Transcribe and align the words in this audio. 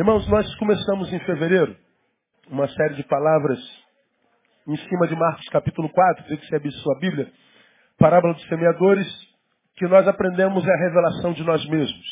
Irmãos, 0.00 0.26
nós 0.28 0.54
começamos 0.54 1.12
em 1.12 1.20
fevereiro 1.26 1.76
uma 2.48 2.66
série 2.68 2.94
de 2.94 3.04
palavras 3.04 3.58
em 4.66 4.74
cima 4.74 5.06
de 5.06 5.14
Marcos 5.14 5.46
capítulo 5.50 5.90
4, 5.90 6.22
queria 6.22 6.38
que 6.38 6.46
você 6.46 6.56
abrisse 6.56 6.78
sua 6.78 6.98
Bíblia, 6.98 7.30
parábola 7.98 8.32
dos 8.32 8.48
semeadores, 8.48 9.06
que 9.76 9.86
nós 9.86 10.08
aprendemos 10.08 10.66
é 10.66 10.72
a 10.72 10.88
revelação 10.88 11.34
de 11.34 11.44
nós 11.44 11.62
mesmos. 11.68 12.06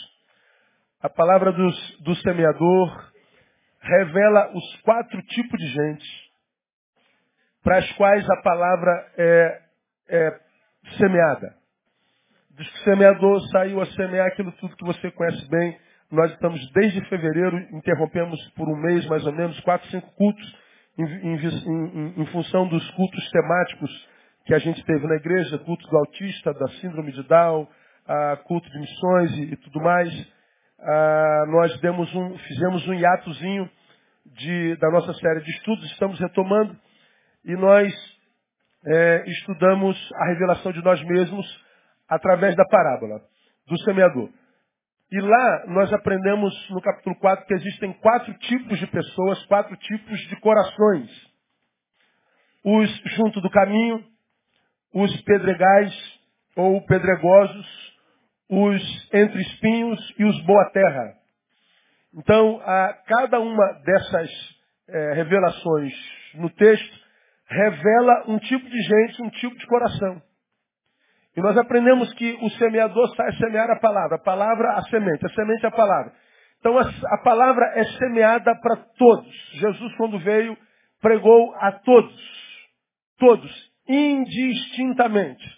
A 1.01 1.09
palavra 1.09 1.51
dos, 1.51 2.01
do 2.03 2.15
semeador 2.17 3.11
revela 3.81 4.51
os 4.55 4.83
quatro 4.83 5.23
tipos 5.23 5.59
de 5.59 5.69
gente 5.69 6.31
para 7.65 7.79
as 7.79 7.91
quais 7.93 8.29
a 8.29 8.43
palavra 8.43 9.13
é, 9.17 9.63
é 10.11 10.41
semeada. 10.99 11.57
Diz 12.51 12.69
que 12.69 12.81
o 12.81 12.85
semeador 12.85 13.41
saiu 13.49 13.81
a 13.81 13.87
semear 13.87 14.27
aquilo 14.27 14.53
tudo 14.61 14.77
que 14.77 14.85
você 14.85 15.11
conhece 15.11 15.49
bem. 15.49 15.88
Nós 16.11 16.31
estamos 16.33 16.59
desde 16.73 17.05
fevereiro, 17.09 17.59
interrompemos 17.77 18.41
por 18.57 18.67
um 18.67 18.77
mês 18.77 19.07
mais 19.07 19.27
ou 19.27 19.33
menos, 19.33 19.59
quatro, 19.61 19.87
cinco 19.91 20.11
cultos, 20.15 20.57
em, 20.97 21.05
em, 21.05 21.37
em, 21.37 22.23
em 22.23 22.27
função 22.27 22.67
dos 22.67 22.91
cultos 22.93 23.31
temáticos 23.31 24.09
que 24.47 24.55
a 24.55 24.59
gente 24.59 24.83
teve 24.85 25.07
na 25.07 25.17
igreja, 25.17 25.59
culto 25.59 25.87
do 25.87 25.97
autista, 25.99 26.55
da 26.55 26.69
síndrome 26.81 27.13
de 27.13 27.23
Down, 27.25 27.69
culto 28.45 28.71
de 28.71 28.81
missões 28.81 29.31
e, 29.37 29.43
e 29.53 29.57
tudo 29.57 29.81
mais. 29.81 30.11
Nós 31.49 31.79
demos 31.81 32.15
um, 32.15 32.39
fizemos 32.39 32.89
um 32.89 32.95
hiatozinho 32.95 33.71
de, 34.25 34.77
da 34.77 34.91
nossa 34.91 35.13
série 35.13 35.41
de 35.41 35.51
estudos, 35.51 35.85
estamos 35.93 36.19
retomando, 36.19 36.75
e 37.45 37.55
nós 37.55 37.93
é, 38.87 39.25
estudamos 39.27 39.97
a 40.15 40.29
revelação 40.29 40.73
de 40.73 40.83
nós 40.83 41.03
mesmos 41.05 41.47
através 42.09 42.57
da 42.57 42.65
parábola 42.65 43.21
do 43.67 43.79
semeador. 43.81 44.31
E 45.11 45.21
lá 45.21 45.65
nós 45.69 45.91
aprendemos 45.93 46.53
no 46.69 46.83
capítulo 46.83 47.17
4 47.17 47.47
que 47.47 47.55
existem 47.55 47.95
quatro 47.95 48.33
tipos 48.41 48.79
de 48.79 48.87
pessoas, 48.89 49.45
quatro 49.47 49.75
tipos 49.77 50.21
de 50.29 50.37
corações. 50.37 51.11
Os 52.63 53.03
junto 53.17 53.41
do 53.41 53.49
caminho, 53.49 54.05
os 54.93 55.21
pedregais 55.23 56.21
ou 56.55 56.85
pedregosos, 56.85 57.97
os 58.51 59.15
entre 59.15 59.41
espinhos 59.41 60.15
e 60.19 60.25
os 60.25 60.45
boa 60.45 60.71
terra. 60.73 61.15
Então, 62.15 62.61
a 62.63 62.93
cada 63.07 63.41
uma 63.41 63.73
dessas 63.85 64.31
é, 64.89 65.13
revelações 65.15 65.95
no 66.35 66.51
texto 66.51 66.99
revela 67.47 68.25
um 68.29 68.39
tipo 68.39 68.69
de 68.69 68.83
gente, 68.83 69.23
um 69.23 69.31
tipo 69.31 69.57
de 69.57 69.67
coração. 69.67 70.23
E 71.39 71.41
nós 71.41 71.57
aprendemos 71.57 72.13
que 72.15 72.37
o 72.43 72.51
semeador 72.59 73.15
sai 73.15 73.31
semear 73.37 73.71
a 73.71 73.79
palavra, 73.79 74.17
a 74.17 74.21
palavra 74.21 74.73
a 74.73 74.83
semente, 74.91 75.25
a 75.25 75.29
semente 75.29 75.65
a 75.65 75.71
palavra. 75.71 76.13
Então 76.59 76.77
a, 76.77 76.83
a 76.83 77.19
palavra 77.23 77.75
é 77.77 77.85
semeada 77.97 78.57
para 78.61 78.75
todos. 78.99 79.33
Jesus, 79.53 79.95
quando 79.95 80.19
veio, 80.19 80.59
pregou 81.01 81.55
a 81.55 81.71
todos. 81.71 82.13
Todos, 83.21 83.73
indistintamente. 83.87 85.49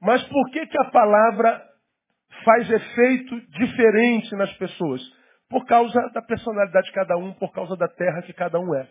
Mas 0.00 0.20
por 0.24 0.50
que, 0.50 0.66
que 0.66 0.82
a 0.82 0.90
palavra 0.90 1.62
faz 2.44 2.68
efeito 2.68 3.40
diferente 3.52 4.34
nas 4.34 4.52
pessoas? 4.54 5.00
Por 5.48 5.64
causa 5.64 6.10
da 6.12 6.22
personalidade 6.22 6.88
de 6.88 6.92
cada 6.92 7.16
um, 7.16 7.32
por 7.34 7.52
causa 7.52 7.76
da 7.76 7.86
terra 7.86 8.22
que 8.22 8.32
cada 8.32 8.58
um 8.58 8.74
é. 8.74 8.88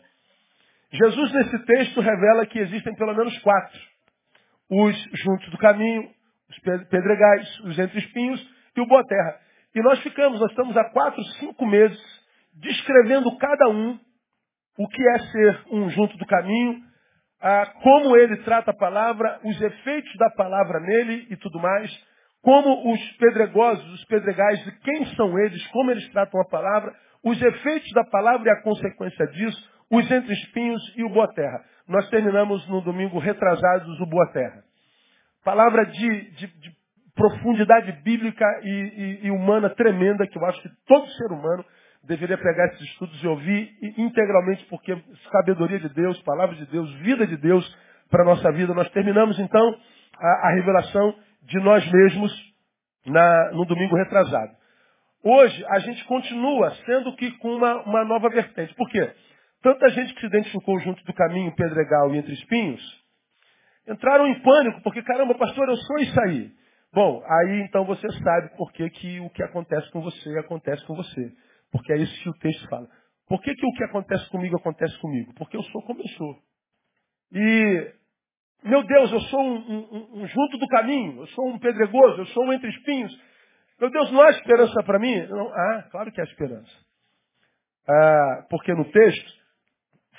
Jesus, 0.93 1.33
nesse 1.33 1.59
texto, 1.65 1.99
revela 1.99 2.45
que 2.45 2.59
existem 2.59 2.95
pelo 2.95 3.13
menos 3.13 3.37
quatro 3.39 3.91
os 4.71 4.95
juntos 5.23 5.49
do 5.51 5.57
caminho, 5.57 6.09
os 6.49 6.59
pedregais, 6.59 7.59
os 7.65 7.77
entre 7.77 7.99
espinhos 7.99 8.41
e 8.75 8.81
o 8.81 8.87
boa 8.87 9.05
terra. 9.05 9.37
E 9.75 9.81
nós 9.81 9.99
ficamos, 9.99 10.39
nós 10.39 10.49
estamos 10.49 10.75
há 10.77 10.85
quatro, 10.85 11.21
cinco 11.39 11.65
meses 11.65 11.99
descrevendo 12.53 13.37
cada 13.37 13.69
um 13.69 13.99
o 14.77 14.87
que 14.87 15.01
é 15.09 15.19
ser 15.19 15.63
um 15.71 15.89
junto 15.89 16.17
do 16.17 16.25
caminho, 16.25 16.81
como 17.81 18.15
ele 18.15 18.37
trata 18.37 18.71
a 18.71 18.77
palavra, 18.77 19.39
os 19.43 19.61
efeitos 19.61 20.15
da 20.17 20.29
palavra 20.31 20.79
nele 20.79 21.27
e 21.29 21.35
tudo 21.35 21.59
mais, 21.59 21.91
como 22.41 22.91
os 22.91 23.11
pedregosos, 23.17 23.85
os 23.93 24.05
pedregais, 24.05 24.63
quem 24.83 25.05
são 25.15 25.37
eles, 25.39 25.65
como 25.67 25.91
eles 25.91 26.07
tratam 26.09 26.39
a 26.41 26.45
palavra, 26.45 26.95
os 27.23 27.39
efeitos 27.41 27.91
da 27.93 28.03
palavra 28.05 28.47
e 28.47 28.51
a 28.51 28.61
consequência 28.63 29.27
disso, 29.27 29.71
os 29.91 30.09
entre 30.09 30.33
espinhos 30.33 30.81
e 30.95 31.03
o 31.03 31.09
boa 31.09 31.27
terra. 31.33 31.63
Nós 31.91 32.09
terminamos 32.09 32.65
no 32.69 32.79
domingo 32.79 33.19
retrasados 33.19 33.99
o 33.99 34.05
boa 34.05 34.25
terra. 34.31 34.63
Palavra 35.43 35.85
de, 35.85 36.31
de, 36.31 36.47
de 36.47 36.71
profundidade 37.13 37.91
bíblica 38.03 38.45
e, 38.63 38.69
e, 38.69 39.27
e, 39.27 39.31
humana 39.31 39.69
tremenda 39.69 40.25
que 40.25 40.37
eu 40.37 40.45
acho 40.45 40.61
que 40.61 40.69
todo 40.87 41.05
ser 41.09 41.33
humano 41.33 41.65
deveria 42.05 42.37
pegar 42.37 42.67
esses 42.67 42.81
estudos 42.81 43.21
e 43.21 43.27
ouvir 43.27 43.69
integralmente, 43.97 44.65
porque 44.69 44.97
sabedoria 45.33 45.79
de 45.79 45.89
Deus, 45.89 46.19
palavra 46.21 46.55
de 46.55 46.65
Deus, 46.67 46.89
vida 46.99 47.27
de 47.27 47.35
Deus 47.35 47.77
para 48.09 48.23
a 48.23 48.25
nossa 48.25 48.49
vida. 48.53 48.73
Nós 48.73 48.89
terminamos 48.91 49.37
então 49.37 49.77
a, 50.17 50.47
a 50.47 50.53
revelação 50.55 51.13
de 51.43 51.59
nós 51.59 51.85
mesmos 51.91 52.53
na, 53.05 53.51
no 53.51 53.65
domingo 53.65 53.97
retrasado. 53.97 54.53
Hoje 55.21 55.65
a 55.67 55.79
gente 55.79 56.05
continua 56.05 56.71
sendo 56.85 57.13
que 57.17 57.31
com 57.31 57.53
uma, 57.53 57.81
uma 57.83 58.05
nova 58.05 58.29
vertente. 58.29 58.73
Por 58.75 58.89
quê? 58.89 59.11
Tanta 59.61 59.89
gente 59.89 60.13
que 60.13 60.21
se 60.21 60.25
identificou 60.25 60.79
junto 60.79 61.03
do 61.03 61.13
caminho 61.13 61.55
pedregal 61.55 62.13
e 62.13 62.17
entre 62.17 62.33
espinhos, 62.33 62.81
entraram 63.87 64.27
em 64.27 64.41
pânico, 64.41 64.81
porque, 64.81 65.03
caramba, 65.03 65.35
pastor, 65.35 65.69
eu 65.69 65.77
sou 65.77 65.99
isso 65.99 66.19
aí. 66.21 66.51
Bom, 66.93 67.23
aí 67.25 67.61
então 67.61 67.85
você 67.85 68.07
sabe 68.23 68.49
por 68.57 68.71
que, 68.73 68.89
que 68.89 69.19
o 69.19 69.29
que 69.29 69.43
acontece 69.43 69.89
com 69.91 70.01
você 70.01 70.37
acontece 70.39 70.85
com 70.85 70.95
você. 70.95 71.31
Porque 71.71 71.93
é 71.93 71.97
isso 71.97 72.23
que 72.23 72.29
o 72.29 72.33
texto 72.33 72.67
fala. 72.69 72.87
Por 73.27 73.41
que, 73.41 73.53
que 73.53 73.65
o 73.65 73.71
que 73.73 73.83
acontece 73.85 74.29
comigo 74.29 74.57
acontece 74.57 74.97
comigo? 74.99 75.33
Porque 75.35 75.55
eu 75.55 75.63
sou 75.63 75.81
como 75.83 76.01
eu 76.01 76.07
sou. 76.17 76.37
E, 77.31 77.93
meu 78.63 78.83
Deus, 78.83 79.11
eu 79.11 79.21
sou 79.21 79.39
um, 79.39 79.55
um, 79.55 80.21
um 80.21 80.27
junto 80.27 80.57
do 80.57 80.67
caminho, 80.67 81.21
eu 81.21 81.27
sou 81.27 81.47
um 81.47 81.59
pedregoso, 81.59 82.21
eu 82.21 82.25
sou 82.27 82.45
um 82.45 82.51
entre 82.51 82.69
espinhos. 82.69 83.17
Meu 83.79 83.89
Deus, 83.89 84.11
não 84.11 84.21
há 84.21 84.31
esperança 84.31 84.83
para 84.83 84.99
mim? 84.99 85.25
Não, 85.27 85.47
ah, 85.47 85.87
claro 85.91 86.11
que 86.11 86.19
há 86.19 86.25
esperança. 86.25 86.71
Ah, 87.87 88.45
porque 88.49 88.73
no 88.73 88.85
texto 88.85 89.40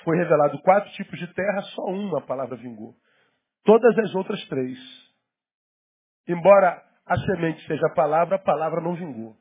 foi 0.03 0.17
revelado 0.17 0.61
quatro 0.61 0.91
tipos 0.91 1.17
de 1.19 1.27
terra, 1.33 1.61
só 1.75 1.85
uma 1.85 2.21
palavra 2.21 2.55
vingou. 2.55 2.95
Todas 3.63 3.97
as 3.97 4.13
outras 4.15 4.43
três. 4.47 4.77
Embora 6.27 6.83
a 7.05 7.17
semente 7.17 7.65
seja 7.67 7.85
a 7.87 7.93
palavra, 7.93 8.35
a 8.35 8.39
palavra 8.39 8.81
não 8.81 8.95
vingou. 8.95 9.35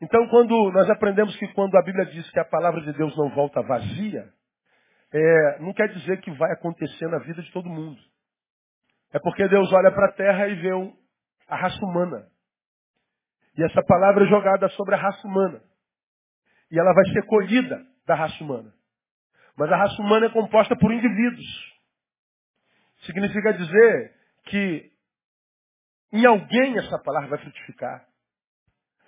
Então, 0.00 0.26
quando 0.28 0.70
nós 0.72 0.90
aprendemos 0.90 1.36
que 1.36 1.46
quando 1.54 1.76
a 1.76 1.82
Bíblia 1.82 2.06
diz 2.06 2.28
que 2.30 2.40
a 2.40 2.44
palavra 2.44 2.80
de 2.80 2.92
Deus 2.92 3.16
não 3.16 3.30
volta 3.30 3.62
vazia, 3.62 4.28
é, 5.12 5.58
não 5.60 5.72
quer 5.72 5.88
dizer 5.88 6.20
que 6.20 6.30
vai 6.32 6.50
acontecer 6.52 7.06
na 7.06 7.18
vida 7.18 7.40
de 7.40 7.52
todo 7.52 7.68
mundo. 7.68 8.00
É 9.12 9.18
porque 9.20 9.46
Deus 9.46 9.70
olha 9.72 9.92
para 9.92 10.08
a 10.08 10.12
terra 10.12 10.48
e 10.48 10.54
vê 10.56 10.74
um, 10.74 10.92
a 11.46 11.56
raça 11.56 11.78
humana. 11.84 12.26
E 13.56 13.62
essa 13.62 13.82
palavra 13.84 14.24
é 14.24 14.28
jogada 14.28 14.68
sobre 14.70 14.94
a 14.94 14.98
raça 14.98 15.26
humana. 15.26 15.62
E 16.70 16.78
ela 16.78 16.92
vai 16.94 17.04
ser 17.12 17.26
colhida 17.26 17.91
da 18.06 18.14
raça 18.14 18.42
humana. 18.42 18.72
Mas 19.56 19.70
a 19.70 19.76
raça 19.76 20.00
humana 20.00 20.26
é 20.26 20.30
composta 20.30 20.76
por 20.76 20.92
indivíduos. 20.92 21.72
Significa 23.04 23.52
dizer 23.52 24.14
que 24.46 24.90
em 26.12 26.26
alguém 26.26 26.78
essa 26.78 26.98
palavra 27.02 27.30
vai 27.30 27.38
frutificar. 27.38 28.06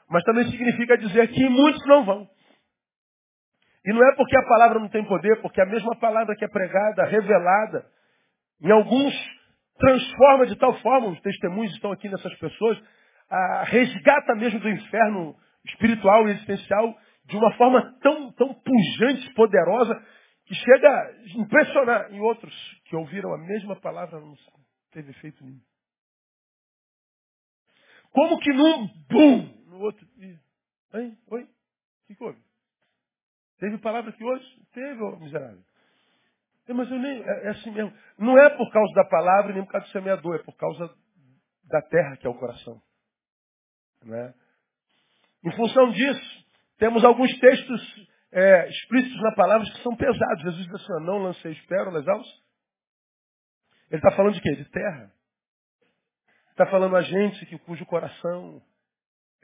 Mas 0.08 0.22
também 0.24 0.50
significa 0.50 0.98
dizer 0.98 1.28
que 1.28 1.48
muitos 1.48 1.84
não 1.86 2.04
vão. 2.04 2.28
E 3.84 3.92
não 3.92 4.02
é 4.06 4.16
porque 4.16 4.36
a 4.36 4.46
palavra 4.46 4.78
não 4.78 4.88
tem 4.88 5.04
poder, 5.04 5.40
porque 5.42 5.60
a 5.60 5.66
mesma 5.66 5.94
palavra 5.96 6.34
que 6.34 6.44
é 6.44 6.48
pregada, 6.48 7.04
revelada, 7.04 7.86
em 8.62 8.70
alguns 8.70 9.14
transforma 9.78 10.46
de 10.46 10.56
tal 10.56 10.74
forma, 10.80 11.08
os 11.08 11.20
testemunhos 11.20 11.74
estão 11.74 11.92
aqui 11.92 12.08
nessas 12.08 12.34
pessoas, 12.38 12.80
a, 13.28 13.64
resgata 13.64 14.34
mesmo 14.36 14.60
do 14.60 14.68
inferno 14.68 15.36
espiritual 15.66 16.28
e 16.28 16.32
existencial 16.32 16.96
de 17.26 17.36
uma 17.36 17.56
forma 17.56 17.98
tão, 18.00 18.32
tão 18.32 18.54
pujante, 18.54 19.32
poderosa, 19.34 19.94
que 20.46 20.54
chega 20.54 20.88
a 20.88 21.12
impressionar. 21.38 22.12
em 22.12 22.20
outros 22.20 22.54
que 22.84 22.96
ouviram 22.96 23.32
a 23.34 23.38
mesma 23.38 23.76
palavra 23.80 24.20
não 24.20 24.36
teve 24.90 25.10
efeito 25.10 25.42
nenhum. 25.44 25.60
Como 28.10 28.38
que 28.38 28.52
num 28.52 28.86
bum, 29.08 29.64
no 29.66 29.80
outro. 29.80 30.06
Hein? 30.94 31.18
Oi? 31.26 31.42
O 31.42 32.06
que, 32.06 32.14
que 32.14 32.24
houve? 32.24 32.38
Teve 33.58 33.78
palavra 33.78 34.10
aqui 34.10 34.22
hoje? 34.22 34.46
Teve, 34.72 35.02
ó, 35.02 35.16
miserável. 35.16 35.64
É, 36.66 36.72
mas 36.72 36.90
eu 36.90 36.98
nem. 36.98 37.22
É, 37.22 37.46
é, 37.46 37.48
assim 37.50 37.70
mesmo. 37.70 37.92
Não 38.18 38.38
é 38.38 38.50
por 38.50 38.70
causa 38.70 38.92
da 38.94 39.04
palavra 39.04 39.52
nem 39.52 39.64
por 39.64 39.72
causa 39.72 39.86
do 39.86 39.92
semeador, 39.92 40.36
é 40.36 40.42
por 40.42 40.56
causa 40.56 40.94
da 41.64 41.82
terra 41.82 42.16
que 42.16 42.26
é 42.26 42.30
o 42.30 42.38
coração. 42.38 42.80
Né? 44.04 44.34
Em 45.44 45.56
função 45.56 45.90
disso, 45.90 46.43
temos 46.78 47.04
alguns 47.04 47.32
textos 47.38 48.08
é, 48.32 48.68
explícitos 48.68 49.20
na 49.22 49.34
palavra 49.34 49.70
que 49.70 49.82
são 49.82 49.94
pesados. 49.94 50.42
Jesus 50.42 50.66
diz 50.66 50.74
assim, 50.74 51.04
não 51.04 51.18
lancei 51.18 51.54
pérolas 51.68 52.06
aos. 52.08 52.44
Ele 53.90 54.00
está 54.00 54.10
falando 54.10 54.34
de 54.34 54.40
quê? 54.40 54.56
De 54.56 54.64
terra. 54.70 55.12
Está 56.50 56.66
falando 56.66 56.96
a 56.96 57.02
gente 57.02 57.46
que, 57.46 57.58
cujo 57.58 57.84
coração 57.86 58.62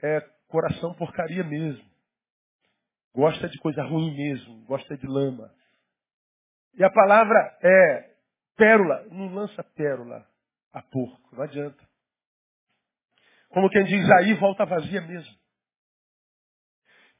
é 0.03 0.21
coração 0.49 0.95
porcaria 0.95 1.45
mesmo. 1.45 1.89
Gosta 3.15 3.49
de 3.49 3.59
coisa 3.59 3.83
ruim 3.83 4.15
mesmo, 4.15 4.65
gosta 4.65 4.97
de 4.97 5.07
lama. 5.07 5.53
E 6.75 6.85
a 6.85 6.91
palavra 6.91 7.59
é 7.63 8.15
pérola. 8.57 9.07
Não 9.11 9.33
lança 9.35 9.63
pérola 9.63 10.27
a 10.73 10.83
porco, 10.83 11.35
não 11.35 11.43
adianta. 11.43 11.89
Como 13.49 13.69
quem 13.69 13.85
diz 13.85 14.09
aí, 14.13 14.35
volta 14.35 14.65
vazia 14.65 15.01
mesmo. 15.01 15.40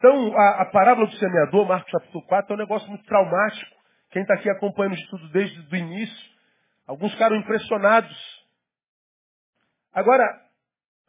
Então, 0.01 0.35
a, 0.35 0.63
a 0.63 0.65
parábola 0.65 1.07
do 1.07 1.17
semeador, 1.17 1.69
Marcos 1.69 1.93
capítulo 1.93 2.25
4, 2.25 2.51
é 2.51 2.57
um 2.57 2.59
negócio 2.59 2.89
muito 2.89 3.05
traumático. 3.05 3.77
Quem 4.11 4.23
está 4.23 4.33
aqui 4.33 4.49
acompanhando 4.49 4.95
o 4.95 4.99
estudo 4.99 5.29
desde 5.29 5.61
o 5.61 5.77
início, 5.77 6.31
alguns 6.87 7.13
ficaram 7.13 7.37
impressionados. 7.37 8.17
Agora, 9.93 10.25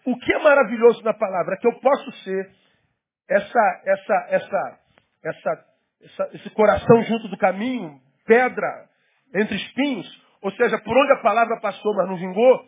o 0.05 0.17
que 0.17 0.33
é 0.33 0.39
maravilhoso 0.39 1.01
na 1.03 1.13
palavra 1.13 1.53
é 1.55 1.57
que 1.57 1.67
eu 1.67 1.79
posso 1.79 2.11
ser 2.23 2.51
essa, 3.29 3.81
essa, 3.85 4.25
essa, 4.27 4.79
essa, 5.23 5.65
essa, 6.01 6.29
esse 6.33 6.49
coração 6.49 7.01
junto 7.03 7.29
do 7.29 7.37
caminho, 7.37 7.97
pedra 8.25 8.89
entre 9.33 9.55
espinhos, 9.55 10.21
ou 10.41 10.51
seja, 10.51 10.77
por 10.79 10.97
onde 10.97 11.13
a 11.13 11.21
palavra 11.21 11.61
passou, 11.61 11.95
mas 11.95 12.09
não 12.09 12.17
vingou, 12.17 12.65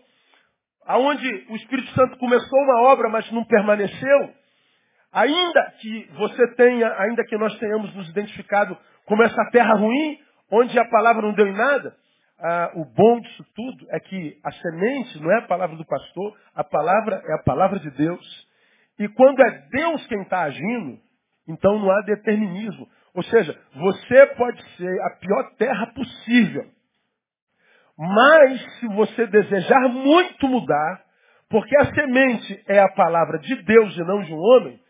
aonde 0.85 1.27
o 1.49 1.55
Espírito 1.57 1.91
Santo 1.91 2.17
começou 2.17 2.59
uma 2.61 2.83
obra, 2.83 3.09
mas 3.09 3.29
não 3.29 3.43
permaneceu, 3.43 4.33
ainda 5.13 5.71
que 5.79 6.09
você 6.17 6.47
tenha, 6.55 6.91
ainda 6.99 7.23
que 7.23 7.37
nós 7.37 7.57
tenhamos 7.59 7.93
nos 7.95 8.09
identificado 8.09 8.77
como 9.05 9.23
essa 9.23 9.49
terra 9.51 9.75
ruim, 9.75 10.19
onde 10.51 10.77
a 10.79 10.85
palavra 10.85 11.21
não 11.21 11.33
deu 11.33 11.47
em 11.47 11.53
nada, 11.53 11.95
ah, 12.39 12.71
o 12.75 12.83
bom 12.83 13.21
disso 13.21 13.45
tudo 13.55 13.87
é 13.91 13.99
que 13.99 14.37
a 14.43 14.51
semente 14.51 15.21
não 15.21 15.31
é 15.31 15.37
a 15.37 15.47
palavra 15.47 15.77
do 15.77 15.85
pastor, 15.85 16.37
a 16.53 16.63
palavra 16.63 17.21
é 17.25 17.33
a 17.35 17.43
palavra 17.43 17.79
de 17.79 17.89
Deus. 17.91 18.47
E 18.99 19.07
quando 19.07 19.41
é 19.41 19.49
Deus 19.71 20.05
quem 20.07 20.21
está 20.21 20.41
agindo, 20.41 20.99
então 21.47 21.79
não 21.79 21.89
há 21.91 22.01
determinismo. 22.01 22.87
Ou 23.13 23.23
seja, 23.23 23.57
você 23.75 24.25
pode 24.35 24.61
ser 24.75 25.01
a 25.03 25.09
pior 25.11 25.55
terra 25.57 25.87
possível. 25.93 26.65
Mas 27.97 28.79
se 28.79 28.87
você 28.87 29.27
desejar 29.27 29.87
muito 29.89 30.47
mudar, 30.47 31.01
porque 31.49 31.77
a 31.77 31.93
semente 31.93 32.63
é 32.67 32.79
a 32.79 32.91
palavra 32.93 33.37
de 33.37 33.55
Deus 33.63 33.95
e 33.95 34.03
não 34.03 34.23
de 34.23 34.33
um 34.33 34.39
homem, 34.39 34.82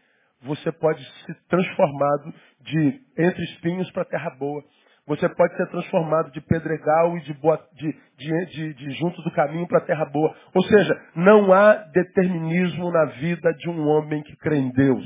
você 0.43 0.71
pode 0.71 1.03
ser 1.25 1.35
transformado 1.47 2.33
de 2.61 3.01
entre 3.17 3.43
espinhos 3.43 3.89
para 3.91 4.05
terra 4.05 4.29
boa. 4.37 4.63
Você 5.05 5.27
pode 5.27 5.55
ser 5.57 5.67
transformado 5.67 6.31
de 6.31 6.39
pedregal 6.39 7.17
e 7.17 7.21
de, 7.21 7.33
boa, 7.33 7.59
de, 7.73 7.93
de, 8.17 8.73
de, 8.73 8.91
junto 8.91 9.21
do 9.21 9.31
caminho 9.31 9.67
para 9.67 9.81
terra 9.81 10.05
boa. 10.05 10.33
Ou 10.53 10.63
seja, 10.63 11.01
não 11.15 11.51
há 11.51 11.73
determinismo 11.73 12.89
na 12.89 13.05
vida 13.05 13.53
de 13.53 13.69
um 13.69 13.85
homem 13.85 14.23
que 14.23 14.35
crê 14.37 14.57
em 14.57 14.71
Deus. 14.71 15.05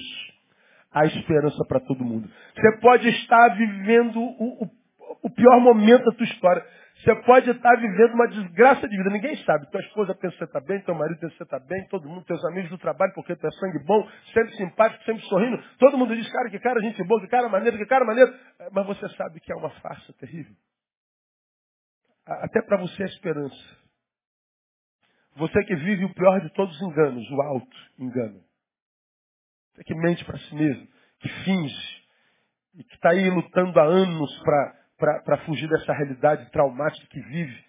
Há 0.92 1.06
esperança 1.06 1.64
para 1.68 1.80
todo 1.80 2.06
mundo. 2.06 2.30
Você 2.56 2.80
pode 2.80 3.08
estar 3.10 3.56
vivendo 3.56 4.20
o, 4.20 4.64
o, 4.64 4.70
o 5.24 5.30
pior 5.30 5.60
momento 5.60 6.06
da 6.06 6.12
tua 6.12 6.26
história. 6.26 6.66
Você 6.98 7.16
pode 7.24 7.50
estar 7.50 7.76
vivendo 7.76 8.14
uma 8.14 8.28
desgraça 8.28 8.88
de 8.88 8.98
vida. 8.98 9.10
Ninguém 9.12 9.36
sabe. 9.44 9.70
Tua 9.70 9.82
esposa 9.82 10.16
pensa 10.16 10.34
que 10.34 10.40
você 10.40 10.44
está 10.46 10.60
bem, 10.60 10.82
teu 10.82 10.96
marido 10.96 11.20
pensa 11.20 11.32
que 11.32 11.38
você 11.38 11.44
está 11.44 11.60
bem, 11.60 11.88
todo 11.90 12.10
mundo, 12.10 12.26
teus 12.26 12.44
amigos 12.46 12.72
do 12.72 12.78
trabalho, 12.78 13.14
porque 13.14 13.36
tu 13.36 13.46
é 13.46 13.52
sangue 13.52 13.84
bom, 13.86 14.08
sempre 14.34 14.56
simpático, 14.56 15.04
sempre 15.04 15.24
sorrindo. 15.26 15.62
Todo 15.78 15.98
mundo 15.98 16.16
diz, 16.16 16.28
cara, 16.32 16.50
que 16.50 16.60
cara, 16.60 16.82
gente 16.82 17.04
boa, 17.04 17.22
que 17.22 17.28
cara 17.28 17.48
maneiro, 17.50 17.78
que 17.78 17.86
cara 17.86 18.04
maneiro. 18.04 18.34
Mas 18.72 18.86
você 18.88 19.08
sabe 19.10 19.40
que 19.40 19.52
é 19.52 19.56
uma 19.56 19.70
farsa 19.82 20.12
terrível. 20.14 20.56
Até 22.26 22.62
para 22.64 22.78
você 22.78 23.04
é 23.04 23.06
esperança. 23.06 23.78
Você 25.36 25.64
que 25.66 25.76
vive 25.76 26.04
o 26.06 26.14
pior 26.16 26.42
de 26.42 26.52
todos 26.54 26.76
os 26.76 26.82
enganos, 26.82 27.30
o 27.30 27.42
alto 27.42 27.78
engano. 28.00 28.42
Você 29.76 29.84
que 29.84 29.94
mente 29.94 30.26
para 30.26 30.38
si 30.40 30.56
mesmo, 30.56 30.88
que 31.20 31.30
finge, 31.46 32.08
e 32.78 32.84
que 32.84 32.96
está 32.96 33.10
aí 33.10 33.30
lutando 33.30 33.80
há 33.80 33.84
anos 33.84 34.40
para 34.40 34.77
para 34.98 35.38
fugir 35.46 35.70
dessa 35.70 35.94
realidade 35.94 36.50
traumática 36.52 37.08
que 37.10 37.22
vive. 37.22 37.66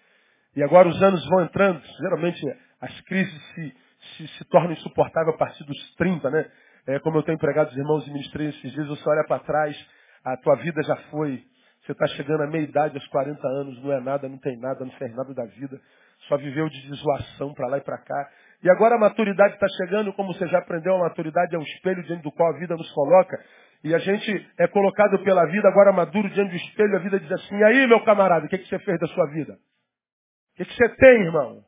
E 0.55 0.63
agora 0.63 0.87
os 0.87 1.01
anos 1.01 1.25
vão 1.29 1.43
entrando, 1.43 1.81
geralmente 2.01 2.41
as 2.81 3.01
crises 3.01 3.41
se, 3.53 3.75
se, 3.99 4.27
se 4.27 4.45
tornam 4.45 4.71
insuportáveis 4.71 5.35
a 5.35 5.37
partir 5.37 5.63
dos 5.63 5.95
30, 5.95 6.29
né? 6.29 6.45
É, 6.87 6.99
como 6.99 7.17
eu 7.17 7.23
tenho 7.23 7.35
empregado 7.35 7.69
os 7.69 7.77
irmãos 7.77 8.07
e 8.07 8.11
ministrei 8.11 8.49
esses 8.49 8.71
dias, 8.71 8.87
você 8.87 9.07
olha 9.07 9.23
para 9.27 9.39
trás, 9.43 9.77
a 10.23 10.35
tua 10.37 10.55
vida 10.55 10.81
já 10.81 10.95
foi, 11.11 11.43
você 11.81 11.91
está 11.91 12.07
chegando 12.07 12.43
à 12.43 12.47
meia 12.47 12.63
idade, 12.63 12.95
aos 12.95 13.07
40 13.07 13.47
anos, 13.47 13.83
não 13.83 13.91
é 13.91 13.99
nada, 13.99 14.27
não 14.27 14.37
tem 14.37 14.57
nada, 14.57 14.83
não 14.83 14.91
fez 14.93 15.15
nada 15.15 15.33
da 15.33 15.45
vida, 15.45 15.79
só 16.27 16.37
viveu 16.37 16.67
de 16.67 16.89
desolação 16.89 17.53
para 17.53 17.67
lá 17.67 17.77
e 17.77 17.81
para 17.81 17.97
cá. 17.99 18.29
E 18.63 18.69
agora 18.69 18.95
a 18.95 18.99
maturidade 18.99 19.53
está 19.53 19.67
chegando, 19.77 20.11
como 20.13 20.33
você 20.33 20.47
já 20.47 20.59
aprendeu, 20.59 20.95
a 20.95 20.99
maturidade 20.99 21.55
é 21.55 21.59
um 21.59 21.63
espelho 21.63 22.03
diante 22.03 22.23
do 22.23 22.31
qual 22.31 22.53
a 22.53 22.57
vida 22.57 22.75
nos 22.75 22.91
coloca. 22.91 23.37
E 23.83 23.95
a 23.95 23.97
gente 23.99 24.51
é 24.57 24.67
colocado 24.67 25.23
pela 25.23 25.45
vida, 25.45 25.67
agora 25.69 25.93
maduro, 25.93 26.29
diante 26.29 26.51
do 26.51 26.57
espelho, 26.57 26.95
a 26.97 26.99
vida 26.99 27.19
diz 27.19 27.31
assim, 27.31 27.55
e 27.55 27.63
aí, 27.63 27.87
meu 27.87 28.03
camarada, 28.03 28.45
o 28.45 28.49
que, 28.49 28.57
que 28.57 28.67
você 28.67 28.79
fez 28.79 28.99
da 28.99 29.07
sua 29.07 29.25
vida? 29.27 29.53
O 29.53 30.57
que, 30.57 30.65
que 30.65 30.73
você 30.73 30.89
tem, 30.95 31.21
irmão? 31.21 31.63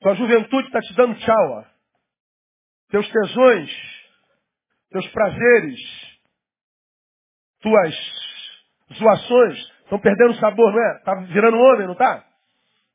Tua 0.00 0.14
juventude 0.14 0.66
está 0.66 0.80
te 0.80 0.94
dando 0.94 1.18
tchau, 1.18 1.50
ó. 1.50 1.64
Teus 2.90 3.08
tesões, 3.10 3.70
teus 4.90 5.08
prazeres, 5.08 5.80
tuas 7.60 7.94
zoações 8.94 9.58
estão 9.84 9.98
perdendo 10.00 10.34
sabor, 10.34 10.72
não 10.72 10.82
é? 10.82 10.98
Tá 11.00 11.14
virando 11.14 11.58
homem, 11.58 11.86
não 11.86 11.94
tá? 11.94 12.24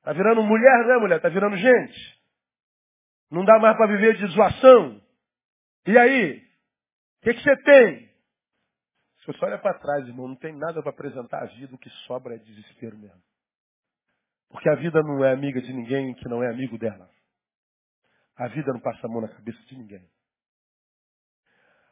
Tá 0.04 0.14
virando 0.14 0.44
mulher, 0.44 0.86
não 0.86 0.96
é 0.96 1.00
mulher? 1.00 1.22
Tá 1.22 1.30
virando 1.30 1.56
gente. 1.56 2.22
Não 3.30 3.46
dá 3.46 3.60
mais 3.60 3.78
para 3.78 3.88
viver 3.88 4.16
de 4.18 4.28
zoação. 4.28 5.02
E 5.88 5.98
aí? 5.98 6.51
O 7.22 7.24
que, 7.24 7.36
que 7.36 7.44
você 7.44 7.56
tem? 7.58 8.12
Se 9.20 9.28
você 9.28 9.46
olha 9.46 9.60
para 9.60 9.78
trás, 9.78 10.08
irmão, 10.08 10.28
não 10.28 10.36
tem 10.36 10.58
nada 10.58 10.82
para 10.82 10.90
apresentar 10.90 11.44
a 11.44 11.46
vida, 11.46 11.76
o 11.76 11.78
que 11.78 11.90
sobra 12.08 12.34
é 12.34 12.40
desespero 12.40 12.98
mesmo. 12.98 13.22
Porque 14.50 14.68
a 14.68 14.76
vida 14.76 15.02
não 15.04 15.24
é 15.24 15.32
amiga 15.32 15.62
de 15.62 15.72
ninguém 15.72 16.16
que 16.16 16.28
não 16.28 16.44
é 16.44 16.50
amigo 16.50 16.80
dela. 16.80 17.08
A 18.36 18.48
vida 18.48 18.74
não 18.74 18.80
passa 18.80 19.06
a 19.06 19.10
mão 19.10 19.22
na 19.22 19.30
cabeça 19.30 19.60
de 19.68 19.78
ninguém. 19.78 20.04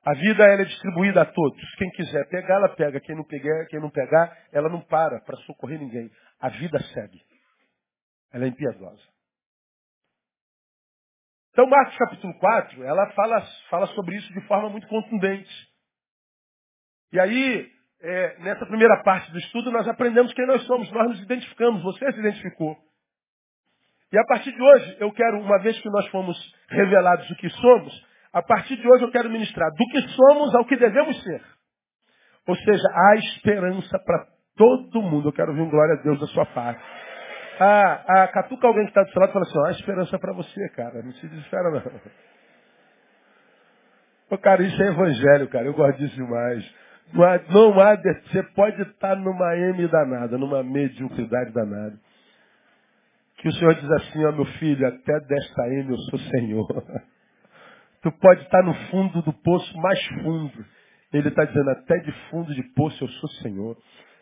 A 0.04 0.14
vida 0.16 0.44
ela 0.44 0.64
é 0.64 0.66
distribuída 0.66 1.22
a 1.22 1.26
todos. 1.26 1.76
Quem 1.76 1.92
quiser 1.92 2.28
pegar, 2.30 2.56
ela 2.56 2.76
pega. 2.76 3.00
Quem 3.00 3.16
não 3.16 3.24
pegar, 3.24 3.66
quem 3.68 3.80
não 3.80 3.92
pegar, 3.92 4.36
ela 4.52 4.68
não 4.68 4.82
para 4.82 5.22
para 5.22 5.38
socorrer 5.42 5.78
ninguém. 5.78 6.10
A 6.40 6.50
vida 6.50 6.80
segue. 6.94 7.22
Ela 8.32 8.46
é 8.46 8.48
impiedosa. 8.48 9.04
Então, 11.60 11.70
Marcos 11.70 11.98
capítulo 11.98 12.34
4, 12.36 12.86
ela 12.86 13.06
fala, 13.08 13.46
fala 13.70 13.88
sobre 13.88 14.16
isso 14.16 14.32
de 14.32 14.40
forma 14.48 14.70
muito 14.70 14.88
contundente. 14.88 15.54
E 17.12 17.20
aí, 17.20 17.70
é, 18.02 18.38
nessa 18.40 18.66
primeira 18.66 19.04
parte 19.04 19.30
do 19.30 19.38
estudo, 19.40 19.70
nós 19.70 19.86
aprendemos 19.86 20.32
quem 20.32 20.48
nós 20.48 20.64
somos, 20.64 20.90
nós 20.90 21.10
nos 21.10 21.22
identificamos, 21.22 21.84
você 21.84 22.14
se 22.14 22.20
identificou. 22.22 22.78
E 24.10 24.18
a 24.18 24.24
partir 24.24 24.54
de 24.54 24.62
hoje, 24.62 24.98
eu 25.02 25.12
quero, 25.12 25.42
uma 25.42 25.60
vez 25.60 25.78
que 25.82 25.90
nós 25.90 26.08
fomos 26.08 26.38
revelados 26.70 27.30
o 27.30 27.36
que 27.36 27.50
somos, 27.50 28.08
a 28.32 28.42
partir 28.42 28.78
de 28.78 28.90
hoje 28.90 29.04
eu 29.04 29.12
quero 29.12 29.30
ministrar 29.30 29.70
do 29.72 29.86
que 29.88 30.02
somos 30.14 30.56
ao 30.56 30.66
que 30.66 30.78
devemos 30.78 31.22
ser. 31.24 31.44
Ou 32.48 32.56
seja, 32.56 32.88
há 32.90 33.16
esperança 33.18 34.00
para 34.06 34.28
todo 34.56 35.02
mundo. 35.02 35.28
Eu 35.28 35.34
quero 35.34 35.50
ouvir 35.50 35.64
um 35.64 35.70
glória 35.70 35.96
a 35.96 36.04
Deus 36.04 36.22
da 36.22 36.28
sua 36.28 36.46
parte. 36.46 36.82
Ah, 37.60 38.04
ah, 38.08 38.28
catuca 38.30 38.68
alguém 38.68 38.86
que 38.86 38.92
está 38.92 39.04
do 39.04 39.12
seu 39.12 39.20
lado 39.20 39.32
e 39.32 39.34
fala 39.34 39.46
assim, 39.46 39.60
ó, 39.60 39.66
há 39.66 39.72
esperança 39.72 40.18
para 40.18 40.34
você, 40.34 40.70
cara. 40.70 41.02
Não 41.04 41.12
se 41.12 41.28
desespera, 41.28 41.70
não. 41.70 42.02
Pô, 44.30 44.38
cara, 44.38 44.64
isso 44.64 44.82
é 44.82 44.88
evangelho, 44.88 45.50
cara. 45.50 45.66
Eu 45.66 45.74
gosto 45.74 45.98
disso 45.98 46.16
demais. 46.16 46.76
Não 47.12 47.24
há, 47.24 47.40
não 47.50 47.80
há, 47.82 47.96
você 47.96 48.44
pode 48.56 48.82
estar 48.82 49.16
numa 49.16 49.58
M 49.58 49.88
danada, 49.88 50.38
numa 50.38 50.64
mediocridade 50.64 51.52
danada. 51.52 52.00
Que 53.38 53.50
o 53.50 53.54
Senhor 53.54 53.74
diz 53.76 53.92
assim, 53.92 54.26
ó 54.26 54.32
meu 54.32 54.46
filho, 54.46 54.88
até 54.88 55.20
desta 55.22 55.68
M 55.68 55.92
eu 55.92 55.98
sou 55.98 56.20
Senhor. 56.20 56.68
Tu 58.02 58.12
pode 58.14 58.42
estar 58.44 58.64
no 58.64 58.74
fundo 58.90 59.22
do 59.24 59.34
poço 59.34 59.78
mais 59.78 60.06
fundo. 60.24 60.66
Ele 61.12 61.28
está 61.28 61.44
dizendo, 61.44 61.70
até 61.72 61.98
de 61.98 62.12
fundo 62.30 62.54
de 62.54 62.64
poço 62.74 63.04
eu 63.04 63.08
sou 63.10 63.30
Senhor. 63.42 63.76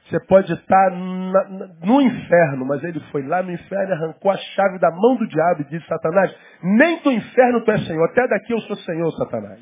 Você 0.10 0.20
pode 0.26 0.54
estar 0.54 0.92
na, 0.92 1.44
no 1.84 2.02
inferno, 2.02 2.66
mas 2.66 2.82
ele 2.84 3.00
foi 3.12 3.24
lá 3.28 3.44
no 3.44 3.52
inferno 3.52 3.90
e 3.90 3.94
arrancou 3.94 4.32
a 4.32 4.38
chave 4.38 4.80
da 4.80 4.90
mão 4.90 5.18
do 5.18 5.28
diabo 5.28 5.62
e 5.62 5.66
disse, 5.66 5.86
Satanás, 5.86 6.34
nem 6.64 7.02
do 7.02 7.12
inferno 7.12 7.62
tu 7.62 7.72
és 7.72 7.86
Senhor, 7.86 8.06
até 8.06 8.26
daqui 8.28 8.54
eu 8.54 8.60
sou 8.62 8.76
Senhor, 8.78 9.12
Satanás. 9.12 9.60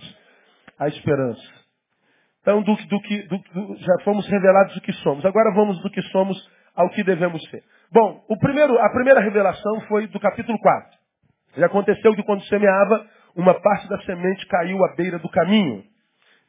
A 0.77 0.87
esperança. 0.87 1.41
Então, 2.41 2.61
do, 2.61 2.75
do, 2.75 2.99
do, 2.99 3.37
do, 3.37 3.77
já 3.77 4.03
fomos 4.03 4.27
revelados 4.27 4.75
o 4.75 4.81
que 4.81 4.93
somos. 4.93 5.25
Agora 5.25 5.51
vamos 5.55 5.81
do 5.81 5.89
que 5.89 6.01
somos 6.03 6.37
ao 6.75 6.89
que 6.91 7.03
devemos 7.03 7.41
ser. 7.49 7.63
Bom, 7.91 8.23
o 8.29 8.37
primeiro, 8.37 8.77
a 8.77 8.89
primeira 8.89 9.21
revelação 9.21 9.81
foi 9.87 10.05
do 10.07 10.19
capítulo 10.19 10.59
4. 10.59 10.91
Já 11.57 11.65
aconteceu 11.65 12.13
que 12.13 12.21
quando 12.21 12.43
semeava, 12.43 13.03
uma 13.35 13.59
parte 13.59 13.89
da 13.89 13.99
semente 14.01 14.45
caiu 14.45 14.77
à 14.85 14.95
beira 14.95 15.17
do 15.17 15.29
caminho. 15.29 15.83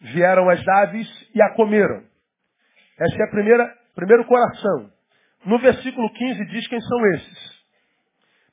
Vieram 0.00 0.50
as 0.50 0.66
aves 0.68 1.08
e 1.34 1.40
a 1.40 1.54
comeram. 1.54 2.02
Essa 2.98 3.22
é 3.22 3.24
a 3.24 3.30
primeira 3.30 3.85
Primeiro 3.96 4.26
coração. 4.26 4.92
No 5.46 5.58
versículo 5.58 6.12
15 6.12 6.44
diz 6.46 6.68
quem 6.68 6.80
são 6.80 7.06
esses. 7.14 7.56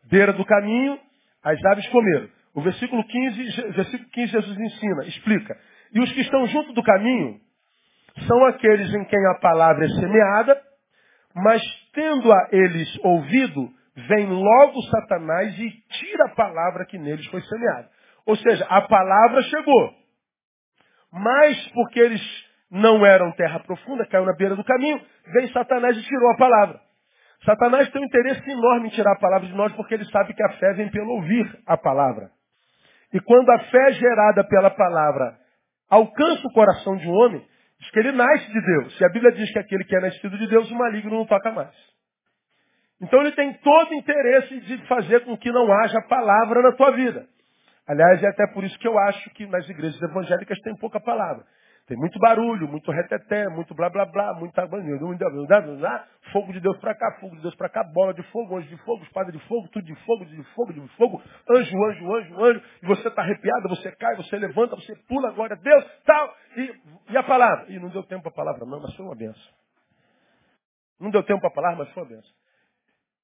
Beira 0.09 0.31
do 0.31 0.45
caminho, 0.45 0.97
as 1.43 1.63
aves 1.65 1.87
comeram. 1.89 2.29
O 2.55 2.61
versículo 2.61 3.03
15, 3.03 3.71
versículo 3.73 4.09
15 4.09 4.31
Jesus 4.31 4.57
ensina, 4.57 5.05
explica. 5.05 5.59
E 5.93 5.99
os 5.99 6.11
que 6.13 6.21
estão 6.21 6.47
junto 6.47 6.71
do 6.71 6.81
caminho 6.81 7.41
são 8.25 8.45
aqueles 8.45 8.93
em 8.93 9.03
quem 9.05 9.27
a 9.27 9.39
palavra 9.39 9.85
é 9.85 9.89
semeada, 9.89 10.61
mas 11.35 11.61
tendo-a 11.93 12.47
eles 12.51 12.99
ouvido, 13.03 13.69
vem 13.95 14.27
logo 14.27 14.81
Satanás 14.83 15.59
e 15.59 15.69
tira 15.99 16.25
a 16.25 16.35
palavra 16.35 16.85
que 16.85 16.97
neles 16.97 17.25
foi 17.27 17.41
semeada. 17.41 17.89
Ou 18.25 18.37
seja, 18.37 18.65
a 18.69 18.81
palavra 18.83 19.41
chegou. 19.41 19.93
Mas 21.11 21.67
porque 21.73 21.99
eles 21.99 22.21
não 22.73 23.05
eram 23.05 23.31
terra 23.33 23.59
profunda, 23.59 24.03
caiu 24.07 24.25
na 24.25 24.33
beira 24.33 24.55
do 24.55 24.63
caminho, 24.63 24.99
vem 25.31 25.47
Satanás 25.53 25.95
e 25.95 26.01
tirou 26.01 26.31
a 26.31 26.37
palavra. 26.37 26.79
Satanás 27.45 27.87
tem 27.91 28.01
um 28.01 28.05
interesse 28.05 28.49
enorme 28.49 28.87
em 28.87 28.91
tirar 28.91 29.13
a 29.13 29.19
palavra 29.19 29.47
de 29.47 29.53
nós 29.53 29.71
porque 29.73 29.93
ele 29.93 30.05
sabe 30.05 30.33
que 30.33 30.43
a 30.43 30.49
fé 30.53 30.73
vem 30.73 30.89
pelo 30.89 31.11
ouvir 31.11 31.45
a 31.67 31.77
palavra. 31.77 32.31
E 33.13 33.19
quando 33.19 33.47
a 33.51 33.59
fé 33.59 33.91
gerada 33.91 34.43
pela 34.45 34.71
palavra 34.71 35.37
alcança 35.87 36.47
o 36.47 36.51
coração 36.51 36.97
de 36.97 37.07
um 37.07 37.11
homem, 37.11 37.45
diz 37.79 37.91
que 37.91 37.99
ele 37.99 38.11
nasce 38.11 38.51
de 38.51 38.61
Deus. 38.65 38.99
E 38.99 39.05
a 39.05 39.09
Bíblia 39.09 39.31
diz 39.33 39.51
que 39.51 39.59
aquele 39.59 39.83
que 39.83 39.95
é 39.95 39.99
nascido 39.99 40.35
de 40.35 40.47
Deus, 40.47 40.71
o 40.71 40.75
maligno 40.75 41.11
não 41.11 41.25
toca 41.27 41.51
mais. 41.51 41.75
Então 42.99 43.21
ele 43.21 43.33
tem 43.33 43.53
todo 43.55 43.91
o 43.91 43.95
interesse 43.95 44.59
de 44.61 44.77
fazer 44.87 45.23
com 45.25 45.37
que 45.37 45.51
não 45.51 45.71
haja 45.71 46.01
palavra 46.09 46.63
na 46.63 46.71
tua 46.71 46.91
vida. 46.91 47.27
Aliás, 47.87 48.23
é 48.23 48.29
até 48.29 48.47
por 48.47 48.63
isso 48.63 48.79
que 48.79 48.87
eu 48.87 48.97
acho 48.97 49.29
que 49.31 49.45
nas 49.45 49.69
igrejas 49.69 50.01
evangélicas 50.01 50.57
tem 50.61 50.75
pouca 50.77 50.99
palavra. 50.99 51.43
Tem 51.85 51.97
muito 51.97 52.17
barulho, 52.17 52.65
muito 52.65 52.89
reteté, 52.91 53.49
muito 53.49 53.75
blá 53.75 53.89
blá 53.89 54.05
blá, 54.05 54.33
muita 54.35 54.65
fogo 56.31 56.53
de 56.53 56.61
Deus 56.61 56.77
para 56.77 56.95
cá, 56.95 57.17
fogo 57.19 57.35
de 57.35 57.41
Deus 57.41 57.55
para 57.55 57.67
cá, 57.67 57.83
bola 57.83 58.13
de 58.13 58.23
fogo, 58.31 58.57
anjo 58.57 58.69
de 58.69 58.77
fogo, 58.83 59.03
espada 59.03 59.33
de 59.33 59.39
fogo, 59.47 59.67
tudo 59.67 59.85
de 59.85 59.95
fogo, 60.05 60.25
de 60.25 60.43
fogo, 60.55 60.73
de 60.73 60.87
fogo, 60.95 61.21
anjo, 61.49 61.83
anjo, 61.83 62.15
anjo, 62.15 62.45
anjo, 62.45 62.61
e 62.81 62.85
você 62.87 63.09
está 63.09 63.21
arrepiado, 63.21 63.67
você 63.67 63.91
cai, 63.97 64.15
você 64.15 64.37
levanta, 64.37 64.77
você 64.77 64.95
pula, 65.09 65.31
glória 65.31 65.57
a 65.57 65.59
Deus, 65.59 65.85
tal, 66.05 66.33
e, 66.55 66.81
e 67.11 67.17
a 67.17 67.23
palavra? 67.23 67.65
E 67.69 67.77
não 67.77 67.89
deu 67.89 68.03
tempo 68.03 68.23
para 68.23 68.31
a 68.31 68.35
palavra 68.35 68.65
não, 68.65 68.81
mas 68.81 68.95
foi 68.95 69.05
uma 69.05 69.15
benção. 69.15 69.53
Não 71.01 71.09
deu 71.09 71.23
tempo 71.23 71.41
para 71.41 71.49
a 71.49 71.53
palavra, 71.53 71.83
mas 71.83 71.93
foi 71.93 72.03
uma 72.03 72.09
benção. 72.09 72.31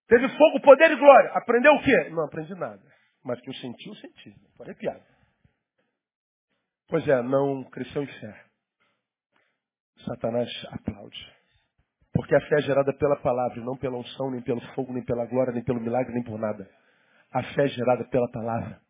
Teve 0.10 0.28
fogo, 0.38 0.60
poder 0.60 0.92
e 0.92 0.96
glória. 0.98 1.32
Aprendeu 1.34 1.72
o 1.76 1.82
quê? 1.82 2.10
Não 2.10 2.26
aprendi 2.26 2.54
nada. 2.56 2.82
Mas 3.24 3.40
que 3.40 3.50
eu 3.50 3.54
senti, 3.54 3.88
eu 3.88 3.96
senti. 3.96 4.36
Foi 4.58 4.66
arrepiado. 4.66 5.02
Pois 6.90 7.08
é, 7.08 7.22
não 7.22 7.64
cresceu 7.66 8.04
em 8.04 8.08
fé. 8.08 8.49
Satanás 10.10 10.50
aplaude. 10.72 11.34
Porque 12.14 12.36
a 12.36 12.42
fé 12.42 12.56
é 12.58 12.62
gerada 12.62 12.92
pela 12.94 13.16
palavra, 13.18 13.62
não 13.62 13.78
pela 13.78 13.98
unção, 13.98 14.32
nem 14.32 14.42
pelo 14.42 14.60
fogo, 14.74 14.92
nem 14.92 15.04
pela 15.04 15.26
glória, 15.28 15.54
nem 15.54 15.64
pelo 15.64 15.80
milagre, 15.80 16.14
nem 16.14 16.24
por 16.24 16.40
nada. 16.40 16.68
A 17.32 17.44
fé 17.44 17.66
é 17.66 17.68
gerada 17.68 18.04
pela 18.06 18.30
palavra. 18.32 18.82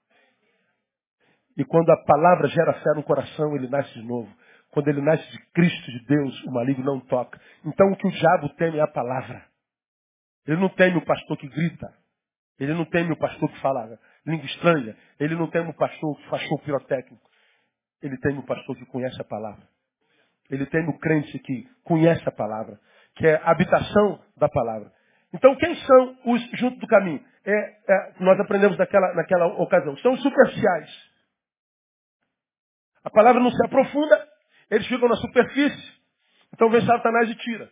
E 1.57 1.65
quando 1.65 1.89
a 1.89 1.97
palavra 2.05 2.47
gera 2.47 2.73
fé 2.73 2.93
no 2.95 3.03
coração, 3.03 3.53
ele 3.55 3.67
nasce 3.67 3.93
de 3.93 4.01
novo. 4.03 4.33
Quando 4.71 4.88
ele 4.88 5.01
nasce 5.01 5.29
de 5.29 5.39
Cristo, 5.51 5.91
de 5.91 6.05
Deus, 6.05 6.43
o 6.45 6.51
maligno 6.51 6.85
não 6.85 7.01
toca. 7.01 7.39
Então 7.65 7.91
o 7.91 7.97
que 7.97 8.07
o 8.07 8.11
diabo 8.11 8.49
teme 8.55 8.77
é 8.77 8.81
a 8.81 8.88
palavra. 8.88 9.43
Ele 10.47 10.57
não 10.57 10.69
teme 10.69 10.97
o 10.97 11.05
pastor 11.05 11.38
que 11.38 11.49
grita. 11.49 11.93
Ele 12.57 12.73
não 12.73 12.85
teme 12.85 13.11
o 13.11 13.17
pastor 13.17 13.51
que 13.51 13.59
fala 13.59 13.99
língua 14.25 14.45
estranha. 14.45 14.95
Ele 15.19 15.35
não 15.35 15.49
teme 15.49 15.69
o 15.69 15.73
pastor 15.73 16.17
que 16.17 16.29
faz 16.29 16.43
show 16.43 16.59
pirotécnico. 16.59 17.29
Ele 18.01 18.17
teme 18.19 18.39
o 18.39 18.45
pastor 18.45 18.75
que 18.77 18.85
conhece 18.85 19.19
a 19.21 19.25
palavra. 19.25 19.67
Ele 20.50 20.65
tem 20.65 20.86
no 20.86 20.98
crente 21.00 21.38
que 21.39 21.68
conhece 21.84 22.27
a 22.27 22.32
palavra, 22.32 22.79
que 23.15 23.27
é 23.27 23.36
a 23.36 23.51
habitação 23.51 24.20
da 24.38 24.50
palavra. 24.50 24.91
Então, 25.34 25.56
quem 25.56 25.75
são 25.75 26.18
os 26.25 26.41
junto 26.60 26.79
do 26.79 26.88
caminho? 26.88 27.24
É, 27.46 27.51
é, 27.51 28.13
nós 28.20 28.39
aprendemos 28.39 28.77
naquela, 28.77 29.13
naquela 29.13 29.48
ocasião. 29.62 29.96
São 29.98 30.13
os 30.13 30.22
superficiais. 30.22 31.10
A 33.03 33.10
palavra 33.10 33.41
não 33.41 33.51
se 33.51 33.65
aprofunda, 33.65 34.27
eles 34.70 34.88
ficam 34.88 35.08
na 35.08 35.15
superfície. 35.15 36.00
Então 36.53 36.70
vem 36.70 36.86
Satanás 36.86 37.29
e 37.29 37.36
tira. 37.36 37.70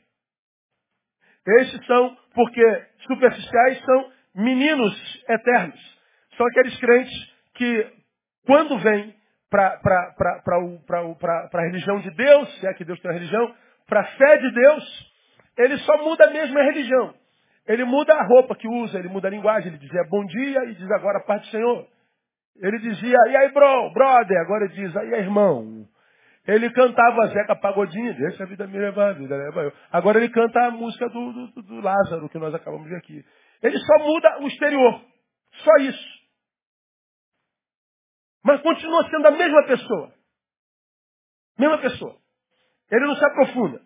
Esses 1.59 1.85
são, 1.85 2.17
porque 2.33 2.85
superficiais 3.07 3.83
são 3.83 4.11
meninos 4.35 5.23
eternos. 5.29 5.97
São 6.35 6.45
aqueles 6.47 6.77
crentes 6.79 7.33
que, 7.55 7.93
quando 8.45 8.77
vêm 8.79 9.15
para 9.49 9.79
a 11.53 11.61
religião 11.61 11.99
de 11.99 12.11
Deus, 12.11 12.59
se 12.59 12.67
é 12.67 12.73
que 12.73 12.85
Deus 12.85 12.99
tem 12.99 13.11
religião, 13.11 13.53
para 13.87 14.01
a 14.01 14.05
fé 14.05 14.37
de 14.37 14.51
Deus, 14.51 15.13
ele 15.57 15.77
só 15.79 15.97
muda 16.03 16.25
a 16.25 16.31
mesma 16.31 16.61
religião. 16.63 17.13
Ele 17.67 17.83
muda 17.83 18.13
a 18.13 18.23
roupa 18.25 18.55
que 18.55 18.67
usa, 18.67 18.97
ele 18.97 19.09
muda 19.09 19.27
a 19.27 19.31
linguagem, 19.31 19.69
ele 19.69 19.77
dizia 19.77 20.03
bom 20.09 20.25
dia 20.25 20.63
e 20.65 20.75
diz 20.75 20.89
agora 20.91 21.19
a 21.19 21.23
paz 21.23 21.41
do 21.41 21.47
Senhor. 21.47 21.87
Ele 22.61 22.79
dizia, 22.79 23.17
e 23.29 23.37
aí, 23.37 23.51
bro, 23.51 23.91
brother, 23.93 24.37
agora 24.41 24.65
ele 24.65 24.73
diz, 24.73 24.95
aí, 24.95 25.13
irmão. 25.13 25.85
Ele 26.47 26.69
cantava 26.71 27.27
Zeca 27.27 27.55
Pagodinho, 27.57 28.13
deixa 28.15 28.43
a 28.43 28.47
vida 28.47 28.65
me 28.67 28.79
levar, 28.79 29.09
a 29.09 29.13
vida 29.13 29.35
leva 29.35 29.63
eu. 29.63 29.73
Agora 29.91 30.17
ele 30.17 30.29
canta 30.29 30.65
a 30.65 30.71
música 30.71 31.09
do, 31.09 31.33
do, 31.33 31.61
do 31.61 31.81
Lázaro, 31.81 32.29
que 32.29 32.39
nós 32.39 32.55
acabamos 32.55 32.85
de 32.85 32.91
ver 32.91 32.97
aqui. 32.97 33.25
Ele 33.61 33.77
só 33.77 34.05
muda 34.05 34.39
o 34.39 34.47
exterior. 34.47 35.01
Só 35.51 35.75
isso. 35.81 36.16
Mas 38.43 38.61
continua 38.61 39.09
sendo 39.09 39.27
a 39.27 39.31
mesma 39.31 39.63
pessoa. 39.63 40.13
Mesma 41.57 41.77
pessoa. 41.79 42.15
Ele 42.91 43.05
não 43.05 43.15
se 43.15 43.25
aprofunda. 43.25 43.81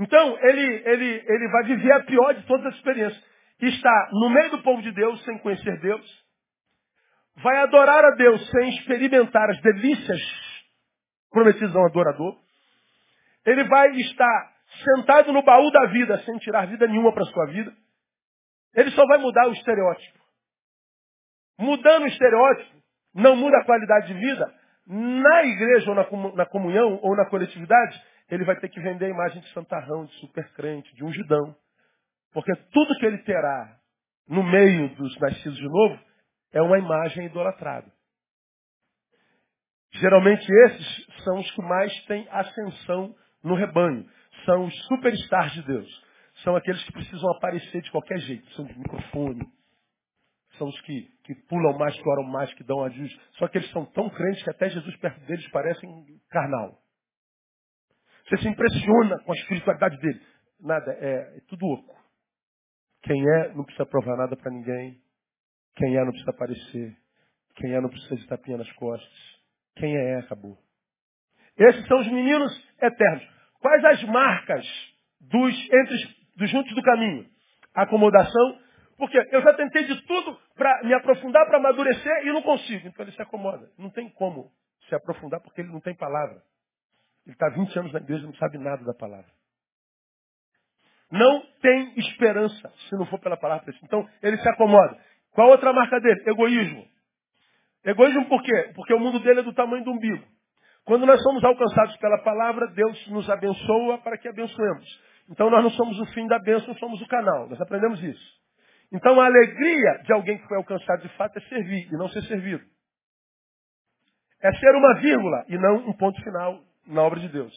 Então, 0.00 0.38
ele, 0.40 0.82
ele, 0.84 1.24
ele 1.26 1.48
vai 1.52 1.64
viver 1.64 1.92
a 1.92 2.04
pior 2.04 2.34
de 2.34 2.46
todas 2.46 2.66
as 2.66 2.74
experiências. 2.74 3.22
Está 3.60 4.08
no 4.12 4.30
meio 4.30 4.50
do 4.50 4.62
povo 4.62 4.82
de 4.82 4.90
Deus, 4.92 5.22
sem 5.24 5.38
conhecer 5.38 5.78
Deus. 5.80 6.24
Vai 7.36 7.56
adorar 7.58 8.04
a 8.04 8.10
Deus 8.16 8.50
sem 8.50 8.70
experimentar 8.70 9.48
as 9.50 9.60
delícias 9.60 10.20
prometidas 11.30 11.74
ao 11.74 11.86
adorador. 11.86 12.36
Ele 13.46 13.64
vai 13.64 13.88
estar 13.96 14.52
sentado 14.84 15.32
no 15.32 15.42
baú 15.42 15.70
da 15.70 15.86
vida 15.86 16.18
sem 16.24 16.36
tirar 16.38 16.66
vida 16.66 16.86
nenhuma 16.86 17.12
para 17.12 17.24
sua 17.26 17.46
vida. 17.46 17.72
Ele 18.74 18.90
só 18.90 19.06
vai 19.06 19.18
mudar 19.18 19.48
o 19.48 19.52
estereótipo. 19.52 20.18
Mudando 21.58 22.04
o 22.04 22.08
estereótipo, 22.08 22.71
não 23.14 23.36
muda 23.36 23.58
a 23.58 23.64
qualidade 23.64 24.06
de 24.08 24.14
vida, 24.14 24.52
na 24.86 25.44
igreja 25.44 25.90
ou 25.90 26.34
na, 26.34 26.46
comunhão 26.46 26.98
ou 27.02 27.16
na 27.16 27.28
coletividade, 27.28 28.02
ele 28.30 28.44
vai 28.44 28.56
ter 28.56 28.68
que 28.68 28.80
vender 28.80 29.06
a 29.06 29.10
imagem 29.10 29.40
de 29.40 29.52
santarrão, 29.52 30.06
de 30.06 30.12
supercrente, 30.20 30.94
de 30.94 31.04
ungidão. 31.04 31.54
Porque 32.32 32.52
tudo 32.72 32.96
que 32.98 33.06
ele 33.06 33.18
terá 33.18 33.76
no 34.28 34.42
meio 34.42 34.88
dos 34.96 35.18
nascidos 35.20 35.56
de 35.56 35.68
novo 35.68 35.98
é 36.52 36.62
uma 36.62 36.78
imagem 36.78 37.26
idolatrada. 37.26 37.90
Geralmente 39.92 40.46
esses 40.66 41.06
são 41.22 41.38
os 41.38 41.50
que 41.50 41.62
mais 41.62 41.92
têm 42.06 42.26
ascensão 42.30 43.14
no 43.44 43.54
rebanho. 43.54 44.08
São 44.46 44.64
os 44.64 44.86
superstars 44.86 45.52
de 45.52 45.62
Deus. 45.62 46.04
São 46.42 46.56
aqueles 46.56 46.82
que 46.84 46.92
precisam 46.92 47.30
aparecer 47.32 47.82
de 47.82 47.90
qualquer 47.90 48.18
jeito. 48.20 48.50
São 48.52 48.64
de 48.64 48.78
microfone, 48.78 49.46
são 50.62 50.68
os 50.68 50.80
que, 50.82 51.02
que 51.24 51.34
pulam 51.48 51.76
mais, 51.76 52.00
que 52.00 52.08
oram 52.08 52.22
mais, 52.22 52.54
que 52.54 52.62
dão 52.62 52.84
ajuste. 52.84 53.20
Só 53.32 53.48
que 53.48 53.58
eles 53.58 53.68
são 53.70 53.84
tão 53.86 54.08
crentes 54.08 54.44
que 54.44 54.50
até 54.50 54.70
Jesus 54.70 54.96
perto 54.98 55.20
deles 55.26 55.48
parecem 55.50 55.90
carnal. 56.30 56.78
Você 58.24 58.36
se 58.38 58.48
impressiona 58.48 59.18
com 59.24 59.32
a 59.32 59.34
espiritualidade 59.34 59.98
dele. 59.98 60.20
Nada, 60.60 60.92
é, 60.92 61.38
é 61.38 61.40
tudo 61.48 61.66
oco. 61.66 62.00
Quem 63.02 63.20
é 63.20 63.48
não 63.54 63.64
precisa 63.64 63.84
provar 63.84 64.16
nada 64.16 64.36
para 64.36 64.52
ninguém. 64.52 65.00
Quem 65.74 65.96
é 65.96 66.04
não 66.04 66.12
precisa 66.12 66.30
aparecer. 66.30 66.96
Quem 67.56 67.74
é 67.74 67.80
não 67.80 67.88
precisa 67.88 68.14
de 68.14 68.26
tapinha 68.28 68.58
nas 68.58 68.70
costas. 68.74 69.40
Quem 69.74 69.96
é, 69.96 70.18
acabou. 70.20 70.56
Esses 71.58 71.84
são 71.88 71.98
os 71.98 72.06
meninos 72.06 72.52
eternos. 72.80 73.28
Quais 73.58 73.84
as 73.84 74.04
marcas 74.04 74.64
dos, 75.20 75.54
entre, 75.72 76.16
dos 76.36 76.50
juntos 76.50 76.72
do 76.72 76.82
caminho? 76.82 77.26
Acomodação, 77.74 78.60
porque 78.96 79.18
eu 79.30 79.42
já 79.42 79.52
tentei 79.54 79.84
de 79.84 80.00
tudo 80.06 80.38
para 80.54 80.82
me 80.84 80.94
aprofundar, 80.94 81.46
para 81.46 81.58
amadurecer 81.58 82.26
e 82.26 82.32
não 82.32 82.42
consigo. 82.42 82.88
Então 82.88 83.04
ele 83.04 83.12
se 83.12 83.22
acomoda. 83.22 83.68
Não 83.78 83.90
tem 83.90 84.08
como 84.10 84.50
se 84.88 84.94
aprofundar 84.94 85.40
porque 85.40 85.60
ele 85.60 85.72
não 85.72 85.80
tem 85.80 85.94
palavra. 85.94 86.42
Ele 87.26 87.34
está 87.34 87.48
20 87.48 87.78
anos 87.78 87.92
na 87.92 88.00
igreja 88.00 88.24
e 88.24 88.26
não 88.26 88.34
sabe 88.34 88.58
nada 88.58 88.84
da 88.84 88.94
palavra. 88.94 89.30
Não 91.10 91.42
tem 91.60 91.98
esperança 91.98 92.72
se 92.88 92.96
não 92.96 93.06
for 93.06 93.18
pela 93.20 93.36
palavra. 93.36 93.72
Então 93.82 94.08
ele 94.22 94.38
se 94.38 94.48
acomoda. 94.48 94.98
Qual 95.32 95.48
outra 95.50 95.72
marca 95.72 96.00
dele? 96.00 96.22
Egoísmo. 96.26 96.86
Egoísmo 97.84 98.28
por 98.28 98.42
quê? 98.42 98.72
Porque 98.74 98.94
o 98.94 98.98
mundo 98.98 99.20
dele 99.20 99.40
é 99.40 99.42
do 99.42 99.52
tamanho 99.52 99.84
do 99.84 99.92
umbigo. 99.92 100.24
Quando 100.84 101.06
nós 101.06 101.22
somos 101.22 101.44
alcançados 101.44 101.96
pela 101.98 102.18
palavra, 102.18 102.66
Deus 102.68 103.06
nos 103.08 103.28
abençoa 103.30 103.98
para 103.98 104.18
que 104.18 104.28
abençoemos. 104.28 105.00
Então 105.30 105.48
nós 105.48 105.62
não 105.62 105.70
somos 105.70 105.98
o 106.00 106.06
fim 106.06 106.26
da 106.26 106.38
bênção, 106.38 106.74
somos 106.76 107.00
o 107.00 107.06
canal. 107.06 107.48
Nós 107.48 107.60
aprendemos 107.60 108.02
isso. 108.02 108.41
Então 108.92 109.18
a 109.20 109.24
alegria 109.24 110.02
de 110.04 110.12
alguém 110.12 110.38
que 110.38 110.46
foi 110.46 110.56
alcançado 110.58 111.02
de 111.02 111.08
fato 111.16 111.38
é 111.38 111.40
servir 111.42 111.88
e 111.90 111.96
não 111.96 112.08
ser 112.08 112.22
servido. 112.24 112.64
É 114.42 114.52
ser 114.52 114.74
uma 114.74 115.00
vírgula 115.00 115.44
e 115.48 115.56
não 115.56 115.88
um 115.88 115.92
ponto 115.94 116.20
final 116.22 116.62
na 116.86 117.02
obra 117.02 117.20
de 117.20 117.28
Deus. 117.28 117.52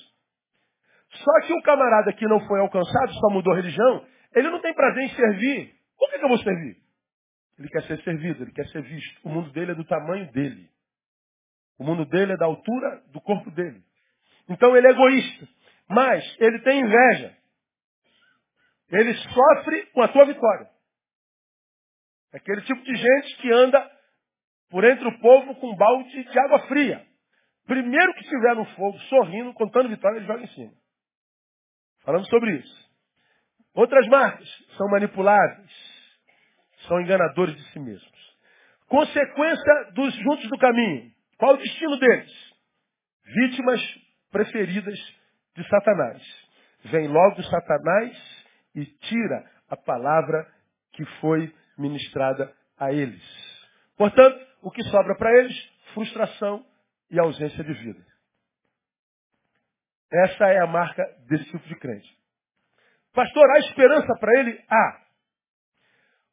Só 1.12 1.48
que 1.48 1.54
o 1.54 1.62
camarada 1.64 2.14
que 2.14 2.26
não 2.26 2.40
foi 2.48 2.60
alcançado, 2.60 3.14
só 3.14 3.30
mudou 3.30 3.54
religião, 3.54 4.06
ele 4.34 4.50
não 4.50 4.62
tem 4.62 4.74
prazer 4.74 5.04
em 5.04 5.10
servir. 5.10 5.76
Por 5.98 6.10
que, 6.10 6.20
que 6.20 6.26
eu 6.26 6.30
vou 6.30 6.38
servir? 6.40 6.78
Ele 7.58 7.70
quer 7.70 7.84
ser 7.84 8.02
servido, 8.04 8.44
ele 8.44 8.52
quer 8.52 8.68
ser 8.68 8.82
visto. 8.82 9.22
O 9.24 9.30
mundo 9.30 9.50
dele 9.52 9.72
é 9.72 9.76
do 9.76 9.86
tamanho 9.86 10.32
dele. 10.32 10.70
O 11.78 11.84
mundo 11.84 12.06
dele 12.06 12.34
é 12.34 12.38
da 12.38 12.46
altura 12.46 13.02
do 13.12 13.20
corpo 13.22 13.50
dele. 13.52 13.82
Então 14.48 14.76
ele 14.76 14.88
é 14.88 14.92
egoísta. 14.92 15.48
Mas 15.90 16.24
ele 16.40 16.60
tem 16.60 16.82
inveja. 16.82 17.36
Ele 18.90 19.14
sofre 19.14 19.86
com 19.88 20.02
a 20.02 20.08
tua 20.08 20.26
vitória. 20.26 20.75
Aquele 22.36 22.62
tipo 22.64 22.84
de 22.84 22.96
gente 22.96 23.38
que 23.38 23.52
anda 23.54 23.92
por 24.70 24.84
entre 24.84 25.08
o 25.08 25.20
povo 25.20 25.56
com 25.56 25.72
um 25.72 25.76
balde 25.76 26.24
de 26.24 26.40
água 26.40 26.68
fria. 26.68 27.02
Primeiro 27.66 28.14
que 28.14 28.26
tiver 28.26 28.56
no 28.56 28.66
fogo, 28.76 29.00
sorrindo, 29.10 29.54
contando 29.54 29.88
vitória, 29.88 30.18
ele 30.18 30.28
joga 30.28 30.44
em 30.44 30.48
cima. 30.48 30.74
Falamos 32.04 32.28
sobre 32.28 32.58
isso. 32.58 32.86
Outras 33.74 34.06
marcas 34.08 34.48
são 34.78 34.88
manipuláveis, 34.90 35.72
são 36.88 37.00
enganadores 37.00 37.56
de 37.56 37.64
si 37.72 37.80
mesmos. 37.80 38.36
Consequência 38.88 39.92
dos 39.94 40.14
juntos 40.16 40.50
do 40.50 40.58
caminho. 40.58 41.12
Qual 41.38 41.54
o 41.54 41.58
destino 41.58 41.98
deles? 41.98 42.54
Vítimas 43.24 43.82
preferidas 44.30 45.00
de 45.56 45.68
Satanás. 45.70 46.22
Vem 46.86 47.08
logo 47.08 47.42
Satanás 47.44 48.46
e 48.76 48.86
tira 48.86 49.52
a 49.70 49.78
palavra 49.78 50.46
que 50.92 51.06
foi 51.22 51.52
ministrada 51.78 52.54
a 52.78 52.92
eles. 52.92 53.24
Portanto, 53.98 54.40
o 54.62 54.72
que 54.72 54.84
sobra 54.84 55.16
para 55.18 55.32
eles? 55.40 55.56
Frustração 55.94 56.66
e 57.10 57.20
ausência 57.20 57.64
de 57.64 57.74
vida. 57.74 58.06
Essa 60.12 60.46
é 60.48 60.60
a 60.60 60.68
marca 60.68 61.04
desse 61.28 61.46
tipo 61.46 61.68
de 61.68 61.76
crente. 61.76 62.10
Pastor, 63.14 63.50
há 63.52 63.60
esperança 63.60 64.14
para 64.20 64.40
ele? 64.40 64.64
Há. 64.70 65.06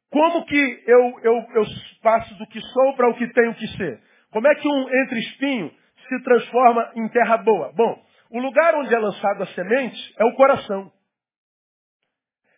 Como 0.09 0.45
que 0.45 0.83
eu, 0.85 1.19
eu, 1.23 1.33
eu 1.55 1.63
passo 2.01 2.35
do 2.35 2.45
que 2.47 2.61
sou 2.61 2.95
para 2.95 3.09
o 3.09 3.15
que 3.15 3.27
tenho 3.33 3.55
que 3.55 3.67
ser? 3.77 4.01
Como 4.31 4.47
é 4.47 4.55
que 4.55 4.67
um 4.67 5.03
entre 5.03 5.19
espinho 5.19 5.71
se 6.07 6.23
transforma 6.23 6.91
em 6.95 7.07
terra 7.09 7.37
boa? 7.37 7.71
Bom, 7.73 8.05
o 8.29 8.39
lugar 8.39 8.75
onde 8.75 8.93
é 8.93 8.99
lançado 8.99 9.43
a 9.43 9.47
semente 9.47 10.13
é 10.19 10.25
o 10.25 10.35
coração. 10.35 10.91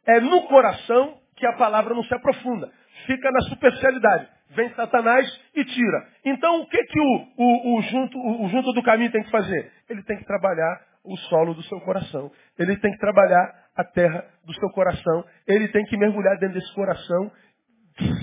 É 0.08 0.20
no 0.20 0.48
coração 0.48 1.22
que 1.36 1.46
a 1.46 1.54
palavra 1.54 1.94
não 1.94 2.04
se 2.04 2.14
aprofunda. 2.14 2.72
Fica 3.06 3.30
na 3.32 3.42
superficialidade. 3.42 4.28
Vem 4.52 4.70
Satanás 4.74 5.28
e 5.54 5.66
tira. 5.66 6.08
Então 6.24 6.62
o 6.62 6.68
que, 6.68 6.82
que 6.84 7.00
o, 7.00 7.28
o, 7.38 7.78
o, 7.78 7.82
junto, 7.82 8.18
o 8.18 8.48
junto 8.50 8.74
do 8.74 8.84
caminho 8.84 9.12
tem 9.12 9.24
que 9.24 9.32
fazer? 9.32 9.72
Ele 9.90 10.04
tem 10.04 10.18
que 10.18 10.26
trabalhar 10.26 10.80
o 11.04 11.18
solo 11.18 11.54
do 11.54 11.64
seu 11.64 11.80
coração. 11.82 12.32
Ele 12.58 12.78
tem 12.78 12.92
que 12.92 13.00
trabalhar 13.00 13.54
a 13.76 13.84
terra 13.84 14.26
do 14.46 14.54
seu 14.54 14.70
coração. 14.70 15.26
Ele 15.48 15.68
tem 15.68 15.84
que 15.86 15.98
mergulhar 15.98 16.38
dentro 16.40 16.56
desse 16.56 16.74
coração 16.74 17.32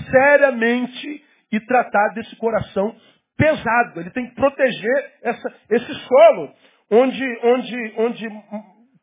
seriamente 0.09 1.23
e 1.51 1.59
tratar 1.61 2.09
desse 2.15 2.35
coração 2.37 2.95
pesado. 3.37 3.99
Ele 3.99 4.09
tem 4.11 4.27
que 4.27 4.35
proteger 4.35 5.11
essa, 5.21 5.55
esse 5.69 5.93
solo 5.93 6.53
onde, 6.91 7.39
onde, 7.43 7.93
onde 7.97 8.29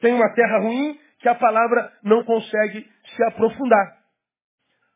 tem 0.00 0.14
uma 0.14 0.32
terra 0.34 0.58
ruim 0.58 0.98
que 1.20 1.28
a 1.28 1.34
palavra 1.34 1.92
não 2.02 2.24
consegue 2.24 2.86
se 3.14 3.24
aprofundar. 3.24 3.99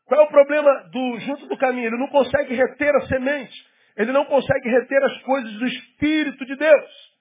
Qual 0.05 0.21
é 0.21 0.23
o 0.23 0.29
problema 0.29 0.71
do 0.91 1.19
junto 1.19 1.47
do 1.47 1.57
caminho? 1.57 1.87
Ele 1.87 1.97
não 1.97 2.07
consegue 2.07 2.53
reter 2.53 2.95
a 2.95 3.07
semente. 3.07 3.67
Ele 3.97 4.11
não 4.11 4.25
consegue 4.25 4.69
reter 4.69 5.03
as 5.03 5.21
coisas 5.23 5.53
do 5.53 5.65
Espírito 5.65 6.45
de 6.45 6.55
Deus. 6.55 7.15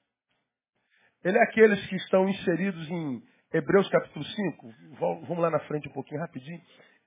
Ele 1.22 1.38
é 1.38 1.42
aqueles 1.42 1.86
que 1.86 1.96
estão 1.96 2.28
inseridos 2.28 2.88
em 2.90 3.22
Hebreus 3.52 3.88
capítulo 3.88 4.24
5. 4.24 4.74
Vamos 4.98 5.38
lá 5.38 5.50
na 5.50 5.60
frente 5.60 5.88
um 5.88 5.92
pouquinho 5.92 6.20
rapidinho. 6.20 6.60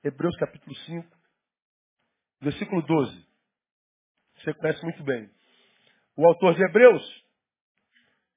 Hebreus 0.04 0.36
capítulo 0.38 0.76
5, 0.76 1.08
versículo 2.42 2.82
12. 2.82 3.28
Você 4.38 4.54
conhece 4.56 4.84
muito 4.84 5.04
bem. 5.04 5.30
O 6.16 6.26
autor 6.26 6.56
de 6.56 6.63
Hebreus 6.63 7.26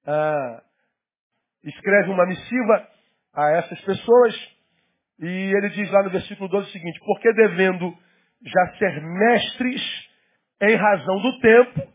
ah, 0.06 0.62
escreve 1.62 2.10
uma 2.10 2.26
missiva 2.26 2.88
a 3.32 3.50
essas 3.52 3.80
pessoas 3.82 4.59
e 5.20 5.54
ele 5.54 5.68
diz 5.70 5.90
lá 5.90 6.02
no 6.02 6.10
versículo 6.10 6.48
12 6.48 6.68
o 6.68 6.72
seguinte: 6.72 6.98
Porque 7.04 7.32
devendo 7.34 7.94
já 8.42 8.72
ser 8.78 9.02
mestres 9.02 10.08
em 10.62 10.74
razão 10.74 11.20
do 11.20 11.38
tempo, 11.40 11.92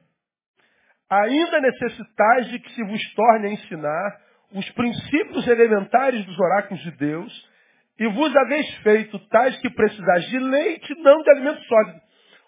ainda 1.10 1.60
necessitais 1.60 2.50
de 2.50 2.60
que 2.60 2.72
se 2.72 2.84
vos 2.84 3.14
torne 3.16 3.48
a 3.48 3.52
ensinar 3.52 4.22
os 4.52 4.70
princípios 4.72 5.48
elementares 5.48 6.24
dos 6.26 6.40
oráculos 6.40 6.82
de 6.84 6.92
Deus, 6.92 7.50
e 7.98 8.08
vos 8.08 8.36
haveis 8.36 8.70
feito 8.78 9.18
tais 9.28 9.58
que 9.60 9.70
precisais 9.70 10.26
de 10.28 10.40
leite, 10.40 10.94
não 11.02 11.22
de 11.22 11.30
alimento 11.32 11.64
sólido. 11.64 12.02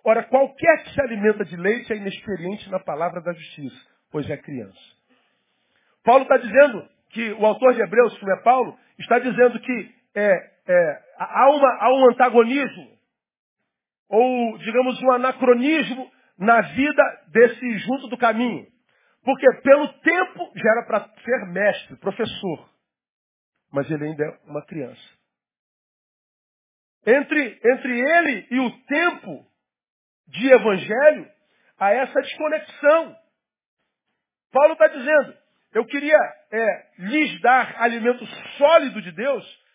Ora, 0.03 0.23
qualquer 0.23 0.83
que 0.83 0.93
se 0.93 1.01
alimenta 1.01 1.43
de 1.43 1.55
leite 1.57 1.91
é 1.91 1.97
inexperiente 1.97 2.69
na 2.69 2.79
palavra 2.79 3.21
da 3.21 3.33
justiça, 3.33 3.77
pois 4.11 4.29
é 4.29 4.37
criança. 4.37 4.79
Paulo 6.03 6.23
está 6.23 6.37
dizendo 6.37 6.87
que, 7.09 7.31
o 7.33 7.45
autor 7.45 7.73
de 7.73 7.81
Hebreus, 7.81 8.17
que 8.17 8.31
é 8.31 8.43
Paulo, 8.43 8.77
está 8.99 9.19
dizendo 9.19 9.59
que 9.59 9.91
é, 10.15 10.56
é, 10.67 11.03
há, 11.17 11.49
uma, 11.49 11.77
há 11.79 11.93
um 11.93 12.09
antagonismo, 12.11 12.97
ou, 14.09 14.57
digamos, 14.59 15.01
um 15.01 15.11
anacronismo 15.11 16.11
na 16.37 16.61
vida 16.61 17.03
desse 17.29 17.77
junto 17.79 18.07
do 18.07 18.17
caminho. 18.17 18.67
Porque 19.23 19.45
pelo 19.61 19.87
tempo 19.99 20.51
já 20.55 20.71
era 20.71 20.85
para 20.85 21.09
ser 21.23 21.45
mestre, 21.47 21.97
professor. 21.97 22.69
Mas 23.71 23.89
ele 23.91 24.05
ainda 24.05 24.23
é 24.23 24.39
uma 24.45 24.65
criança. 24.65 25.17
Entre, 27.05 27.59
entre 27.63 27.99
ele 27.99 28.47
e 28.51 28.59
o 28.59 28.71
tempo 28.85 29.45
de 30.27 30.49
evangelho, 30.49 31.29
há 31.77 31.91
essa 31.91 32.21
desconexão. 32.21 33.15
Paulo 34.51 34.73
está 34.73 34.87
dizendo, 34.87 35.37
eu 35.73 35.85
queria 35.85 36.17
é, 36.51 36.87
lhes 36.99 37.41
dar 37.41 37.81
alimento 37.81 38.25
sólido 38.57 39.01
de 39.01 39.11
Deus, 39.11 39.66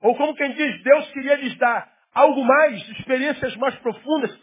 ou 0.00 0.16
como 0.16 0.34
quem 0.34 0.52
diz, 0.52 0.82
Deus 0.82 1.10
queria 1.10 1.36
lhes 1.36 1.56
dar 1.58 1.92
algo 2.12 2.44
mais, 2.44 2.88
experiências 2.90 3.54
mais 3.56 3.74
profundas, 3.76 4.36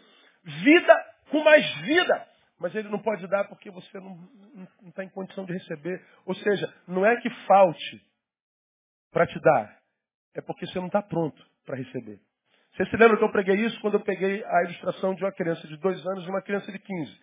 vida 0.44 1.04
com 1.30 1.42
mais 1.42 1.66
vida. 1.82 2.26
Mas 2.60 2.74
ele 2.74 2.88
não 2.88 2.98
pode 2.98 3.26
dar 3.28 3.44
porque 3.44 3.70
você 3.70 4.00
não 4.00 4.18
está 4.86 5.04
em 5.04 5.08
condição 5.08 5.44
de 5.44 5.52
receber. 5.52 6.04
Ou 6.26 6.34
seja, 6.34 6.72
não 6.88 7.06
é 7.06 7.16
que 7.16 7.30
falte 7.46 8.02
para 9.12 9.26
te 9.26 9.38
dar, 9.40 9.78
é 10.34 10.40
porque 10.40 10.66
você 10.66 10.78
não 10.78 10.86
está 10.86 11.02
pronto 11.02 11.40
para 11.64 11.76
receber. 11.76 12.20
Você 12.74 12.84
se 12.86 12.96
lembra 12.96 13.16
que 13.16 13.24
eu 13.24 13.32
preguei 13.32 13.56
isso 13.56 13.80
quando 13.80 13.94
eu 13.94 14.00
peguei 14.00 14.44
a 14.44 14.64
ilustração 14.64 15.14
de 15.14 15.24
uma 15.24 15.32
criança 15.32 15.66
de 15.66 15.76
dois 15.78 16.04
anos 16.06 16.24
e 16.24 16.28
uma 16.28 16.42
criança 16.42 16.70
de 16.70 16.78
15. 16.78 17.20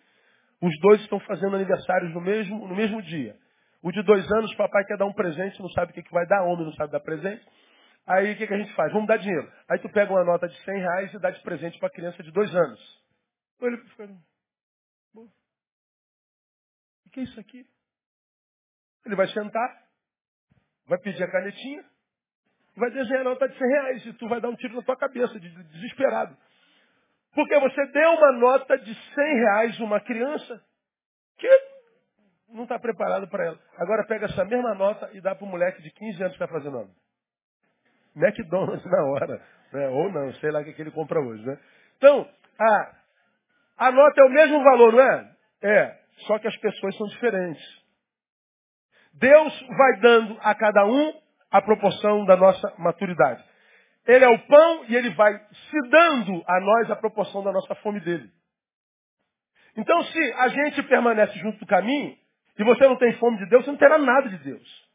Os 0.60 0.80
dois 0.80 1.00
estão 1.02 1.20
fazendo 1.20 1.56
aniversários 1.56 2.12
no 2.12 2.20
mesmo, 2.20 2.66
no 2.66 2.74
mesmo 2.74 3.00
dia. 3.02 3.36
O 3.82 3.92
de 3.92 4.02
dois 4.02 4.30
anos, 4.32 4.54
papai 4.54 4.84
quer 4.84 4.96
dar 4.96 5.06
um 5.06 5.12
presente, 5.12 5.60
não 5.60 5.68
sabe 5.70 5.92
o 5.92 5.94
que, 5.94 6.02
que 6.02 6.12
vai 6.12 6.26
dar, 6.26 6.42
homem 6.42 6.64
não 6.64 6.72
sabe 6.74 6.92
dar 6.92 7.00
presente. 7.00 7.44
Aí 8.06 8.32
o 8.32 8.36
que, 8.36 8.46
que 8.46 8.54
a 8.54 8.58
gente 8.58 8.72
faz? 8.74 8.92
Vamos 8.92 9.08
dar 9.08 9.16
dinheiro. 9.16 9.52
Aí 9.68 9.78
tu 9.80 9.88
pega 9.88 10.12
uma 10.12 10.24
nota 10.24 10.48
de 10.48 10.56
100 10.64 10.78
reais 10.78 11.12
e 11.12 11.18
dá 11.18 11.30
de 11.30 11.42
presente 11.42 11.78
para 11.78 11.88
a 11.88 11.92
criança 11.92 12.22
de 12.22 12.30
dois 12.30 12.54
anos. 12.54 13.04
Ele 13.60 13.76
fica, 13.78 14.04
o 15.14 17.10
que 17.10 17.20
é 17.20 17.22
isso 17.24 17.40
aqui? 17.40 17.66
Ele 19.04 19.16
vai 19.16 19.26
sentar, 19.28 19.82
vai 20.86 20.98
pedir 20.98 21.22
a 21.24 21.30
canetinha, 21.30 21.84
vai 22.76 22.90
desenhar 22.90 23.22
a 23.22 23.24
nota 23.24 23.48
de 23.48 23.58
100 23.58 23.68
reais 23.68 24.06
e 24.06 24.12
tu 24.14 24.28
vai 24.28 24.40
dar 24.40 24.50
um 24.50 24.56
tiro 24.56 24.76
na 24.76 24.82
tua 24.82 24.96
cabeça, 24.96 25.40
de, 25.40 25.48
desesperado. 25.48 26.36
Porque 27.34 27.58
você 27.58 27.86
deu 27.86 28.10
uma 28.12 28.32
nota 28.32 28.78
de 28.78 28.94
100 28.94 29.34
reais 29.34 29.80
a 29.80 29.84
uma 29.84 30.00
criança 30.00 30.62
que 31.38 31.48
não 32.48 32.62
está 32.62 32.78
preparado 32.78 33.28
para 33.28 33.46
ela. 33.46 33.60
Agora 33.78 34.06
pega 34.06 34.26
essa 34.26 34.44
mesma 34.44 34.74
nota 34.74 35.10
e 35.12 35.20
dá 35.20 35.34
para 35.34 35.44
o 35.44 35.48
moleque 35.48 35.82
de 35.82 35.90
15 35.90 36.22
anos 36.22 36.36
que 36.36 36.42
está 36.42 36.52
fazendo 36.52 36.78
ano. 36.78 36.94
McDonald's 38.16 38.84
na 38.90 39.04
hora. 39.04 39.42
Né? 39.72 39.88
Ou 39.88 40.10
não, 40.10 40.32
sei 40.34 40.50
lá 40.50 40.60
o 40.60 40.64
que, 40.64 40.72
que 40.72 40.82
ele 40.82 40.90
compra 40.90 41.20
hoje. 41.20 41.44
Né? 41.44 41.58
Então, 41.98 42.28
a, 42.58 43.86
a 43.86 43.92
nota 43.92 44.20
é 44.20 44.24
o 44.24 44.30
mesmo 44.30 44.62
valor, 44.62 44.92
não 44.92 45.02
é? 45.02 45.30
É, 45.62 45.98
só 46.26 46.38
que 46.38 46.48
as 46.48 46.56
pessoas 46.56 46.96
são 46.96 47.06
diferentes. 47.08 47.64
Deus 49.14 49.66
vai 49.68 50.00
dando 50.00 50.38
a 50.42 50.54
cada 50.54 50.84
um 50.84 51.12
a 51.50 51.62
proporção 51.62 52.24
da 52.24 52.36
nossa 52.36 52.74
maturidade. 52.78 53.42
Ele 54.06 54.24
é 54.24 54.28
o 54.28 54.38
pão 54.46 54.84
e 54.88 54.94
ele 54.94 55.10
vai 55.10 55.32
se 55.36 55.88
dando 55.88 56.42
a 56.46 56.60
nós 56.60 56.90
a 56.90 56.96
proporção 56.96 57.42
da 57.42 57.50
nossa 57.50 57.74
fome 57.76 58.00
dele. 58.00 58.30
Então, 59.76 60.02
se 60.04 60.32
a 60.34 60.48
gente 60.48 60.82
permanece 60.84 61.38
junto 61.38 61.58
do 61.58 61.66
caminho 61.66 62.16
e 62.58 62.64
você 62.64 62.86
não 62.86 62.96
tem 62.96 63.12
fome 63.18 63.36
de 63.38 63.46
Deus, 63.46 63.64
você 63.64 63.70
não 63.70 63.78
terá 63.78 63.98
nada 63.98 64.28
de 64.28 64.38
Deus. 64.38 64.85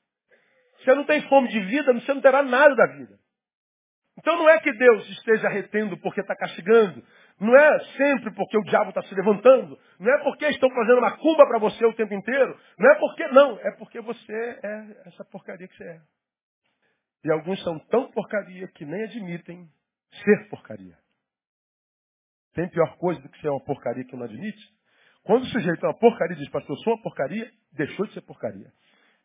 Você 0.83 0.95
não 0.95 1.05
tem 1.05 1.21
fome 1.27 1.47
de 1.49 1.59
vida, 1.59 1.93
você 1.93 2.13
não 2.13 2.21
terá 2.21 2.41
nada 2.43 2.75
da 2.75 2.87
vida. 2.87 3.19
Então 4.17 4.37
não 4.37 4.49
é 4.49 4.59
que 4.59 4.71
Deus 4.73 5.09
esteja 5.09 5.49
retendo 5.49 5.97
porque 5.97 6.21
está 6.21 6.35
castigando. 6.35 7.03
Não 7.39 7.55
é 7.55 7.79
sempre 7.97 8.31
porque 8.35 8.57
o 8.57 8.63
diabo 8.63 8.89
está 8.89 9.01
se 9.03 9.15
levantando. 9.15 9.79
Não 9.99 10.13
é 10.13 10.23
porque 10.23 10.45
estão 10.47 10.69
fazendo 10.69 10.99
uma 10.99 11.17
cumba 11.17 11.47
para 11.47 11.59
você 11.59 11.83
o 11.85 11.93
tempo 11.93 12.13
inteiro. 12.13 12.59
Não 12.77 12.91
é 12.91 12.99
porque 12.99 13.27
não. 13.29 13.59
É 13.59 13.71
porque 13.77 14.01
você 14.01 14.59
é 14.63 15.07
essa 15.07 15.23
porcaria 15.25 15.67
que 15.67 15.75
você 15.75 15.83
é. 15.83 16.01
E 17.23 17.31
alguns 17.31 17.63
são 17.63 17.79
tão 17.87 18.11
porcaria 18.11 18.67
que 18.69 18.85
nem 18.85 19.03
admitem 19.03 19.67
ser 20.23 20.49
porcaria. 20.49 20.97
Tem 22.53 22.69
pior 22.69 22.97
coisa 22.97 23.19
do 23.21 23.29
que 23.29 23.39
ser 23.39 23.49
uma 23.49 23.63
porcaria 23.63 24.03
que 24.03 24.15
não 24.15 24.25
admite? 24.25 24.61
Quando 25.23 25.43
o 25.43 25.47
sujeito 25.47 25.85
é 25.85 25.89
uma 25.89 25.97
porcaria 25.97 26.35
e 26.35 26.39
diz, 26.39 26.49
pastor, 26.49 26.75
eu 26.75 26.83
sou 26.83 26.93
uma 26.93 27.01
porcaria, 27.01 27.49
deixou 27.71 28.05
de 28.07 28.13
ser 28.13 28.21
porcaria. 28.21 28.71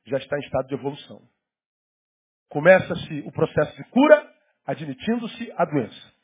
Já 0.06 0.18
está 0.18 0.36
em 0.36 0.40
estado 0.40 0.68
de 0.68 0.74
evolução. 0.74 1.22
Começa-se 2.48 3.20
o 3.26 3.32
processo 3.32 3.76
de 3.76 3.84
cura, 3.90 4.26
admitindo-se 4.66 5.52
a 5.56 5.64
doença. 5.64 6.16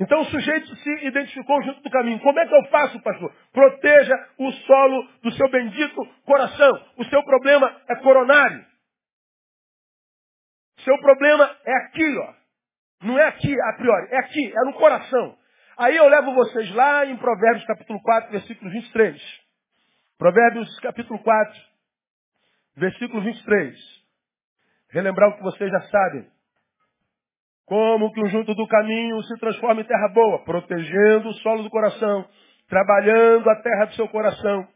Então 0.00 0.20
o 0.20 0.24
sujeito 0.26 0.76
se 0.76 1.06
identificou 1.06 1.60
junto 1.62 1.82
do 1.82 1.90
caminho. 1.90 2.20
Como 2.20 2.38
é 2.38 2.46
que 2.46 2.54
eu 2.54 2.64
faço, 2.66 3.00
pastor? 3.02 3.34
Proteja 3.52 4.14
o 4.38 4.52
solo 4.52 5.08
do 5.22 5.32
seu 5.32 5.50
bendito 5.50 6.06
coração. 6.24 6.86
O 6.96 7.04
seu 7.06 7.22
problema 7.24 7.80
é 7.88 7.96
coronário. 7.96 8.64
Seu 10.84 10.96
problema 11.00 11.56
é 11.64 11.76
aqui, 11.84 12.18
ó. 12.18 12.34
Não 13.02 13.18
é 13.18 13.26
aqui 13.26 13.60
a 13.60 13.72
priori, 13.74 14.08
é 14.10 14.18
aqui, 14.18 14.52
é 14.52 14.64
no 14.64 14.74
coração. 14.74 15.36
Aí 15.76 15.96
eu 15.96 16.08
levo 16.08 16.34
vocês 16.34 16.70
lá 16.74 17.06
em 17.06 17.16
Provérbios 17.16 17.64
capítulo 17.64 18.00
4, 18.02 18.30
versículo 18.30 18.70
23. 18.70 19.20
Provérbios 20.16 20.80
capítulo 20.80 21.18
4, 21.20 21.60
versículo 22.76 23.22
23. 23.22 23.97
Relembrar 24.90 25.30
o 25.30 25.36
que 25.36 25.42
vocês 25.42 25.70
já 25.70 25.80
sabem. 25.82 26.26
Como 27.66 28.10
que 28.12 28.22
o 28.22 28.28
junto 28.28 28.54
do 28.54 28.66
caminho 28.66 29.22
se 29.24 29.38
transforma 29.38 29.82
em 29.82 29.84
terra 29.84 30.08
boa, 30.08 30.42
protegendo 30.44 31.28
o 31.28 31.34
solo 31.34 31.62
do 31.62 31.70
coração, 31.70 32.26
trabalhando 32.68 33.48
a 33.50 33.56
terra 33.56 33.84
do 33.84 33.94
seu 33.94 34.08
coração, 34.08 34.66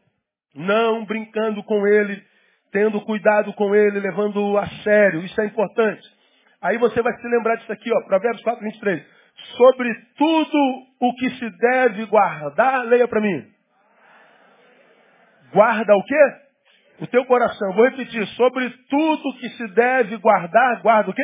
não 0.53 1.03
brincando 1.03 1.63
com 1.63 1.87
ele, 1.87 2.23
tendo 2.71 3.01
cuidado 3.01 3.51
com 3.53 3.73
ele, 3.75 3.99
levando-o 3.99 4.57
a 4.57 4.67
sério. 4.83 5.23
Isso 5.23 5.39
é 5.41 5.45
importante. 5.45 6.07
Aí 6.61 6.77
você 6.77 7.01
vai 7.01 7.13
se 7.13 7.27
lembrar 7.27 7.55
disso 7.55 7.71
aqui, 7.71 7.91
ó, 7.91 8.01
Provérbios 8.05 8.43
4, 8.43 8.63
23. 8.63 9.03
Sobre 9.57 9.93
tudo 10.15 10.57
o 10.99 11.15
que 11.15 11.29
se 11.31 11.49
deve 11.57 12.05
guardar, 12.05 12.85
leia 12.85 13.07
para 13.07 13.19
mim. 13.19 13.47
Guarda 15.51 15.95
o 15.95 16.03
quê? 16.03 16.42
O 16.99 17.07
teu 17.07 17.25
coração. 17.25 17.73
Vou 17.73 17.85
repetir. 17.85 18.25
Sobre 18.29 18.69
tudo 18.89 19.37
que 19.39 19.49
se 19.49 19.67
deve 19.73 20.17
guardar, 20.17 20.81
guarda 20.81 21.09
o 21.09 21.13
quê? 21.13 21.23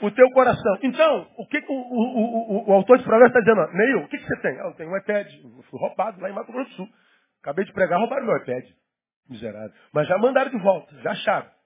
o 0.00 0.10
teu 0.10 0.30
coração. 0.30 0.78
Então, 0.82 1.28
o 1.36 1.46
que, 1.46 1.58
o, 1.58 1.72
o, 1.72 2.66
o, 2.66 2.70
o, 2.70 2.72
autor 2.72 2.98
de 2.98 3.04
Provérbios 3.04 3.36
está 3.36 3.40
dizendo? 3.40 3.76
Neil, 3.76 3.98
o 4.04 4.08
que, 4.08 4.18
que 4.18 4.26
você 4.26 4.36
tem? 4.40 4.52
Ah, 4.60 4.66
eu 4.66 4.74
tenho 4.74 4.90
um 4.90 4.96
iPad. 4.96 5.26
Eu 5.26 5.62
fui 5.64 5.80
roubado 5.80 6.20
lá 6.20 6.30
em 6.30 6.32
Mato 6.32 6.52
Grosso 6.52 6.70
do 6.70 6.76
Sul. 6.76 6.88
Acabei 7.42 7.64
de 7.64 7.72
pregar, 7.72 7.98
roubaram 7.98 8.26
meu 8.26 8.36
iPad. 8.36 8.64
Miserável. 9.28 9.72
Mas 9.92 10.06
já 10.08 10.16
mandaram 10.18 10.50
de 10.50 10.58
volta, 10.58 10.94
já 11.02 11.10
acharam. 11.10 11.57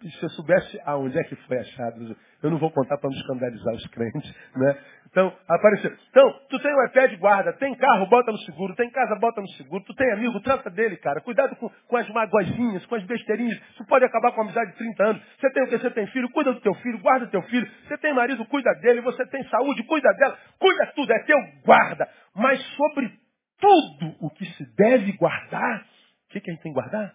Se 0.00 0.22
eu 0.22 0.30
soubesse 0.30 0.80
aonde 0.84 1.18
é 1.18 1.24
que 1.24 1.34
foi 1.34 1.58
achado, 1.58 2.16
eu 2.40 2.50
não 2.50 2.58
vou 2.58 2.70
contar 2.70 2.96
para 2.98 3.10
não 3.10 3.16
escandalizar 3.16 3.74
os 3.74 3.86
crentes, 3.88 4.32
né? 4.54 4.78
Então, 5.10 5.34
apareceu. 5.48 5.90
Então, 6.10 6.32
tu 6.48 6.58
tem 6.60 6.72
um 6.72 6.84
iPad, 6.84 7.18
guarda. 7.18 7.52
Tem 7.54 7.74
carro, 7.74 8.06
bota 8.06 8.30
no 8.30 8.38
seguro. 8.38 8.76
Tem 8.76 8.88
casa, 8.90 9.16
bota 9.16 9.40
no 9.40 9.48
seguro. 9.48 9.82
Tu 9.84 9.94
tem 9.94 10.12
amigo, 10.12 10.38
trata 10.40 10.70
dele, 10.70 10.96
cara. 10.98 11.20
Cuidado 11.20 11.56
com, 11.56 11.68
com 11.68 11.96
as 11.96 12.08
magoazinhas, 12.10 12.86
com 12.86 12.94
as 12.94 13.04
besteirinhas. 13.04 13.58
Isso 13.72 13.84
pode 13.86 14.04
acabar 14.04 14.32
com 14.32 14.42
a 14.42 14.44
amizade 14.44 14.70
de 14.72 14.78
30 14.78 15.04
anos. 15.04 15.22
Você 15.40 15.50
tem 15.50 15.62
o 15.64 15.68
que? 15.68 15.78
Você 15.78 15.90
tem 15.90 16.06
filho? 16.08 16.30
Cuida 16.30 16.52
do 16.52 16.60
teu 16.60 16.74
filho, 16.74 16.98
guarda 17.00 17.26
teu 17.26 17.42
filho. 17.42 17.68
Você 17.88 17.98
tem 17.98 18.14
marido, 18.14 18.44
cuida 18.46 18.72
dele. 18.74 19.00
Você 19.00 19.26
tem 19.26 19.42
saúde, 19.48 19.82
cuida 19.84 20.12
dela. 20.12 20.38
Cuida 20.58 20.92
tudo, 20.94 21.12
é 21.12 21.18
teu, 21.24 21.38
guarda. 21.64 22.08
Mas 22.36 22.62
sobre 22.76 23.10
tudo 23.58 24.14
o 24.20 24.30
que 24.30 24.44
se 24.44 24.64
deve 24.76 25.12
guardar, 25.12 25.80
o 25.80 26.28
que, 26.28 26.40
que 26.40 26.50
a 26.50 26.54
gente 26.54 26.62
tem 26.62 26.72
que 26.72 26.80
guardar? 26.80 27.14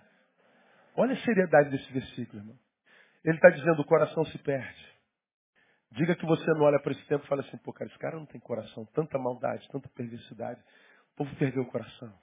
Olha 0.95 1.13
a 1.13 1.17
seriedade 1.17 1.69
desse 1.69 1.91
versículo, 1.93 2.41
irmão. 2.41 2.62
Ele 3.23 3.35
está 3.35 3.49
dizendo, 3.49 3.81
o 3.81 3.85
coração 3.85 4.25
se 4.25 4.37
perde. 4.39 4.93
Diga 5.91 6.15
que 6.15 6.25
você 6.25 6.45
não 6.53 6.61
olha 6.61 6.79
para 6.79 6.91
esse 6.91 7.05
tempo 7.05 7.23
e 7.23 7.27
fala 7.27 7.41
assim, 7.41 7.57
pô, 7.57 7.71
cara, 7.71 7.89
esse 7.89 7.99
cara 7.99 8.17
não 8.17 8.25
tem 8.25 8.41
coração, 8.41 8.85
tanta 8.93 9.17
maldade, 9.19 9.67
tanta 9.69 9.87
perversidade. 9.89 10.59
O 11.13 11.17
povo 11.17 11.35
perdeu 11.35 11.61
o 11.61 11.67
coração. 11.67 12.13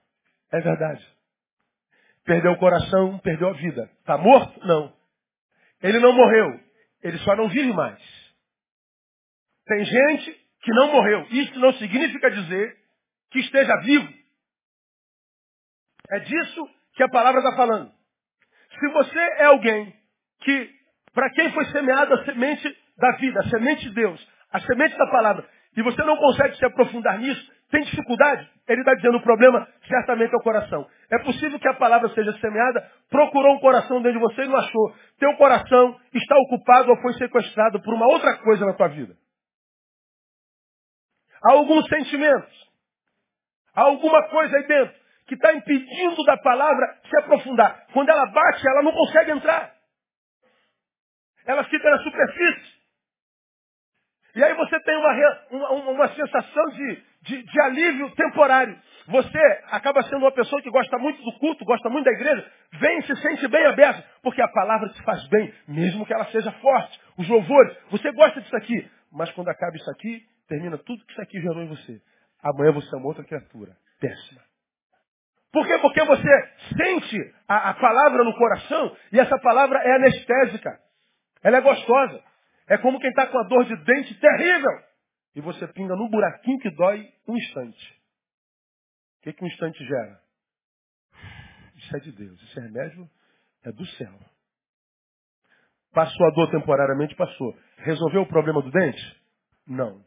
É 0.52 0.60
verdade. 0.60 1.06
Perdeu 2.24 2.52
o 2.52 2.58
coração, 2.58 3.18
perdeu 3.20 3.48
a 3.48 3.52
vida. 3.52 3.90
Está 4.00 4.18
morto? 4.18 4.66
Não. 4.66 4.92
Ele 5.82 6.00
não 6.00 6.12
morreu. 6.12 6.60
Ele 7.02 7.18
só 7.18 7.36
não 7.36 7.48
vive 7.48 7.72
mais. 7.72 8.02
Tem 9.66 9.84
gente 9.84 10.32
que 10.62 10.72
não 10.72 10.92
morreu. 10.92 11.26
Isso 11.30 11.58
não 11.60 11.72
significa 11.74 12.30
dizer 12.30 12.76
que 13.30 13.38
esteja 13.38 13.76
vivo. 13.82 14.12
É 16.10 16.18
disso 16.18 16.68
que 16.94 17.02
a 17.04 17.08
palavra 17.08 17.40
está 17.40 17.56
falando. 17.56 17.92
Se 18.78 18.88
você 18.88 19.18
é 19.18 19.44
alguém 19.44 19.94
que 20.40 20.79
para 21.14 21.30
quem 21.30 21.52
foi 21.52 21.64
semeada 21.66 22.14
a 22.14 22.24
semente 22.24 22.76
da 22.98 23.10
vida, 23.16 23.40
a 23.40 23.48
semente 23.48 23.88
de 23.88 23.94
Deus, 23.94 24.28
a 24.52 24.60
semente 24.60 24.96
da 24.96 25.06
palavra, 25.10 25.46
e 25.76 25.82
você 25.82 26.02
não 26.02 26.16
consegue 26.16 26.56
se 26.56 26.64
aprofundar 26.64 27.18
nisso, 27.18 27.52
tem 27.70 27.82
dificuldade, 27.82 28.48
ele 28.68 28.80
está 28.80 28.94
dizendo 28.94 29.18
o 29.18 29.22
problema 29.22 29.66
certamente 29.86 30.34
é 30.34 30.36
o 30.36 30.42
coração. 30.42 30.86
É 31.10 31.18
possível 31.22 31.58
que 31.58 31.68
a 31.68 31.74
palavra 31.74 32.08
seja 32.10 32.32
semeada, 32.40 32.84
procurou 33.08 33.54
um 33.54 33.60
coração 33.60 34.02
dentro 34.02 34.18
de 34.18 34.24
você 34.26 34.42
e 34.42 34.48
não 34.48 34.56
achou. 34.56 34.94
Teu 35.18 35.36
coração 35.36 35.96
está 36.12 36.36
ocupado 36.36 36.90
ou 36.90 36.96
foi 37.00 37.12
sequestrado 37.14 37.80
por 37.80 37.94
uma 37.94 38.08
outra 38.08 38.36
coisa 38.38 38.66
na 38.66 38.74
tua 38.74 38.88
vida. 38.88 39.14
Há 41.44 41.52
alguns 41.52 41.86
sentimentos, 41.88 42.70
há 43.74 43.82
alguma 43.82 44.28
coisa 44.28 44.56
aí 44.56 44.66
dentro 44.66 44.94
que 45.28 45.34
está 45.34 45.52
impedindo 45.54 46.24
da 46.24 46.36
palavra 46.38 46.98
se 47.08 47.18
aprofundar. 47.18 47.86
Quando 47.92 48.08
ela 48.08 48.26
bate, 48.26 48.66
ela 48.66 48.82
não 48.82 48.92
consegue 48.92 49.30
entrar 49.30 49.79
ela 51.46 51.64
fica 51.64 51.90
na 51.90 51.98
superfície. 51.98 52.80
E 54.34 54.44
aí 54.44 54.54
você 54.54 54.78
tem 54.80 54.96
uma, 54.96 55.12
uma, 55.50 55.90
uma 55.90 56.08
sensação 56.14 56.64
de, 56.66 57.02
de, 57.22 57.42
de, 57.42 57.60
alívio 57.62 58.10
temporário. 58.14 58.78
Você 59.08 59.38
acaba 59.66 60.02
sendo 60.04 60.18
uma 60.18 60.32
pessoa 60.32 60.62
que 60.62 60.70
gosta 60.70 60.96
muito 60.98 61.20
do 61.22 61.32
culto, 61.38 61.64
gosta 61.64 61.88
muito 61.88 62.04
da 62.04 62.12
igreja, 62.12 62.48
vem 62.74 62.98
e 62.98 63.02
se 63.06 63.16
sente 63.16 63.48
bem 63.48 63.66
aberto, 63.66 64.06
porque 64.22 64.40
a 64.40 64.48
palavra 64.48 64.88
te 64.90 65.02
faz 65.02 65.26
bem, 65.28 65.52
mesmo 65.66 66.06
que 66.06 66.14
ela 66.14 66.26
seja 66.26 66.52
forte. 66.52 67.00
Os 67.18 67.28
louvores, 67.28 67.76
você 67.90 68.12
gosta 68.12 68.40
disso 68.40 68.56
aqui. 68.56 68.88
Mas 69.12 69.30
quando 69.32 69.48
acaba 69.48 69.76
isso 69.76 69.90
aqui, 69.90 70.24
termina 70.48 70.78
tudo 70.78 71.04
que 71.04 71.12
isso 71.12 71.22
aqui 71.22 71.40
gerou 71.40 71.62
em 71.62 71.68
você. 71.68 72.00
Amanhã 72.42 72.72
você 72.72 72.94
é 72.94 72.98
uma 72.98 73.08
outra 73.08 73.24
criatura. 73.24 73.72
Péssima. 74.00 74.40
Por 75.52 75.66
quê? 75.66 75.76
Porque 75.78 76.04
você 76.04 76.48
sente 76.76 77.34
a, 77.48 77.70
a 77.70 77.74
palavra 77.74 78.22
no 78.22 78.34
coração 78.36 78.96
e 79.12 79.18
essa 79.18 79.36
palavra 79.38 79.80
é 79.80 79.96
anestésica. 79.96 80.78
Ela 81.42 81.58
é 81.58 81.60
gostosa. 81.60 82.22
É 82.68 82.78
como 82.78 83.00
quem 83.00 83.10
está 83.10 83.26
com 83.26 83.38
a 83.38 83.42
dor 83.44 83.64
de 83.64 83.76
dente 83.84 84.14
terrível. 84.20 84.84
E 85.34 85.40
você 85.40 85.66
pinga 85.68 85.96
num 85.96 86.08
buraquinho 86.08 86.58
que 86.58 86.70
dói 86.70 87.08
um 87.26 87.36
instante. 87.36 88.00
O 89.18 89.22
que, 89.22 89.32
que 89.32 89.44
um 89.44 89.48
instante 89.48 89.84
gera? 89.84 90.20
Isso 91.76 91.96
é 91.96 92.00
de 92.00 92.12
Deus. 92.12 92.42
Esse 92.42 92.60
remédio 92.60 93.08
é 93.64 93.72
do 93.72 93.86
céu. 93.86 94.18
Passou 95.92 96.26
a 96.26 96.30
dor 96.30 96.50
temporariamente? 96.50 97.14
Passou. 97.16 97.56
Resolveu 97.78 98.22
o 98.22 98.28
problema 98.28 98.62
do 98.62 98.70
dente? 98.70 99.22
Não. 99.66 100.04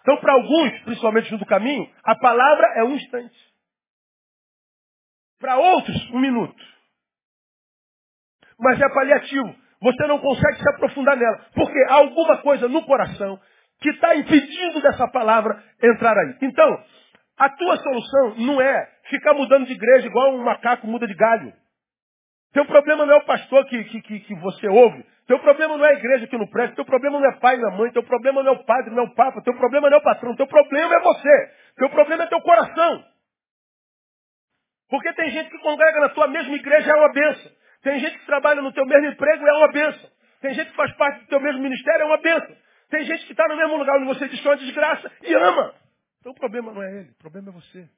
Então, 0.00 0.16
para 0.18 0.32
alguns, 0.34 0.82
principalmente 0.84 1.32
no 1.32 1.46
caminho, 1.46 1.92
a 2.04 2.14
palavra 2.14 2.66
é 2.76 2.84
um 2.84 2.94
instante. 2.94 3.36
Para 5.38 5.58
outros, 5.58 6.10
um 6.10 6.20
minuto. 6.20 6.64
Mas 8.58 8.80
é 8.80 8.88
paliativo. 8.88 9.65
Você 9.86 10.04
não 10.08 10.18
consegue 10.18 10.58
se 10.58 10.68
aprofundar 10.70 11.16
nela. 11.16 11.46
Porque 11.54 11.78
há 11.88 11.94
alguma 11.94 12.38
coisa 12.38 12.68
no 12.68 12.84
coração 12.84 13.38
que 13.80 13.90
está 13.90 14.16
impedindo 14.16 14.80
dessa 14.80 15.06
palavra 15.06 15.62
entrar 15.80 16.18
aí. 16.18 16.34
Então, 16.42 16.82
a 17.38 17.48
tua 17.50 17.76
solução 17.76 18.34
não 18.38 18.60
é 18.60 18.88
ficar 19.04 19.32
mudando 19.34 19.64
de 19.64 19.74
igreja 19.74 20.08
igual 20.08 20.34
um 20.34 20.42
macaco 20.42 20.88
muda 20.88 21.06
de 21.06 21.14
galho. 21.14 21.52
Teu 22.52 22.64
problema 22.64 23.06
não 23.06 23.14
é 23.14 23.16
o 23.18 23.26
pastor 23.26 23.64
que, 23.66 23.84
que, 23.84 24.02
que, 24.02 24.20
que 24.20 24.34
você 24.40 24.66
ouve. 24.66 25.06
Teu 25.28 25.38
problema 25.38 25.76
não 25.76 25.84
é 25.84 25.90
a 25.90 25.98
igreja 25.98 26.26
que 26.26 26.36
não 26.36 26.48
presta. 26.48 26.74
Teu 26.74 26.84
problema 26.84 27.20
não 27.20 27.28
é 27.28 27.36
pai 27.38 27.54
e 27.54 27.76
mãe. 27.76 27.92
Teu 27.92 28.02
problema 28.02 28.42
não 28.42 28.54
é 28.54 28.56
o 28.56 28.64
padre, 28.64 28.90
não 28.92 29.04
é 29.04 29.06
o 29.06 29.14
papa. 29.14 29.40
Teu 29.42 29.54
problema 29.54 29.88
não 29.88 29.98
é 29.98 30.00
o 30.00 30.02
patrão. 30.02 30.34
Teu 30.34 30.48
problema 30.48 30.96
é 30.96 31.00
você. 31.00 31.50
Teu 31.76 31.90
problema 31.90 32.24
é 32.24 32.26
teu 32.26 32.40
coração. 32.40 33.04
Porque 34.88 35.12
tem 35.12 35.30
gente 35.30 35.48
que 35.50 35.58
congrega 35.58 36.00
na 36.00 36.08
tua 36.08 36.26
mesma 36.26 36.56
igreja 36.56 36.90
é 36.90 36.94
uma 36.94 37.12
benção. 37.12 37.52
Tem 37.86 38.00
gente 38.00 38.18
que 38.18 38.26
trabalha 38.26 38.60
no 38.60 38.72
teu 38.72 38.84
mesmo 38.84 39.06
emprego 39.06 39.46
é 39.46 39.52
uma 39.58 39.70
benção. 39.70 40.10
Tem 40.40 40.52
gente 40.54 40.70
que 40.70 40.76
faz 40.76 40.92
parte 40.96 41.20
do 41.20 41.28
teu 41.28 41.40
mesmo 41.40 41.62
ministério 41.62 42.02
é 42.02 42.04
uma 42.04 42.20
benção. 42.20 42.56
Tem 42.90 43.04
gente 43.04 43.24
que 43.26 43.30
está 43.30 43.46
no 43.46 43.56
mesmo 43.56 43.76
lugar 43.76 43.96
onde 43.98 44.06
você 44.06 44.28
diz 44.28 44.40
que 44.40 44.48
é 44.48 44.50
uma 44.50 44.56
desgraça 44.56 45.12
e 45.22 45.32
ama. 45.32 45.72
Então 46.18 46.32
o 46.32 46.34
problema 46.34 46.72
não 46.72 46.82
é 46.82 46.98
ele, 46.98 47.10
o 47.10 47.14
problema 47.14 47.50
é 47.50 47.52
você. 47.52 47.88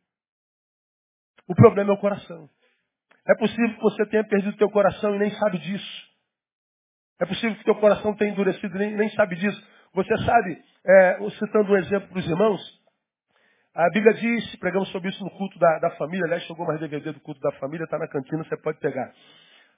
O 1.49 1.55
problema 1.55 1.91
é 1.91 1.95
o 1.95 1.97
coração. 1.97 2.51
É 3.27 3.35
possível 3.37 3.77
que 3.77 3.81
você 3.81 4.05
tenha 4.05 4.25
perdido 4.25 4.59
teu 4.59 4.69
coração 4.69 5.15
e 5.15 5.19
nem 5.19 5.31
sabe 5.31 5.57
disso. 5.57 6.09
É 7.19 7.25
possível 7.25 7.57
que 7.57 7.65
teu 7.65 7.77
coração 7.77 8.15
tenha 8.15 8.33
endurecido 8.33 8.77
e 8.77 8.79
nem, 8.79 8.95
nem 8.95 9.09
sabe 9.13 9.37
disso. 9.37 9.67
Você 9.95 10.19
sabe, 10.19 10.63
é, 10.85 11.31
citando 11.39 11.73
um 11.73 11.77
exemplo 11.79 12.11
para 12.11 12.19
os 12.19 12.29
irmãos, 12.29 12.61
a 13.75 13.89
Bíblia 13.89 14.13
diz, 14.13 14.55
pregamos 14.57 14.91
sobre 14.91 15.09
isso 15.09 15.25
no 15.25 15.31
culto 15.31 15.59
da, 15.59 15.79
da 15.79 15.91
família, 15.93 16.27
aliás, 16.27 16.43
chegou 16.43 16.67
mais 16.67 16.79
DVD 16.79 17.11
do 17.11 17.21
culto 17.21 17.41
da 17.41 17.53
família, 17.53 17.85
está 17.85 17.97
na 17.97 18.07
cantina, 18.07 18.45
você 18.45 18.57
pode 18.59 18.79
pegar. 18.81 19.15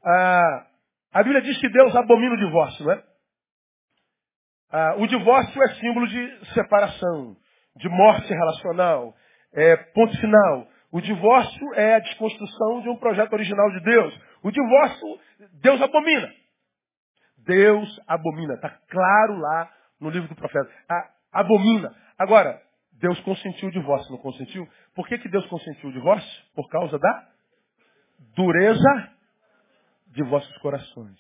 Ah, 0.05 0.67
a 1.13 1.23
Bíblia 1.23 1.43
diz 1.43 1.59
que 1.59 1.69
Deus 1.69 1.95
abomina 1.95 2.35
o 2.35 2.39
divórcio, 2.39 2.85
não 2.85 2.93
é? 2.93 3.05
Ah, 4.73 4.95
o 4.99 5.07
divórcio 5.07 5.63
é 5.63 5.75
símbolo 5.75 6.07
de 6.07 6.53
separação, 6.55 7.37
de 7.77 7.89
morte 7.89 8.29
relacional, 8.29 9.15
é 9.53 9.77
ponto 9.77 10.17
final. 10.21 10.69
O 10.93 11.01
divórcio 11.01 11.75
é 11.75 11.97
a 11.97 12.01
desconstrução 12.01 12.83
de 12.83 12.89
um 12.89 12.97
projeto 12.97 13.33
original 13.33 13.71
de 13.71 13.81
Deus. 13.81 14.21
O 14.43 14.51
divórcio, 14.51 15.21
Deus 15.61 15.81
abomina. 15.81 16.33
Deus 17.39 18.01
abomina. 18.07 18.55
Está 18.55 18.71
claro 18.89 19.39
lá 19.39 19.71
no 20.01 20.11
livro 20.11 20.29
do 20.29 20.35
profeta. 20.35 20.69
A, 20.89 21.41
abomina. 21.41 21.95
Agora, 22.19 22.61
Deus 22.93 23.19
consentiu 23.21 23.69
o 23.69 23.73
divórcio, 23.73 24.11
não 24.11 24.19
consentiu? 24.19 24.69
Por 24.95 25.07
que, 25.07 25.19
que 25.19 25.29
Deus 25.29 25.47
consentiu 25.47 25.91
o 25.91 25.93
divórcio? 25.93 26.45
Por 26.55 26.69
causa 26.69 26.99
da 26.99 27.29
dureza 28.35 29.11
de 30.11 30.23
vossos 30.25 30.57
corações. 30.59 31.19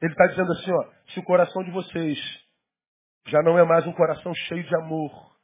Ele 0.00 0.12
está 0.12 0.26
dizendo 0.26 0.52
assim, 0.52 0.70
ó, 0.70 0.90
se 1.12 1.20
o 1.20 1.24
coração 1.24 1.64
de 1.64 1.70
vocês 1.70 2.18
já 3.26 3.42
não 3.42 3.58
é 3.58 3.64
mais 3.64 3.86
um 3.86 3.92
coração 3.92 4.32
cheio 4.34 4.62
de 4.62 4.76
amor, 4.76 5.36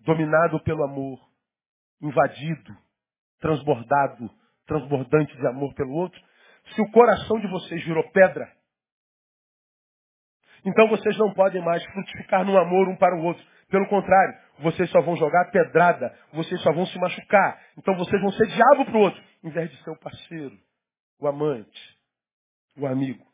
dominado 0.00 0.62
pelo 0.62 0.82
amor, 0.84 1.18
invadido, 2.00 2.76
transbordado, 3.40 4.30
transbordante 4.66 5.36
de 5.36 5.46
amor 5.46 5.74
pelo 5.74 5.92
outro, 5.92 6.20
se 6.74 6.80
o 6.80 6.90
coração 6.90 7.38
de 7.40 7.46
vocês 7.48 7.84
virou 7.84 8.10
pedra, 8.10 8.50
então 10.64 10.88
vocês 10.88 11.16
não 11.16 11.32
podem 11.32 11.62
mais 11.62 11.82
frutificar 11.84 12.44
no 12.44 12.56
amor 12.58 12.88
um 12.88 12.96
para 12.96 13.16
o 13.16 13.22
outro. 13.22 13.42
Pelo 13.68 13.86
contrário, 13.88 14.34
vocês 14.58 14.90
só 14.90 15.00
vão 15.00 15.16
jogar 15.16 15.50
pedrada, 15.50 16.14
vocês 16.32 16.60
só 16.62 16.72
vão 16.72 16.84
se 16.86 16.98
machucar. 16.98 17.58
Então 17.78 17.96
vocês 17.96 18.20
vão 18.20 18.30
ser 18.32 18.46
diabo 18.46 18.84
para 18.84 18.96
o 18.96 19.00
outro, 19.00 19.22
em 19.44 19.50
vez 19.50 19.70
de 19.70 19.82
ser 19.82 19.90
o 19.90 19.98
parceiro, 19.98 20.58
o 21.20 21.28
amante, 21.28 21.98
o 22.76 22.86
amigo. 22.86 23.24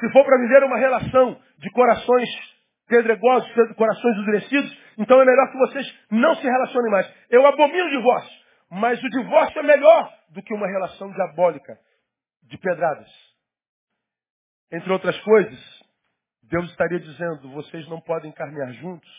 Se 0.00 0.12
for 0.12 0.24
para 0.24 0.38
viver 0.38 0.64
uma 0.64 0.78
relação 0.78 1.40
de 1.58 1.70
corações 1.70 2.28
pedregosos, 2.88 3.48
corações 3.76 4.16
endurecidos, 4.18 4.78
então 4.98 5.20
é 5.20 5.24
melhor 5.24 5.50
que 5.50 5.58
vocês 5.58 5.98
não 6.10 6.34
se 6.34 6.42
relacionem 6.42 6.90
mais. 6.90 7.14
Eu 7.30 7.46
abomino 7.46 7.86
o 7.86 7.90
divórcio, 7.90 8.42
mas 8.70 9.02
o 9.02 9.08
divórcio 9.08 9.60
é 9.60 9.62
melhor 9.62 10.12
do 10.30 10.42
que 10.42 10.54
uma 10.54 10.66
relação 10.66 11.10
diabólica 11.12 11.78
de 12.42 12.58
pedradas. 12.58 13.08
Entre 14.70 14.90
outras 14.92 15.18
coisas, 15.20 15.82
Deus 16.42 16.70
estaria 16.70 16.98
dizendo, 16.98 17.50
vocês 17.50 17.86
não 17.88 18.00
podem 18.00 18.32
caminhar 18.32 18.72
juntos 18.74 19.10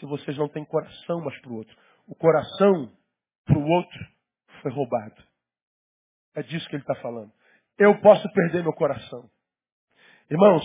se 0.00 0.06
vocês 0.06 0.36
não 0.36 0.48
têm 0.48 0.64
coração 0.64 1.20
mais 1.20 1.38
para 1.40 1.50
o 1.50 1.56
outro. 1.56 1.76
O 2.06 2.14
coração 2.14 2.92
para 3.44 3.58
o 3.58 3.66
outro 3.66 4.06
foi 4.62 4.72
roubado. 4.72 5.22
É 6.36 6.42
disso 6.42 6.68
que 6.68 6.76
ele 6.76 6.82
está 6.82 6.94
falando. 6.96 7.32
Eu 7.78 7.98
posso 8.00 8.30
perder 8.32 8.62
meu 8.62 8.74
coração. 8.74 9.28
Irmãos, 10.30 10.62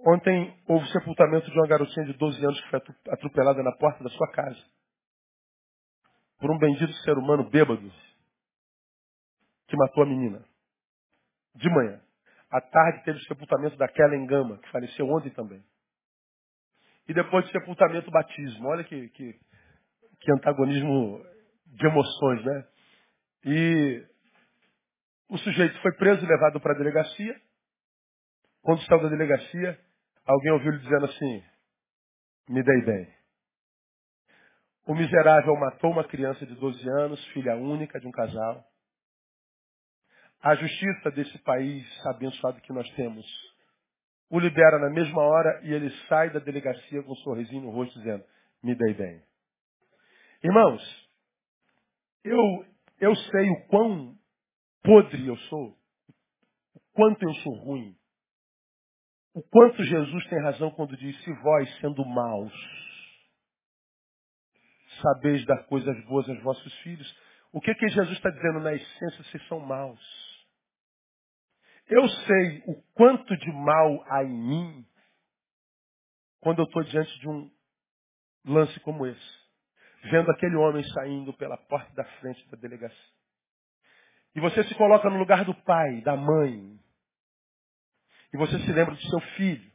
ontem 0.00 0.54
houve 0.66 0.84
o 0.84 0.88
sepultamento 0.88 1.48
de 1.48 1.56
uma 1.56 1.68
garotinha 1.68 2.06
de 2.06 2.12
12 2.14 2.44
anos 2.44 2.60
que 2.60 2.70
foi 2.70 2.80
atropelada 3.10 3.62
na 3.62 3.72
porta 3.76 4.02
da 4.02 4.10
sua 4.10 4.30
casa. 4.32 4.60
Por 6.38 6.50
um 6.50 6.58
bendito 6.58 6.92
ser 7.04 7.16
humano 7.16 7.48
bêbado 7.48 7.90
que 9.68 9.76
matou 9.76 10.02
a 10.02 10.06
menina. 10.06 10.44
De 11.54 11.70
manhã. 11.70 12.00
À 12.50 12.60
tarde 12.60 13.04
teve 13.04 13.18
o 13.18 13.24
sepultamento 13.24 13.76
daquela 13.76 14.16
engama, 14.16 14.58
que 14.58 14.70
faleceu 14.70 15.08
ontem 15.08 15.30
também. 15.30 15.64
E 17.08 17.14
depois 17.14 17.44
do 17.44 17.52
sepultamento, 17.52 18.08
o 18.08 18.12
batismo. 18.12 18.68
Olha 18.68 18.82
que, 18.82 19.08
que, 19.10 19.38
que 20.20 20.32
antagonismo 20.32 21.24
de 21.66 21.86
emoções, 21.86 22.44
né? 22.44 22.68
E 23.44 24.13
o 25.34 25.38
sujeito 25.38 25.76
foi 25.82 25.92
preso 25.96 26.24
e 26.24 26.28
levado 26.28 26.60
para 26.60 26.74
a 26.74 26.78
delegacia. 26.78 27.40
Quando 28.62 28.80
saiu 28.84 29.02
da 29.02 29.08
delegacia, 29.08 29.76
alguém 30.24 30.52
ouviu 30.52 30.72
ele 30.72 30.80
dizendo 30.80 31.06
assim, 31.06 31.44
me 32.48 32.62
dei 32.62 32.82
bem. 32.82 33.14
O 34.86 34.94
miserável 34.94 35.56
matou 35.56 35.90
uma 35.90 36.04
criança 36.04 36.46
de 36.46 36.54
12 36.54 36.88
anos, 37.00 37.24
filha 37.32 37.56
única 37.56 37.98
de 37.98 38.06
um 38.06 38.12
casal. 38.12 38.64
A 40.40 40.54
justiça 40.54 41.10
desse 41.10 41.36
país 41.38 41.84
abençoado 42.06 42.60
que 42.60 42.72
nós 42.72 42.88
temos 42.90 43.26
o 44.30 44.38
libera 44.38 44.78
na 44.78 44.90
mesma 44.90 45.20
hora 45.20 45.60
e 45.64 45.72
ele 45.72 45.90
sai 46.08 46.30
da 46.30 46.38
delegacia 46.38 47.02
com 47.02 47.12
um 47.12 47.16
sorrisinho 47.16 47.62
no 47.62 47.70
rosto 47.70 47.98
dizendo, 47.98 48.24
me 48.62 48.74
dei 48.76 48.94
bem. 48.94 49.20
Irmãos, 50.44 51.10
eu, 52.22 52.38
eu 53.00 53.16
sei 53.16 53.50
o 53.50 53.66
quão 53.66 54.16
podre 54.84 55.26
eu 55.26 55.36
sou, 55.48 55.70
o 56.74 56.80
quanto 56.92 57.22
eu 57.22 57.34
sou 57.36 57.54
ruim, 57.54 57.96
o 59.34 59.42
quanto 59.42 59.82
Jesus 59.82 60.26
tem 60.28 60.40
razão 60.42 60.70
quando 60.70 60.96
diz, 60.96 61.20
se 61.24 61.32
vós, 61.40 61.78
sendo 61.80 62.04
maus, 62.04 62.52
sabeis 65.02 65.44
dar 65.46 65.64
coisas 65.64 66.04
boas 66.04 66.28
aos 66.28 66.40
vossos 66.42 66.72
filhos, 66.80 67.18
o 67.50 67.60
que 67.60 67.74
que 67.74 67.88
Jesus 67.88 68.16
está 68.16 68.30
dizendo 68.30 68.60
na 68.60 68.74
essência, 68.74 69.24
vocês 69.24 69.48
são 69.48 69.58
maus. 69.58 70.00
Eu 71.86 72.08
sei 72.08 72.62
o 72.66 72.82
quanto 72.94 73.36
de 73.36 73.52
mal 73.52 74.04
há 74.08 74.24
em 74.24 74.32
mim 74.32 74.86
quando 76.40 76.60
eu 76.60 76.64
estou 76.64 76.82
diante 76.84 77.18
de 77.20 77.28
um 77.28 77.50
lance 78.44 78.78
como 78.80 79.06
esse. 79.06 79.44
Vendo 80.10 80.30
aquele 80.30 80.56
homem 80.56 80.82
saindo 80.92 81.32
pela 81.34 81.56
porta 81.56 81.92
da 81.94 82.04
frente 82.20 82.46
da 82.50 82.56
delegacia. 82.56 83.14
E 84.34 84.40
você 84.40 84.64
se 84.64 84.74
coloca 84.74 85.08
no 85.08 85.18
lugar 85.18 85.44
do 85.44 85.54
pai, 85.54 86.00
da 86.02 86.16
mãe. 86.16 86.78
E 88.32 88.36
você 88.36 88.58
se 88.58 88.72
lembra 88.72 88.94
do 88.94 89.02
seu 89.02 89.20
filho. 89.36 89.72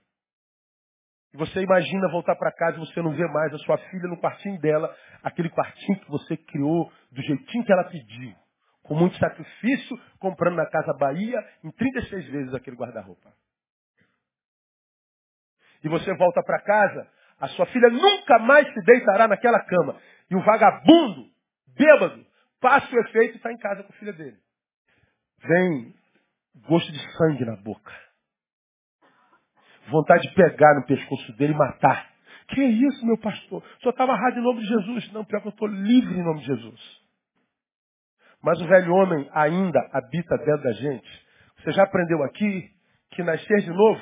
E 1.34 1.38
você 1.38 1.62
imagina 1.62 2.12
voltar 2.12 2.36
para 2.36 2.52
casa 2.52 2.78
e 2.78 2.80
você 2.80 3.02
não 3.02 3.14
vê 3.14 3.26
mais 3.28 3.54
a 3.54 3.58
sua 3.60 3.78
filha 3.78 4.08
no 4.08 4.20
quartinho 4.20 4.60
dela, 4.60 4.94
aquele 5.24 5.50
quartinho 5.50 6.00
que 6.00 6.10
você 6.10 6.36
criou 6.36 6.92
do 7.12 7.22
jeitinho 7.22 7.64
que 7.64 7.72
ela 7.72 7.84
pediu 7.86 8.36
com 8.90 8.96
muito 8.96 9.16
sacrifício, 9.18 10.02
comprando 10.18 10.56
na 10.56 10.66
Casa 10.66 10.92
Bahia 10.98 11.38
em 11.64 11.70
36 11.70 12.26
vezes 12.26 12.54
aquele 12.56 12.76
guarda-roupa. 12.76 13.32
E 15.84 15.88
você 15.88 16.12
volta 16.16 16.42
para 16.42 16.60
casa, 16.60 17.08
a 17.40 17.48
sua 17.50 17.68
filha 17.68 17.88
nunca 17.90 18.40
mais 18.40 18.68
se 18.74 18.82
deitará 18.82 19.28
naquela 19.28 19.64
cama. 19.64 19.96
E 20.32 20.36
o 20.36 20.42
vagabundo, 20.42 21.30
bêbado, 21.68 22.26
passa 22.60 22.94
o 22.94 23.00
efeito 23.00 23.36
e 23.36 23.38
está 23.38 23.52
em 23.52 23.58
casa 23.60 23.84
com 23.84 23.94
a 23.94 23.96
filha 23.98 24.12
dele. 24.12 24.38
Vem 25.44 25.94
gosto 26.68 26.92
de 26.92 27.18
sangue 27.18 27.46
na 27.46 27.56
boca. 27.58 27.92
Vontade 29.90 30.28
de 30.28 30.36
pegar 30.36 30.76
no 30.76 30.86
pescoço 30.86 31.34
dele 31.38 31.54
e 31.54 31.58
matar. 31.58 32.10
Que 32.50 32.62
isso, 32.62 33.06
meu 33.06 33.18
pastor? 33.18 33.64
Só 33.82 33.90
estava 33.90 34.14
amarrado 34.14 34.40
em 34.40 34.44
nome 34.44 34.62
de 34.62 34.68
Jesus. 34.68 35.12
Não, 35.12 35.26
pior 35.26 35.42
que 35.42 35.48
eu 35.48 35.52
estou 35.52 35.68
livre 35.68 36.14
em 36.14 36.24
nome 36.24 36.40
de 36.42 36.48
Jesus. 36.48 37.00
Mas 38.42 38.62
o 38.62 38.68
velho 38.68 38.94
homem 38.94 39.30
ainda 39.34 39.80
habita 39.94 40.38
dentro 40.38 40.64
da 40.64 40.74
gente. 40.74 41.26
Você 41.58 41.72
já 41.72 41.84
aprendeu 41.84 42.24
aqui 42.24 42.70
que 43.12 43.24
nascer 43.24 43.62
de 43.62 43.70
novo 43.70 44.02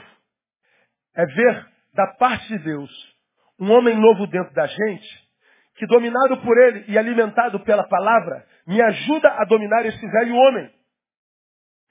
é 1.15 1.25
ver 1.25 1.67
da 1.93 2.07
parte 2.13 2.47
de 2.47 2.59
Deus 2.59 3.17
um 3.59 3.71
homem 3.71 3.97
novo 3.97 4.27
dentro 4.27 4.53
da 4.53 4.67
gente, 4.67 5.27
que 5.75 5.87
dominado 5.87 6.37
por 6.41 6.55
ele 6.57 6.85
e 6.87 6.97
alimentado 6.97 7.59
pela 7.61 7.87
palavra, 7.87 8.45
me 8.67 8.79
ajuda 8.79 9.29
a 9.29 9.45
dominar 9.45 9.83
esse 9.85 10.07
velho 10.07 10.35
homem, 10.35 10.69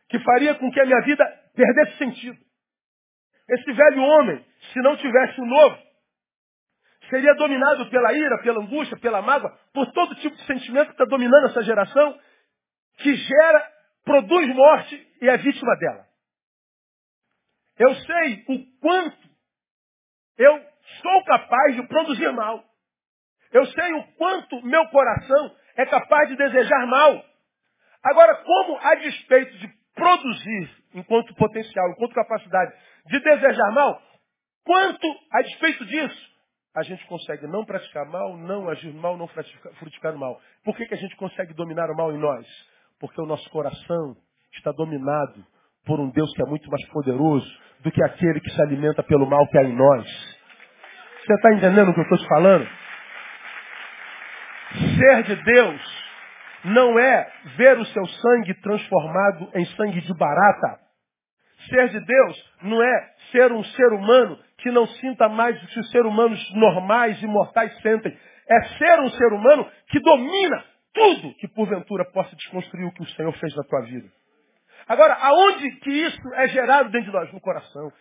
que 0.08 0.18
faria 0.20 0.54
com 0.54 0.70
que 0.70 0.80
a 0.80 0.86
minha 0.86 1.00
vida 1.02 1.24
perdesse 1.54 1.98
sentido. 1.98 2.38
Esse 3.48 3.72
velho 3.72 4.02
homem, 4.02 4.44
se 4.72 4.80
não 4.80 4.96
tivesse 4.96 5.40
um 5.40 5.46
novo, 5.46 5.78
seria 7.08 7.34
dominado 7.34 7.88
pela 7.90 8.12
ira, 8.12 8.42
pela 8.42 8.60
angústia, 8.60 8.96
pela 8.98 9.22
mágoa, 9.22 9.56
por 9.72 9.90
todo 9.92 10.14
tipo 10.16 10.36
de 10.36 10.46
sentimento 10.46 10.86
que 10.86 10.92
está 10.92 11.04
dominando 11.04 11.46
essa 11.46 11.62
geração 11.62 12.18
que 12.98 13.14
gera, 13.14 13.72
produz 14.04 14.48
morte 14.54 15.16
e 15.20 15.28
é 15.28 15.36
vítima 15.36 15.76
dela. 15.76 16.06
Eu 17.78 17.94
sei 17.94 18.44
o 18.48 18.80
quanto 18.80 19.26
eu 20.38 20.64
sou 21.02 21.24
capaz 21.24 21.76
de 21.76 21.86
produzir 21.86 22.32
mal. 22.32 22.64
Eu 23.52 23.66
sei 23.66 23.92
o 23.94 24.02
quanto 24.14 24.62
meu 24.62 24.86
coração 24.88 25.56
é 25.76 25.86
capaz 25.86 26.28
de 26.28 26.36
desejar 26.36 26.86
mal. 26.86 27.24
Agora, 28.02 28.36
como 28.36 28.78
a 28.78 28.94
despeito 28.96 29.56
de 29.58 29.68
produzir 29.96 30.70
enquanto 30.94 31.34
potencial, 31.34 31.90
enquanto 31.90 32.14
capacidade 32.14 32.72
de 33.06 33.18
desejar 33.18 33.72
mal, 33.72 34.00
quanto 34.64 35.06
a 35.32 35.42
despeito 35.42 35.84
disso, 35.86 36.36
a 36.76 36.82
gente 36.82 37.04
consegue 37.06 37.46
não 37.46 37.64
praticar 37.64 38.04
mal, 38.06 38.36
não 38.36 38.68
agir 38.68 38.92
mal, 38.92 39.16
não 39.16 39.26
frutificar 39.26 40.14
o 40.14 40.18
mal. 40.18 40.38
Por 40.62 40.76
que, 40.76 40.84
que 40.84 40.94
a 40.94 40.98
gente 40.98 41.16
consegue 41.16 41.54
dominar 41.54 41.90
o 41.90 41.96
mal 41.96 42.12
em 42.12 42.18
nós? 42.18 42.46
Porque 43.00 43.20
o 43.20 43.26
nosso 43.26 43.48
coração 43.50 44.14
está 44.52 44.72
dominado 44.72 45.44
por 45.86 45.98
um 45.98 46.10
Deus 46.10 46.30
que 46.34 46.42
é 46.42 46.46
muito 46.46 46.68
mais 46.70 46.86
poderoso 46.88 47.50
do 47.80 47.90
que 47.90 48.02
aquele 48.04 48.40
que 48.40 48.50
se 48.50 48.60
alimenta 48.60 49.02
pelo 49.02 49.26
mal 49.26 49.48
que 49.48 49.56
há 49.56 49.62
em 49.62 49.74
nós. 49.74 50.06
Você 51.24 51.32
está 51.32 51.54
entendendo 51.54 51.90
o 51.90 51.94
que 51.94 52.00
eu 52.00 52.04
estou 52.04 52.18
te 52.18 52.28
falando? 52.28 52.68
Ser 54.98 55.22
de 55.22 55.36
Deus 55.36 55.95
não 56.66 56.98
é 56.98 57.32
ver 57.56 57.78
o 57.78 57.84
seu 57.86 58.06
sangue 58.06 58.54
transformado 58.60 59.50
em 59.54 59.64
sangue 59.76 60.00
de 60.00 60.14
barata. 60.14 60.80
Ser 61.68 61.88
de 61.88 62.00
Deus 62.00 62.52
não 62.62 62.82
é 62.82 63.10
ser 63.30 63.52
um 63.52 63.62
ser 63.64 63.92
humano 63.92 64.38
que 64.58 64.70
não 64.70 64.86
sinta 64.86 65.28
mais 65.28 65.60
do 65.60 65.66
que 65.68 65.80
os 65.80 65.90
seres 65.90 66.06
humanos 66.06 66.54
normais 66.54 67.20
e 67.22 67.26
mortais 67.26 67.76
sentem. 67.80 68.16
É 68.48 68.64
ser 68.78 69.00
um 69.00 69.10
ser 69.10 69.32
humano 69.32 69.68
que 69.88 70.00
domina 70.00 70.64
tudo 70.92 71.34
que 71.34 71.48
porventura 71.48 72.04
possa 72.12 72.34
desconstruir 72.36 72.86
o 72.86 72.92
que 72.92 73.02
o 73.02 73.08
Senhor 73.10 73.32
fez 73.34 73.54
na 73.54 73.62
tua 73.64 73.82
vida. 73.82 74.08
Agora, 74.88 75.14
aonde 75.14 75.70
que 75.80 75.90
isso 75.90 76.34
é 76.34 76.48
gerado 76.48 76.90
dentro 76.90 77.10
de 77.10 77.16
nós? 77.16 77.32
No 77.32 77.40
coração. 77.40 77.92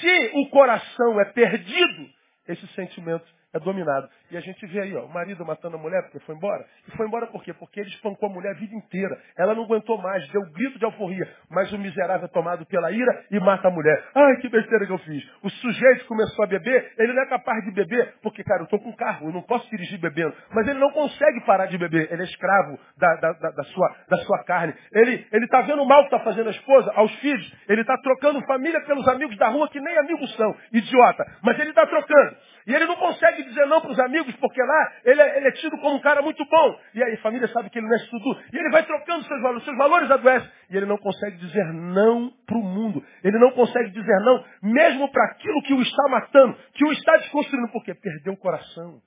Se 0.00 0.30
o 0.34 0.50
coração 0.50 1.20
é 1.20 1.24
perdido, 1.26 2.08
esse 2.46 2.66
sentimento 2.68 3.26
é 3.54 3.58
dominado. 3.58 4.08
E 4.30 4.36
a 4.36 4.40
gente 4.40 4.64
vê 4.66 4.80
aí, 4.80 4.94
ó, 4.94 5.04
o 5.04 5.12
marido 5.12 5.44
matando 5.44 5.76
a 5.76 5.78
mulher 5.78 6.02
porque 6.02 6.18
foi 6.20 6.34
embora. 6.34 6.64
E 6.86 6.96
foi 6.96 7.06
embora 7.06 7.26
por 7.28 7.42
quê? 7.42 7.52
Porque 7.54 7.80
ele 7.80 7.88
espancou 7.88 8.28
a 8.28 8.32
mulher 8.32 8.50
a 8.50 8.58
vida 8.58 8.74
inteira. 8.74 9.18
Ela 9.36 9.54
não 9.54 9.64
aguentou 9.64 9.98
mais, 9.98 10.26
deu 10.28 10.42
um 10.42 10.52
grito 10.52 10.78
de 10.78 10.84
alforria. 10.84 11.26
Mas 11.50 11.72
o 11.72 11.78
miserável 11.78 12.26
é 12.26 12.28
tomado 12.28 12.66
pela 12.66 12.90
ira 12.92 13.24
e 13.30 13.40
mata 13.40 13.68
a 13.68 13.70
mulher. 13.70 14.04
Ai, 14.14 14.36
que 14.36 14.48
besteira 14.48 14.86
que 14.86 14.92
eu 14.92 14.98
fiz. 14.98 15.24
O 15.42 15.48
sujeito 15.48 16.06
começou 16.06 16.44
a 16.44 16.48
beber, 16.48 16.92
ele 16.98 17.12
não 17.12 17.22
é 17.22 17.26
capaz 17.26 17.64
de 17.64 17.70
beber, 17.70 18.14
porque, 18.22 18.44
cara, 18.44 18.60
eu 18.60 18.64
estou 18.64 18.80
com 18.80 18.94
carro, 18.94 19.28
eu 19.28 19.32
não 19.32 19.42
posso 19.42 19.68
dirigir 19.70 19.98
bebendo. 19.98 20.34
Mas 20.52 20.68
ele 20.68 20.78
não 20.78 20.90
consegue 20.90 21.40
parar 21.46 21.66
de 21.66 21.78
beber. 21.78 22.12
Ele 22.12 22.22
é 22.22 22.24
escravo 22.24 22.78
da, 22.96 23.14
da, 23.16 23.32
da, 23.32 23.50
da 23.50 23.62
sua, 23.64 23.96
da 24.08 24.16
sua 24.18 24.44
carne. 24.44 24.74
Ele 24.92 25.26
está 25.32 25.62
vendo 25.62 25.82
o 25.82 25.86
mal 25.86 26.00
que 26.00 26.14
está 26.14 26.20
fazendo 26.20 26.48
a 26.48 26.50
esposa, 26.50 26.92
aos 26.94 27.14
filhos. 27.16 27.54
Ele 27.68 27.80
está 27.80 27.96
trocando 27.98 28.44
família 28.46 28.80
pelos 28.82 29.06
amigos 29.08 29.36
da 29.38 29.48
rua, 29.48 29.68
que 29.70 29.80
nem 29.80 29.96
amigos 29.98 30.34
são. 30.36 30.54
Idiota. 30.72 31.24
Mas 31.42 31.58
ele 31.58 31.70
está 31.70 31.86
trocando. 31.86 32.36
E 32.68 32.74
ele 32.74 32.84
não 32.84 32.96
consegue 32.96 33.44
dizer 33.44 33.64
não 33.66 33.80
para 33.80 33.92
os 33.92 33.98
amigos, 33.98 34.36
porque 34.36 34.62
lá 34.62 34.92
ele 35.02 35.22
é, 35.22 35.38
ele 35.38 35.48
é, 35.48 35.52
tido 35.52 35.78
como 35.78 35.96
um 35.96 36.00
cara 36.00 36.20
muito 36.20 36.44
bom. 36.44 36.78
E 36.94 37.02
aí 37.02 37.14
a 37.14 37.22
família 37.22 37.48
sabe 37.48 37.70
que 37.70 37.78
ele 37.78 37.88
não 37.88 37.96
é 37.96 37.98
tudo. 38.10 38.42
E 38.52 38.58
ele 38.58 38.68
vai 38.70 38.84
trocando 38.84 39.24
seus 39.24 39.40
valores. 39.40 39.64
Seus 39.64 39.78
valores 39.78 40.10
adoecem. 40.10 40.50
E 40.68 40.76
ele 40.76 40.84
não 40.84 40.98
consegue 40.98 41.38
dizer 41.38 41.64
não 41.72 42.30
para 42.46 42.58
o 42.58 42.62
mundo. 42.62 43.02
Ele 43.24 43.38
não 43.38 43.52
consegue 43.52 43.88
dizer 43.88 44.20
não, 44.20 44.44
mesmo 44.62 45.10
para 45.10 45.24
aquilo 45.30 45.62
que 45.62 45.72
o 45.72 45.80
está 45.80 46.08
matando, 46.10 46.58
que 46.74 46.84
o 46.84 46.92
está 46.92 47.16
desconstruindo. 47.16 47.72
Por 47.72 47.82
quê? 47.82 47.94
Perdeu 47.94 48.34
o 48.34 48.36
coração. 48.36 49.00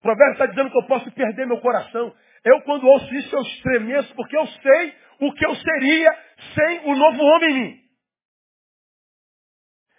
O 0.00 0.02
provérbio 0.02 0.32
está 0.32 0.46
dizendo 0.46 0.68
que 0.68 0.78
eu 0.78 0.86
posso 0.88 1.12
perder 1.12 1.46
meu 1.46 1.60
coração. 1.60 2.12
Eu, 2.44 2.60
quando 2.62 2.88
ouço 2.88 3.14
isso, 3.14 3.36
eu 3.36 3.42
estremeço, 3.42 4.12
porque 4.16 4.36
eu 4.36 4.46
sei 4.48 4.94
o 5.20 5.32
que 5.32 5.46
eu 5.46 5.54
seria 5.54 6.10
sem 6.56 6.90
o 6.90 6.96
novo 6.96 7.22
homem 7.22 7.50
em 7.50 7.54
mim. 7.54 7.81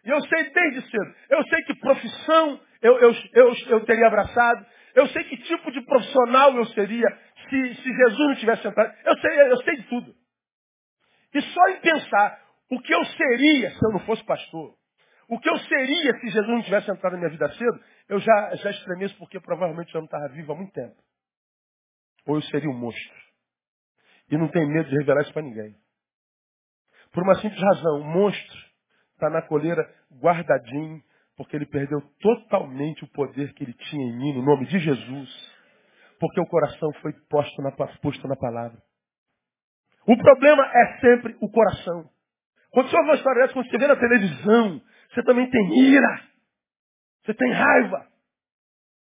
E 0.06 0.10
eu 0.10 0.22
sei 0.22 0.50
desde 0.50 0.90
cedo. 0.90 1.16
Eu 1.30 1.44
sei 1.44 1.64
que 1.64 1.76
profissão 1.76 2.60
eu, 2.84 3.00
eu, 3.00 3.16
eu, 3.34 3.54
eu 3.68 3.86
teria 3.86 4.08
abraçado. 4.08 4.66
Eu 4.94 5.08
sei 5.08 5.24
que 5.24 5.38
tipo 5.38 5.72
de 5.72 5.82
profissional 5.86 6.56
eu 6.56 6.66
seria 6.68 7.08
se, 7.50 7.76
se 7.76 7.84
Jesus 7.84 8.20
não 8.20 8.36
tivesse 8.36 8.68
entrado. 8.68 8.94
Eu 9.06 9.18
sei, 9.18 9.52
eu 9.52 9.58
sei 9.64 9.76
de 9.78 9.84
tudo. 9.84 10.16
E 11.34 11.42
só 11.42 11.70
em 11.70 11.80
pensar 11.80 12.44
o 12.70 12.80
que 12.82 12.94
eu 12.94 13.04
seria 13.06 13.72
se 13.72 13.86
eu 13.86 13.92
não 13.92 14.00
fosse 14.02 14.24
pastor, 14.26 14.76
o 15.30 15.40
que 15.40 15.50
eu 15.50 15.58
seria 15.58 16.14
se 16.20 16.28
Jesus 16.28 16.48
não 16.48 16.62
tivesse 16.62 16.92
entrado 16.92 17.14
na 17.14 17.20
minha 17.20 17.32
vida 17.32 17.50
cedo, 17.54 17.84
eu 18.10 18.20
já, 18.20 18.56
já 18.56 18.70
estremeço 18.70 19.18
porque 19.18 19.40
provavelmente 19.40 19.96
eu 19.96 20.02
não 20.02 20.06
estava 20.06 20.28
vivo 20.28 20.52
há 20.52 20.56
muito 20.56 20.74
tempo. 20.74 20.96
Ou 22.28 22.36
eu 22.36 22.42
seria 22.44 22.70
um 22.70 22.78
monstro. 22.78 23.24
E 24.30 24.38
não 24.38 24.50
tenho 24.50 24.68
medo 24.68 24.90
de 24.90 24.98
revelar 24.98 25.22
isso 25.22 25.34
para 25.34 25.42
ninguém. 25.42 25.76
Por 27.14 27.24
uma 27.24 27.36
simples 27.36 27.62
razão, 27.62 28.02
o 28.02 28.04
monstro 28.04 28.63
está 29.24 29.30
na 29.30 29.42
coleira 29.42 29.90
guardadinho, 30.22 31.02
porque 31.38 31.56
ele 31.56 31.66
perdeu 31.66 32.02
totalmente 32.20 33.04
o 33.04 33.08
poder 33.08 33.54
que 33.54 33.64
ele 33.64 33.74
tinha 33.74 34.06
em 34.06 34.18
mim, 34.18 34.34
no 34.34 34.44
nome 34.44 34.66
de 34.66 34.80
Jesus. 34.80 35.54
Porque 36.20 36.42
o 36.42 36.46
coração 36.46 36.92
foi 37.02 37.14
posto 37.30 37.62
na, 37.62 37.72
posto 37.72 38.28
na 38.28 38.36
palavra. 38.36 38.78
O 40.06 40.18
problema 40.18 40.66
é 40.66 41.00
sempre 41.00 41.38
o 41.40 41.50
coração. 41.50 42.10
Quando 42.72 42.90
você 42.90 42.98
ouve 42.98 43.10
uma 43.10 43.16
história 43.16 43.42
dessa, 43.42 43.54
quando 43.54 43.70
você 43.70 43.78
vê 43.78 43.88
na 43.88 43.96
televisão, 43.96 44.82
você 45.14 45.24
também 45.24 45.50
tem 45.50 45.80
ira. 45.80 46.22
Você 47.24 47.34
tem 47.34 47.52
raiva. 47.52 48.08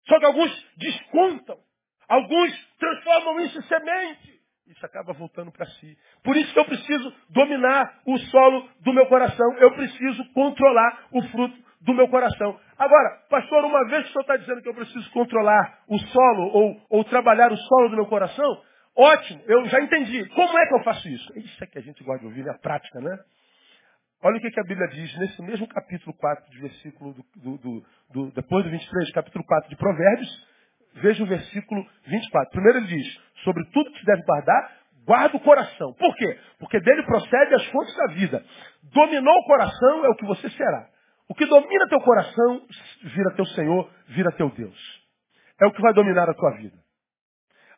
Só 0.08 0.20
que 0.20 0.26
alguns 0.26 0.76
descontam. 0.78 1.58
Alguns 2.08 2.76
transformam 2.78 3.39
isso 3.39 3.58
em 3.58 3.63
semente. 3.63 4.35
Isso 4.67 4.86
acaba 4.86 5.13
voltando 5.13 5.51
para 5.51 5.65
si. 5.65 5.97
Por 6.23 6.36
isso 6.36 6.51
que 6.51 6.60
eu 6.60 6.65
preciso 6.65 7.13
dominar 7.30 8.01
o 8.06 8.17
solo 8.17 8.67
do 8.82 8.93
meu 8.93 9.06
coração. 9.08 9.54
Eu 9.60 9.71
preciso 9.75 10.25
controlar 10.34 11.08
o 11.12 11.21
fruto 11.30 11.56
do 11.82 11.93
meu 11.93 12.08
coração. 12.08 12.60
Agora, 12.78 13.21
pastor, 13.30 13.63
uma 13.63 13.88
vez 13.88 14.04
que 14.04 14.10
o 14.10 14.12
senhor 14.13 14.21
está 14.21 14.38
dizendo 14.38 14.62
que 14.62 14.69
eu 14.69 14.73
preciso 14.73 15.12
controlar 15.12 15.84
o 15.88 15.99
solo 15.99 16.43
ou, 16.51 16.82
ou 16.89 17.04
trabalhar 17.04 17.51
o 17.51 17.58
solo 17.58 17.89
do 17.89 17.95
meu 17.95 18.08
coração, 18.08 18.62
ótimo, 18.97 19.43
eu 19.45 19.65
já 19.67 19.80
entendi. 19.82 20.28
Como 20.30 20.58
é 20.58 20.65
que 20.65 20.73
eu 20.73 20.84
faço 20.84 21.08
isso? 21.08 21.32
Isso 21.38 21.63
é 21.63 21.67
que 21.67 21.78
a 21.78 21.82
gente 21.82 22.04
gosta 22.04 22.21
de 22.21 22.25
ouvir, 22.25 22.47
é 22.47 22.49
a 22.49 22.58
prática, 22.58 22.99
né? 22.99 23.17
Olha 24.23 24.38
o 24.38 24.41
que, 24.41 24.60
a 24.60 24.63
Bíblia 24.63 24.88
diz 24.88 25.15
nesse 25.19 25.41
mesmo 25.43 25.67
capítulo 25.67 26.15
4, 26.17 26.49
de 26.49 26.60
versículo 26.60 27.13
do, 27.13 27.58
do, 27.58 27.86
do, 28.10 28.32
depois 28.32 28.65
do 28.65 28.71
23, 28.71 29.12
capítulo 29.12 29.45
4 29.45 29.69
de 29.69 29.75
Provérbios, 29.75 30.47
veja 30.95 31.23
o 31.23 31.28
versículo 31.28 31.86
24. 32.08 32.49
Primeiro 32.49 32.80
ele 32.80 32.88
diz, 32.88 33.19
sobre 33.45 33.63
tudo 33.71 33.91
que 33.91 33.99
se 33.99 34.05
deve 34.05 34.23
guardar, 34.23 34.71
guarda 35.05 35.38
o 35.38 35.39
coração. 35.39 35.93
Por 35.93 36.13
quê? 36.15 36.38
Porque 36.60 36.79
dele 36.81 37.03
procede 37.03 37.53
as 37.53 37.65
fontes 37.67 37.95
da 37.95 38.08
vida. 38.08 38.43
Dominou 38.84 39.34
o 39.34 39.45
coração 39.45 40.05
é 40.05 40.10
o 40.10 40.15
que 40.15 40.25
você 40.25 40.49
será. 40.49 40.89
O 41.29 41.34
que 41.34 41.45
domina 41.45 41.88
teu 41.88 42.01
coração 42.01 42.62
vira 43.03 43.31
teu 43.36 43.45
Senhor, 43.45 43.89
vira 44.08 44.31
teu 44.34 44.49
Deus. 44.49 45.05
É 45.62 45.65
o 45.65 45.71
que 45.71 45.81
vai 45.81 45.93
dominar 45.93 46.29
a 46.29 46.34
tua 46.34 46.51
vida. 46.58 46.75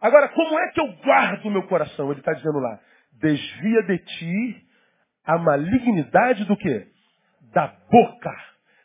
Agora, 0.01 0.29
como 0.29 0.59
é 0.59 0.71
que 0.71 0.79
eu 0.79 0.87
guardo 1.03 1.45
o 1.45 1.51
meu 1.51 1.63
coração? 1.63 2.11
Ele 2.11 2.19
está 2.19 2.33
dizendo 2.33 2.59
lá, 2.59 2.79
desvia 3.13 3.83
de 3.83 3.97
ti 3.99 4.67
a 5.25 5.37
malignidade 5.37 6.45
do 6.45 6.55
quê? 6.55 6.87
Da 7.53 7.67
boca. 7.89 8.35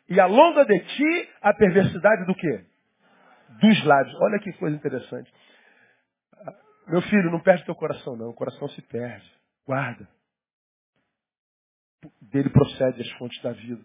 E 0.09 0.19
alonga 0.19 0.65
de 0.65 0.79
ti 0.79 1.29
a 1.41 1.53
perversidade 1.53 2.25
do 2.25 2.35
quê? 2.35 2.65
Dos 3.61 3.85
lábios. 3.85 4.15
Olha 4.21 4.39
que 4.39 4.51
coisa 4.53 4.75
interessante. 4.75 5.31
Meu 6.87 7.01
filho, 7.01 7.31
não 7.31 7.41
perde 7.41 7.65
teu 7.65 7.75
coração, 7.75 8.15
não. 8.15 8.29
O 8.29 8.33
coração 8.33 8.67
se 8.69 8.81
perde. 8.83 9.31
Guarda. 9.65 10.07
Dele 12.21 12.49
procede 12.49 13.01
as 13.01 13.09
fontes 13.17 13.41
da 13.41 13.51
vida. 13.53 13.83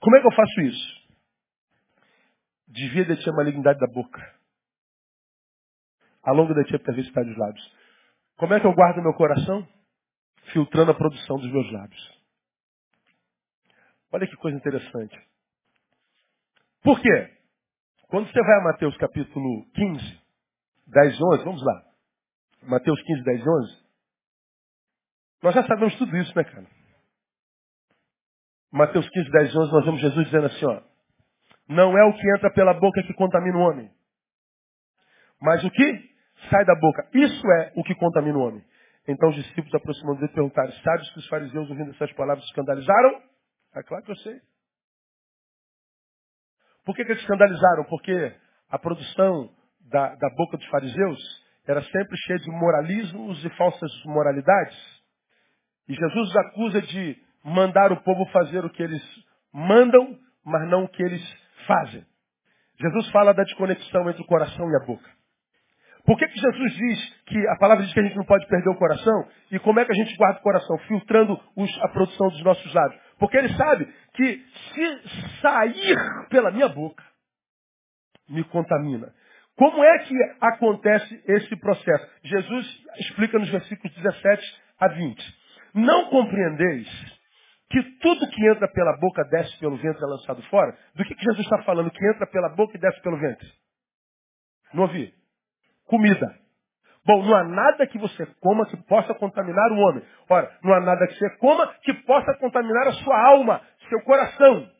Como 0.00 0.16
é 0.16 0.20
que 0.20 0.26
eu 0.26 0.34
faço 0.34 0.60
isso? 0.60 1.04
Desvia 2.68 3.04
de 3.06 3.16
ti 3.16 3.30
a 3.30 3.32
malignidade 3.32 3.78
da 3.78 3.86
boca. 3.86 4.20
Alonga 6.22 6.54
de 6.54 6.64
ti 6.64 6.76
a 6.76 6.78
perversidade 6.78 7.28
dos 7.28 7.38
lábios. 7.38 7.76
Como 8.36 8.52
é 8.52 8.60
que 8.60 8.66
eu 8.66 8.74
guardo 8.74 9.02
meu 9.02 9.14
coração? 9.14 9.66
Filtrando 10.52 10.90
a 10.90 10.94
produção 10.94 11.38
dos 11.38 11.50
meus 11.50 11.72
lábios. 11.72 12.22
Olha 14.12 14.26
que 14.26 14.36
coisa 14.36 14.56
interessante. 14.56 15.18
Por 16.82 17.00
quê? 17.00 17.34
Quando 18.08 18.30
você 18.30 18.40
vai 18.40 18.60
a 18.60 18.64
Mateus 18.64 18.96
capítulo 18.98 19.64
15, 19.72 20.23
10 20.86 21.18
e 21.18 21.24
11, 21.24 21.44
vamos 21.44 21.62
lá. 21.62 21.82
Mateus 22.62 23.00
15, 23.02 23.24
10 23.24 23.40
e 23.40 23.48
11. 23.48 23.84
Nós 25.42 25.54
já 25.54 25.66
sabemos 25.66 25.94
tudo 25.96 26.16
isso, 26.16 26.32
né, 26.36 26.44
cara? 26.44 26.66
Mateus 28.72 29.08
15, 29.08 29.30
10 29.30 29.54
e 29.54 29.58
11, 29.58 29.72
nós 29.72 29.84
vemos 29.84 30.00
Jesus 30.00 30.24
dizendo 30.26 30.46
assim, 30.46 30.64
ó. 30.66 30.82
Não 31.68 31.96
é 31.96 32.04
o 32.04 32.12
que 32.12 32.28
entra 32.36 32.52
pela 32.52 32.74
boca 32.74 33.02
que 33.02 33.14
contamina 33.14 33.56
o 33.56 33.60
homem. 33.60 33.90
Mas 35.40 35.62
o 35.64 35.70
que 35.70 36.14
sai 36.50 36.64
da 36.64 36.74
boca. 36.74 37.08
Isso 37.14 37.46
é 37.60 37.72
o 37.76 37.82
que 37.82 37.94
contamina 37.94 38.38
o 38.38 38.42
homem. 38.42 38.64
Então 39.06 39.28
os 39.28 39.36
discípulos 39.36 39.74
aproximando 39.74 40.20
dele 40.20 40.32
perguntaram, 40.32 40.72
sabes 40.72 41.10
que 41.10 41.18
os 41.18 41.28
fariseus 41.28 41.68
ouvindo 41.68 41.90
essas 41.90 42.12
palavras 42.14 42.44
escandalizaram? 42.46 43.22
É 43.74 43.82
claro 43.82 44.04
que 44.04 44.12
eu 44.12 44.16
sei. 44.16 44.40
Por 46.84 46.94
que, 46.94 47.04
que 47.04 47.12
eles 47.12 47.22
escandalizaram? 47.22 47.84
Porque 47.84 48.34
a 48.70 48.78
produção 48.78 49.50
da, 49.84 50.14
da 50.14 50.30
boca 50.36 50.56
dos 50.56 50.66
fariseus 50.66 51.44
era 51.66 51.82
sempre 51.82 52.16
cheia 52.26 52.38
de 52.38 52.50
moralismos 52.50 53.44
e 53.44 53.50
falsas 53.50 53.90
moralidades. 54.04 54.76
E 55.88 55.94
Jesus 55.94 56.28
os 56.28 56.36
acusa 56.36 56.82
de 56.82 57.16
mandar 57.44 57.92
o 57.92 58.02
povo 58.02 58.26
fazer 58.26 58.64
o 58.64 58.70
que 58.70 58.82
eles 58.82 59.02
mandam, 59.52 60.18
mas 60.44 60.68
não 60.68 60.84
o 60.84 60.88
que 60.88 61.02
eles 61.02 61.22
fazem. 61.66 62.04
Jesus 62.80 63.10
fala 63.10 63.32
da 63.32 63.44
desconexão 63.44 64.08
entre 64.10 64.22
o 64.22 64.26
coração 64.26 64.66
e 64.70 64.82
a 64.82 64.86
boca. 64.86 65.08
Por 66.04 66.18
que, 66.18 66.28
que 66.28 66.38
Jesus 66.38 66.74
diz 66.74 67.22
que 67.26 67.48
a 67.48 67.56
palavra 67.56 67.82
diz 67.82 67.94
que 67.94 68.00
a 68.00 68.02
gente 68.02 68.16
não 68.16 68.26
pode 68.26 68.46
perder 68.46 68.68
o 68.68 68.76
coração? 68.76 69.26
E 69.50 69.58
como 69.58 69.80
é 69.80 69.86
que 69.86 69.92
a 69.92 69.94
gente 69.94 70.14
guarda 70.16 70.38
o 70.38 70.42
coração? 70.42 70.76
Filtrando 70.86 71.40
os, 71.56 71.82
a 71.82 71.88
produção 71.88 72.28
dos 72.28 72.42
nossos 72.42 72.74
lábios. 72.74 73.00
Porque 73.18 73.38
ele 73.38 73.48
sabe 73.56 73.86
que 74.12 74.44
se 74.74 75.40
sair 75.40 75.96
pela 76.28 76.50
minha 76.50 76.68
boca, 76.68 77.02
me 78.28 78.44
contamina. 78.44 79.14
Como 79.56 79.84
é 79.84 79.98
que 80.00 80.14
acontece 80.40 81.22
esse 81.26 81.56
processo? 81.56 82.10
Jesus 82.24 82.84
explica 82.98 83.38
nos 83.38 83.50
versículos 83.50 83.94
17 83.96 84.62
a 84.80 84.88
20. 84.88 85.36
Não 85.74 86.10
compreendeis 86.10 86.88
que 87.70 87.82
tudo 88.00 88.28
que 88.30 88.48
entra 88.48 88.68
pela 88.68 88.96
boca 88.98 89.24
desce 89.24 89.58
pelo 89.58 89.76
ventre 89.76 90.02
é 90.02 90.06
lançado 90.06 90.42
fora? 90.44 90.76
Do 90.94 91.04
que, 91.04 91.14
que 91.14 91.24
Jesus 91.24 91.44
está 91.44 91.62
falando? 91.62 91.90
Que 91.90 92.06
entra 92.08 92.26
pela 92.26 92.48
boca 92.50 92.76
e 92.76 92.80
desce 92.80 93.00
pelo 93.02 93.18
ventre? 93.18 93.46
Não 94.72 94.84
ouvi. 94.84 95.12
Comida. 95.86 96.34
Bom, 97.06 97.22
não 97.22 97.36
há 97.36 97.44
nada 97.44 97.86
que 97.86 97.98
você 97.98 98.26
coma 98.40 98.66
que 98.66 98.76
possa 98.84 99.14
contaminar 99.14 99.70
o 99.72 99.78
homem. 99.78 100.02
Ora, 100.28 100.50
não 100.62 100.72
há 100.72 100.80
nada 100.80 101.06
que 101.06 101.14
você 101.14 101.30
coma 101.36 101.72
que 101.82 101.92
possa 102.04 102.34
contaminar 102.38 102.88
a 102.88 102.92
sua 102.92 103.26
alma, 103.28 103.60
seu 103.88 104.00
coração. 104.02 104.70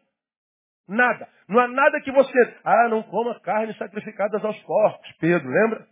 Nada. 0.88 1.28
Não 1.48 1.60
há 1.60 1.68
nada 1.68 2.00
que 2.00 2.12
você. 2.12 2.56
Ah, 2.64 2.88
não 2.88 3.02
coma 3.02 3.38
carnes 3.40 3.76
sacrificadas 3.78 4.44
aos 4.44 4.58
porcos. 4.62 5.12
Pedro, 5.18 5.48
lembra? 5.48 5.86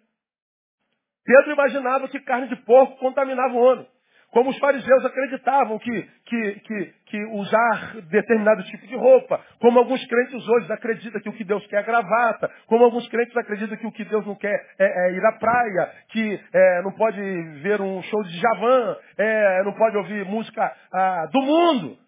Pedro 1.24 1.53
imaginava 1.53 2.09
que 2.09 2.20
carne 2.20 2.49
de 2.49 2.57
porco 2.57 2.99
contaminava 2.99 3.55
o 3.55 3.62
homem. 3.62 3.86
Como 4.32 4.49
os 4.49 4.59
fariseus 4.59 5.05
acreditavam 5.05 5.78
que, 5.78 6.03
que, 6.24 6.61
que, 6.61 6.95
que 7.05 7.24
usar 7.32 8.01
determinado 8.09 8.62
tipo 8.64 8.86
de 8.86 8.97
roupa. 8.97 9.38
Como 9.61 9.78
alguns 9.78 10.05
crentes 10.07 10.49
hoje 10.49 10.72
acreditam 10.72 11.20
que 11.20 11.28
o 11.28 11.32
que 11.34 11.45
Deus 11.45 11.66
quer 11.66 11.80
é 11.80 11.82
gravata. 11.82 12.51
Como 12.66 12.82
alguns 12.82 13.07
crentes 13.09 13.36
acreditam 13.36 13.76
que 13.76 13.86
o 13.86 13.93
que 13.93 14.05
Deus 14.07 14.26
não 14.26 14.34
quer 14.34 14.59
é, 14.78 14.84
é 14.84 15.12
ir 15.12 15.24
à 15.26 15.32
praia. 15.32 15.93
Que 16.09 16.40
é, 16.51 16.82
não 16.82 16.93
pode 16.93 17.20
ver 17.61 17.82
um 17.82 18.03
show 18.05 18.22
de 18.22 18.40
Javan. 18.40 18.97
É, 19.18 19.62
não 19.64 19.74
pode 19.74 19.99
ouvir 19.99 20.24
música 20.24 20.74
ah, 20.90 21.26
do 21.30 21.43
mundo. 21.43 21.99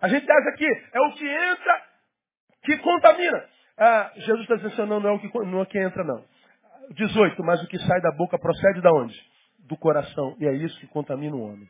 A 0.00 0.08
gente 0.08 0.30
acha 0.30 0.52
que 0.56 0.66
é 0.92 1.00
o 1.00 1.12
que 1.12 1.26
entra 1.26 1.82
que 2.62 2.78
contamina. 2.78 3.44
Ah, 3.76 4.12
Jesus 4.16 4.42
está 4.42 4.56
dizendo 4.56 4.72
assim, 4.72 4.86
não, 4.86 5.00
não 5.00 5.10
é 5.10 5.12
o 5.12 5.18
que, 5.18 5.38
não 5.38 5.58
é 5.60 5.62
o 5.62 5.66
que 5.66 5.78
entra, 5.78 6.04
não. 6.04 6.24
18, 6.94 7.42
mas 7.44 7.62
o 7.62 7.66
que 7.66 7.78
sai 7.78 8.00
da 8.00 8.12
boca 8.12 8.38
procede 8.38 8.80
da 8.80 8.92
onde? 8.92 9.14
Do 9.68 9.76
coração. 9.76 10.36
E 10.40 10.46
é 10.46 10.52
isso 10.52 10.78
que 10.80 10.86
contamina 10.88 11.36
o 11.36 11.42
homem. 11.42 11.68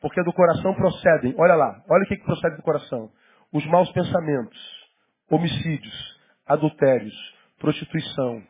Porque 0.00 0.22
do 0.22 0.32
coração 0.32 0.74
procedem, 0.74 1.34
olha 1.38 1.54
lá, 1.54 1.82
olha 1.88 2.04
o 2.04 2.06
que, 2.06 2.16
que 2.16 2.24
procede 2.24 2.56
do 2.56 2.62
coração. 2.62 3.10
Os 3.52 3.64
maus 3.66 3.90
pensamentos, 3.92 4.58
homicídios, 5.30 6.20
adultérios, 6.46 7.14
prostituição, 7.58 8.42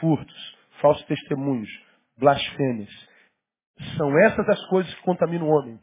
furtos, 0.00 0.56
falsos 0.80 1.04
testemunhos, 1.06 1.68
blasfêmias. 2.18 3.08
São 3.96 4.18
essas 4.18 4.48
as 4.48 4.66
coisas 4.66 4.92
que 4.94 5.02
contaminam 5.02 5.46
o 5.48 5.50
homem. 5.50 5.78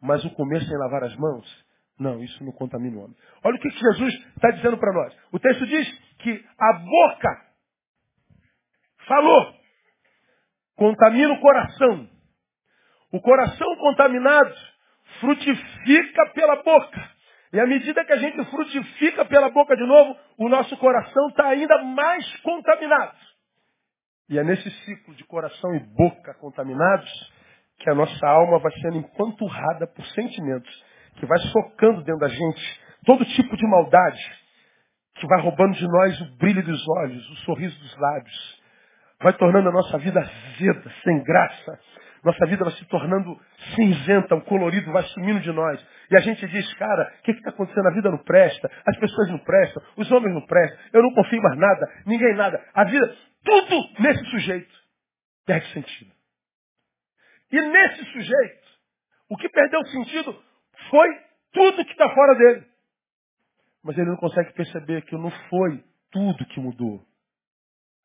Mas 0.00 0.24
o 0.24 0.30
comer 0.30 0.62
sem 0.62 0.76
lavar 0.76 1.02
as 1.02 1.16
mãos, 1.16 1.64
não, 1.98 2.22
isso 2.22 2.44
não 2.44 2.52
contamina 2.52 2.96
o 2.96 3.04
homem. 3.04 3.16
Olha 3.42 3.56
o 3.56 3.60
que 3.60 3.70
Jesus 3.70 4.14
está 4.36 4.50
dizendo 4.50 4.78
para 4.78 4.92
nós. 4.92 5.16
O 5.32 5.38
texto 5.38 5.66
diz 5.66 5.90
que 6.18 6.44
a 6.58 6.72
boca 6.74 7.44
falou, 9.06 9.54
contamina 10.76 11.32
o 11.32 11.40
coração. 11.40 12.08
O 13.12 13.20
coração 13.20 13.76
contaminado 13.76 14.54
frutifica 15.20 16.26
pela 16.34 16.62
boca. 16.62 17.18
E 17.52 17.58
à 17.58 17.66
medida 17.66 18.04
que 18.04 18.12
a 18.12 18.18
gente 18.18 18.44
frutifica 18.50 19.24
pela 19.24 19.48
boca 19.50 19.74
de 19.74 19.86
novo, 19.86 20.16
o 20.36 20.48
nosso 20.48 20.76
coração 20.76 21.28
está 21.28 21.48
ainda 21.48 21.82
mais 21.82 22.36
contaminado. 22.42 23.16
E 24.28 24.38
é 24.38 24.44
nesse 24.44 24.70
ciclo 24.84 25.14
de 25.14 25.24
coração 25.24 25.74
e 25.74 25.80
boca 25.80 26.34
contaminados 26.34 27.10
que 27.78 27.88
a 27.88 27.94
nossa 27.94 28.26
alma 28.26 28.58
vai 28.58 28.72
sendo 28.80 28.98
empanturrada 28.98 29.86
por 29.86 30.04
sentimentos, 30.08 30.84
que 31.18 31.26
vai 31.26 31.38
socando 31.38 32.02
dentro 32.02 32.20
da 32.20 32.28
gente 32.28 32.80
todo 33.04 33.24
tipo 33.24 33.56
de 33.56 33.66
maldade, 33.66 34.20
que 35.16 35.26
vai 35.26 35.40
roubando 35.40 35.74
de 35.74 35.86
nós 35.86 36.20
o 36.20 36.36
brilho 36.36 36.62
dos 36.62 36.88
olhos, 36.88 37.30
o 37.30 37.36
sorriso 37.36 37.78
dos 37.78 37.96
lábios, 37.96 38.62
vai 39.20 39.32
tornando 39.32 39.68
a 39.68 39.72
nossa 39.72 39.98
vida 39.98 40.20
azeda, 40.20 40.92
sem 41.02 41.22
graça. 41.22 41.80
Nossa 42.24 42.46
vida 42.46 42.64
vai 42.64 42.72
se 42.74 42.84
tornando 42.86 43.40
cinzenta, 43.76 44.34
o 44.34 44.42
colorido 44.42 44.90
vai 44.92 45.02
sumindo 45.04 45.40
de 45.40 45.52
nós. 45.52 45.84
E 46.10 46.16
a 46.16 46.20
gente 46.20 46.46
diz, 46.48 46.74
cara, 46.74 47.14
o 47.20 47.22
que 47.22 47.30
está 47.30 47.50
acontecendo? 47.50 47.86
A 47.86 47.94
vida 47.94 48.10
não 48.10 48.18
presta, 48.18 48.70
as 48.84 48.98
pessoas 48.98 49.30
não 49.30 49.38
prestam, 49.38 49.82
os 49.96 50.10
homens 50.10 50.34
não 50.34 50.44
prestam, 50.44 50.78
eu 50.92 51.02
não 51.02 51.14
confio 51.14 51.40
mais 51.40 51.56
nada, 51.56 51.92
ninguém 52.06 52.34
nada. 52.34 52.60
A 52.74 52.84
vida, 52.84 53.16
tudo 53.44 53.76
nesse 54.00 54.24
sujeito 54.26 54.74
perde 55.46 55.72
sentido. 55.72 56.10
E 57.52 57.60
nesse 57.60 58.04
sujeito, 58.06 58.68
o 59.30 59.36
que 59.36 59.48
perdeu 59.48 59.84
sentido 59.86 60.47
foi 60.90 61.08
tudo 61.52 61.84
que 61.84 61.92
está 61.92 62.08
fora 62.14 62.34
dele. 62.34 62.66
Mas 63.82 63.96
ele 63.96 64.10
não 64.10 64.16
consegue 64.16 64.52
perceber 64.52 65.02
que 65.02 65.16
não 65.16 65.30
foi 65.48 65.84
tudo 66.10 66.46
que 66.46 66.60
mudou. 66.60 67.04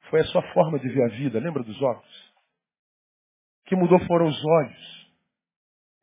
Foi 0.10 0.22
a 0.22 0.26
sua 0.26 0.42
forma 0.54 0.80
de 0.80 0.90
ver 0.90 1.04
a 1.04 1.16
vida. 1.16 1.40
Lembra 1.40 1.64
dos 1.64 1.82
olhos? 1.82 2.34
O 3.62 3.70
que 3.70 3.76
mudou 3.76 4.00
foram 4.06 4.28
os 4.28 4.46
olhos. 4.46 5.04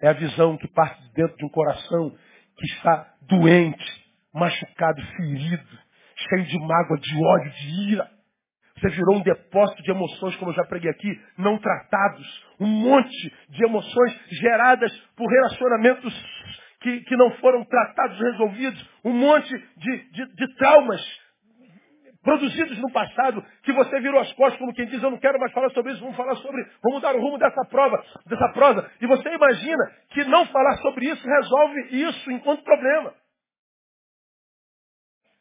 É 0.01 0.09
a 0.09 0.15
visão 0.15 0.57
que 0.57 0.69
parte 0.69 1.03
de 1.03 1.13
dentro 1.13 1.37
de 1.37 1.45
um 1.45 1.51
coração 1.51 2.11
que 2.57 2.67
está 2.75 3.15
doente, 3.23 4.05
machucado, 4.33 5.01
ferido, 5.17 5.79
cheio 6.29 6.45
de 6.45 6.59
mágoa, 6.59 6.99
de 6.99 7.17
ódio, 7.17 7.53
de 7.53 7.93
ira. 7.93 8.11
Você 8.77 8.89
virou 8.89 9.17
um 9.17 9.23
depósito 9.23 9.83
de 9.83 9.91
emoções, 9.91 10.37
como 10.37 10.53
eu 10.53 10.55
já 10.55 10.65
preguei 10.65 10.91
aqui, 10.91 11.21
não 11.37 11.59
tratados. 11.59 12.45
Um 12.59 12.67
monte 12.67 13.37
de 13.51 13.65
emoções 13.65 14.21
geradas 14.41 14.91
por 15.15 15.27
relacionamentos 15.27 16.15
que, 16.81 17.01
que 17.03 17.17
não 17.17 17.31
foram 17.33 17.65
tratados, 17.65 18.19
resolvidos. 18.19 18.91
Um 19.05 19.13
monte 19.13 19.51
de, 19.77 20.11
de, 20.11 20.35
de 20.35 20.55
traumas 20.57 21.01
produzidos 22.23 22.79
no 22.79 22.91
passado, 22.93 23.43
que 23.63 23.73
você 23.73 23.99
virou 24.01 24.21
as 24.21 24.33
costas 24.35 24.59
como 24.59 24.75
quem 24.75 24.87
diz, 24.87 25.03
eu 25.03 25.11
não 25.11 25.19
quero 25.19 25.39
mais 25.39 25.53
falar 25.53 25.71
sobre 25.71 25.93
isso, 25.93 26.01
vamos 26.03 26.17
falar 26.17 26.35
sobre, 26.37 26.67
vamos 26.83 27.01
dar 27.01 27.15
o 27.15 27.21
rumo 27.21 27.39
dessa 27.39 27.65
prova, 27.65 28.05
dessa 28.27 28.49
prosa. 28.53 28.91
E 29.01 29.07
você 29.07 29.29
imagina 29.31 29.91
que 30.11 30.25
não 30.25 30.47
falar 30.47 30.77
sobre 30.79 31.07
isso 31.07 31.27
resolve 31.27 31.81
isso 31.91 32.31
enquanto 32.31 32.63
problema. 32.63 33.15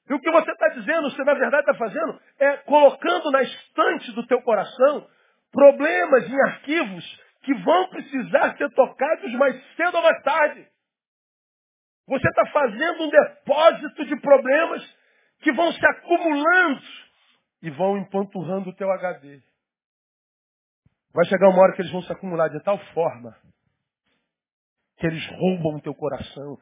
E 0.10 0.14
o 0.14 0.20
que 0.20 0.32
você 0.32 0.52
está 0.52 0.70
dizendo, 0.70 1.12
você 1.12 1.24
na 1.24 1.34
verdade 1.34 1.70
está 1.70 1.76
fazendo, 1.76 2.20
é 2.40 2.58
colocando 2.58 3.30
na 3.30 3.44
estante 3.44 4.12
do 4.14 4.26
teu 4.26 4.42
coração 4.42 5.08
problemas 5.52 6.30
em 6.30 6.42
arquivos 6.48 7.22
que 7.44 7.54
vão 7.56 7.90
precisar 7.90 8.58
ser 8.58 8.70
tocados 8.72 9.32
mais 9.34 9.76
cedo 9.76 9.96
ou 9.96 10.04
mais 10.04 10.22
tarde. 10.24 10.66
Você 12.10 12.28
está 12.28 12.44
fazendo 12.48 13.04
um 13.04 13.10
depósito 13.10 14.06
de 14.06 14.20
problemas 14.20 14.98
que 15.42 15.52
vão 15.54 15.72
se 15.72 15.86
acumulando 15.86 16.82
e 17.62 17.70
vão 17.70 18.00
empanturrando 18.00 18.72
o 18.72 18.76
teu 18.76 18.92
HD. 18.92 19.40
Vai 21.14 21.26
chegar 21.26 21.50
uma 21.50 21.62
hora 21.62 21.74
que 21.74 21.84
eles 21.84 21.92
vão 21.92 22.02
se 22.02 22.12
acumular 22.12 22.50
de 22.50 22.62
tal 22.64 22.80
forma 22.94 23.36
que 24.98 25.06
eles 25.06 25.26
roubam 25.28 25.76
o 25.76 25.82
teu 25.82 25.94
coração 25.94 26.58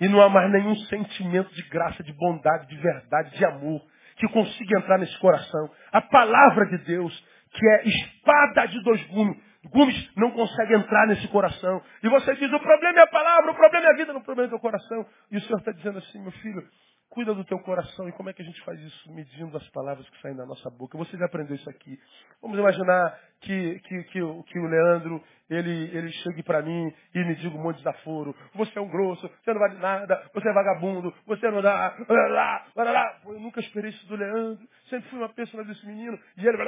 e 0.00 0.08
não 0.08 0.20
há 0.20 0.28
mais 0.28 0.50
nenhum 0.50 0.74
sentimento 0.86 1.54
de 1.54 1.62
graça, 1.68 2.02
de 2.02 2.12
bondade, 2.12 2.66
de 2.66 2.76
verdade, 2.76 3.36
de 3.36 3.44
amor 3.44 3.80
que 4.16 4.28
consiga 4.28 4.80
entrar 4.80 4.98
nesse 4.98 5.16
coração. 5.20 5.70
A 5.92 6.02
palavra 6.02 6.66
de 6.66 6.78
Deus, 6.84 7.26
que 7.52 7.66
é 7.66 7.88
espada 7.88 8.66
de 8.66 8.82
dois 8.82 9.02
gumes, 9.06 9.40
gumes, 9.66 10.10
não 10.16 10.30
consegue 10.30 10.74
entrar 10.74 11.06
nesse 11.06 11.26
coração. 11.28 11.82
E 12.02 12.08
você 12.08 12.34
diz, 12.36 12.52
o 12.52 12.60
problema 12.60 13.00
é 13.00 13.02
a 13.02 13.06
palavra, 13.08 13.50
o 13.50 13.54
problema 13.54 13.86
é 13.86 13.90
a 13.90 13.96
vida, 13.96 14.16
o 14.16 14.22
problema 14.22 14.52
é 14.52 14.56
o 14.56 14.60
coração. 14.60 15.06
E 15.30 15.36
o 15.36 15.40
Senhor 15.42 15.58
está 15.58 15.72
dizendo 15.72 15.98
assim, 15.98 16.20
meu 16.22 16.32
filho, 16.32 16.62
Cuida 17.10 17.34
do 17.34 17.44
teu 17.44 17.58
coração. 17.60 18.08
E 18.08 18.12
como 18.12 18.28
é 18.28 18.32
que 18.34 18.42
a 18.42 18.44
gente 18.44 18.62
faz 18.64 18.78
isso? 18.80 19.12
Medindo 19.12 19.56
as 19.56 19.66
palavras 19.70 20.08
que 20.10 20.20
saem 20.20 20.36
da 20.36 20.44
nossa 20.44 20.68
boca. 20.70 20.98
Você 20.98 21.16
já 21.16 21.24
aprendeu 21.24 21.56
isso 21.56 21.68
aqui. 21.70 21.98
Vamos 22.42 22.58
imaginar 22.58 23.18
que, 23.40 23.80
que, 23.80 24.02
que, 24.04 24.20
que 24.20 24.58
o 24.58 24.66
Leandro, 24.66 25.22
ele, 25.48 25.96
ele 25.96 26.12
chegue 26.12 26.42
para 26.42 26.60
mim 26.60 26.92
e 27.14 27.24
me 27.24 27.34
diga 27.36 27.56
um 27.56 27.62
monte 27.62 27.78
de 27.78 27.84
desaforo. 27.84 28.34
Você 28.54 28.78
é 28.78 28.82
um 28.82 28.88
grosso, 28.88 29.28
você 29.42 29.52
não 29.52 29.60
vale 29.60 29.78
nada, 29.78 30.30
você 30.34 30.48
é 30.48 30.52
vagabundo, 30.52 31.14
você 31.26 31.50
não 31.50 31.62
dá... 31.62 31.96
Blá, 32.06 32.66
blá, 32.74 32.84
blá. 32.84 33.20
Eu 33.24 33.40
nunca 33.40 33.60
esperei 33.60 33.90
isso 33.90 34.06
do 34.06 34.16
Leandro. 34.16 34.68
Sempre 34.90 35.08
fui 35.08 35.18
uma 35.18 35.30
pessoa 35.30 35.64
desse 35.64 35.86
menino. 35.86 36.18
E 36.36 36.46
ele... 36.46 36.58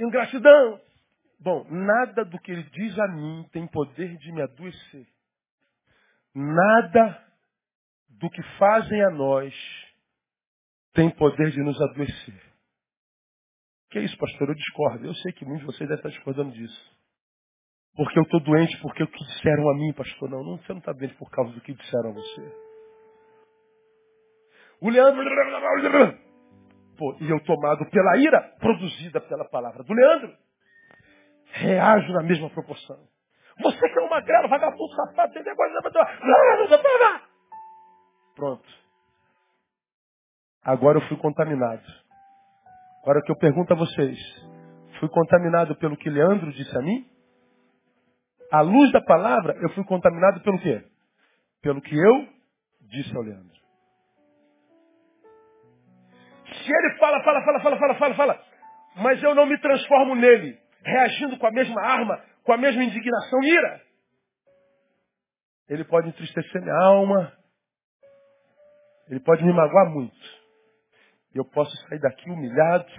Ingratidão. 0.00 0.80
Bom, 1.40 1.64
nada 1.70 2.24
do 2.24 2.38
que 2.40 2.50
ele 2.50 2.64
diz 2.64 2.98
a 2.98 3.08
mim 3.08 3.48
tem 3.52 3.66
poder 3.68 4.16
de 4.16 4.32
me 4.32 4.42
adoecer. 4.42 5.06
Nada 6.34 7.24
do 8.08 8.28
que 8.28 8.42
fazem 8.58 9.02
a 9.04 9.10
nós 9.10 9.54
tem 10.92 11.10
poder 11.10 11.50
de 11.52 11.62
nos 11.62 11.80
adoecer. 11.80 12.42
Que 13.90 13.98
é 13.98 14.02
isso, 14.02 14.18
pastor? 14.18 14.48
Eu 14.48 14.54
discordo. 14.54 15.06
Eu 15.06 15.14
sei 15.14 15.32
que 15.32 15.44
muitos 15.44 15.60
de 15.60 15.66
vocês 15.66 15.88
devem 15.88 15.96
estar 15.96 16.10
discordando 16.10 16.52
disso. 16.52 16.98
Porque 17.94 18.18
eu 18.18 18.22
estou 18.22 18.40
doente 18.40 18.76
porque 18.80 19.02
o 19.02 19.08
que 19.08 19.24
disseram 19.24 19.70
a 19.70 19.74
mim, 19.74 19.92
pastor. 19.92 20.28
Não, 20.28 20.44
não 20.44 20.58
você 20.58 20.72
não 20.72 20.78
está 20.78 20.92
doente 20.92 21.14
por 21.14 21.30
causa 21.30 21.52
do 21.52 21.60
que 21.60 21.72
disseram 21.72 22.10
a 22.10 22.12
você. 22.12 22.68
O 24.80 24.90
Leandro. 24.90 25.22
Pô, 26.96 27.16
e 27.20 27.30
eu 27.30 27.40
tomado 27.44 27.88
pela 27.90 28.16
ira 28.18 28.40
produzida 28.58 29.20
pela 29.20 29.48
palavra 29.48 29.84
do 29.84 29.92
Leandro, 29.92 30.36
reajo 31.52 32.12
na 32.12 32.22
mesma 32.22 32.50
proporção. 32.50 32.98
Você 33.62 33.88
que 33.88 33.98
é 33.98 34.02
uma 34.02 34.20
grela, 34.20 34.48
vagabundo, 34.48 34.94
safado, 34.94 35.32
tem 35.32 35.42
negócio. 35.42 35.74
Pronto. 38.36 38.68
Agora 40.64 40.98
eu 40.98 41.08
fui 41.08 41.16
contaminado. 41.16 41.82
Agora 43.02 43.22
que 43.22 43.32
eu 43.32 43.36
pergunto 43.36 43.72
a 43.72 43.76
vocês, 43.76 44.18
fui 45.00 45.08
contaminado 45.08 45.74
pelo 45.76 45.96
que 45.96 46.10
Leandro 46.10 46.52
disse 46.52 46.76
a 46.76 46.82
mim? 46.82 47.06
À 48.50 48.60
luz 48.60 48.92
da 48.92 49.00
palavra, 49.00 49.56
eu 49.60 49.70
fui 49.70 49.84
contaminado 49.84 50.40
pelo 50.40 50.58
quê? 50.60 50.84
Pelo 51.62 51.80
que 51.80 51.96
eu 51.96 52.28
disse 52.82 53.14
ao 53.16 53.22
Leandro. 53.22 53.58
Se 56.44 56.72
ele 56.72 56.98
fala, 56.98 57.22
fala, 57.22 57.44
fala, 57.44 57.60
fala, 57.60 57.78
fala, 57.78 57.94
fala, 57.94 58.14
fala, 58.14 58.44
mas 58.96 59.22
eu 59.22 59.34
não 59.34 59.46
me 59.46 59.58
transformo 59.58 60.14
nele, 60.14 60.58
reagindo 60.88 61.38
com 61.38 61.46
a 61.46 61.50
mesma 61.50 61.80
arma, 61.80 62.22
com 62.44 62.52
a 62.52 62.56
mesma 62.56 62.82
indignação 62.82 63.42
ira, 63.42 63.82
ele 65.68 65.84
pode 65.84 66.08
entristecer 66.08 66.62
minha 66.62 66.74
alma, 66.74 67.32
ele 69.08 69.20
pode 69.20 69.44
me 69.44 69.52
magoar 69.52 69.90
muito. 69.90 70.38
Eu 71.34 71.44
posso 71.44 71.70
sair 71.88 72.00
daqui 72.00 72.30
humilhado 72.30 72.90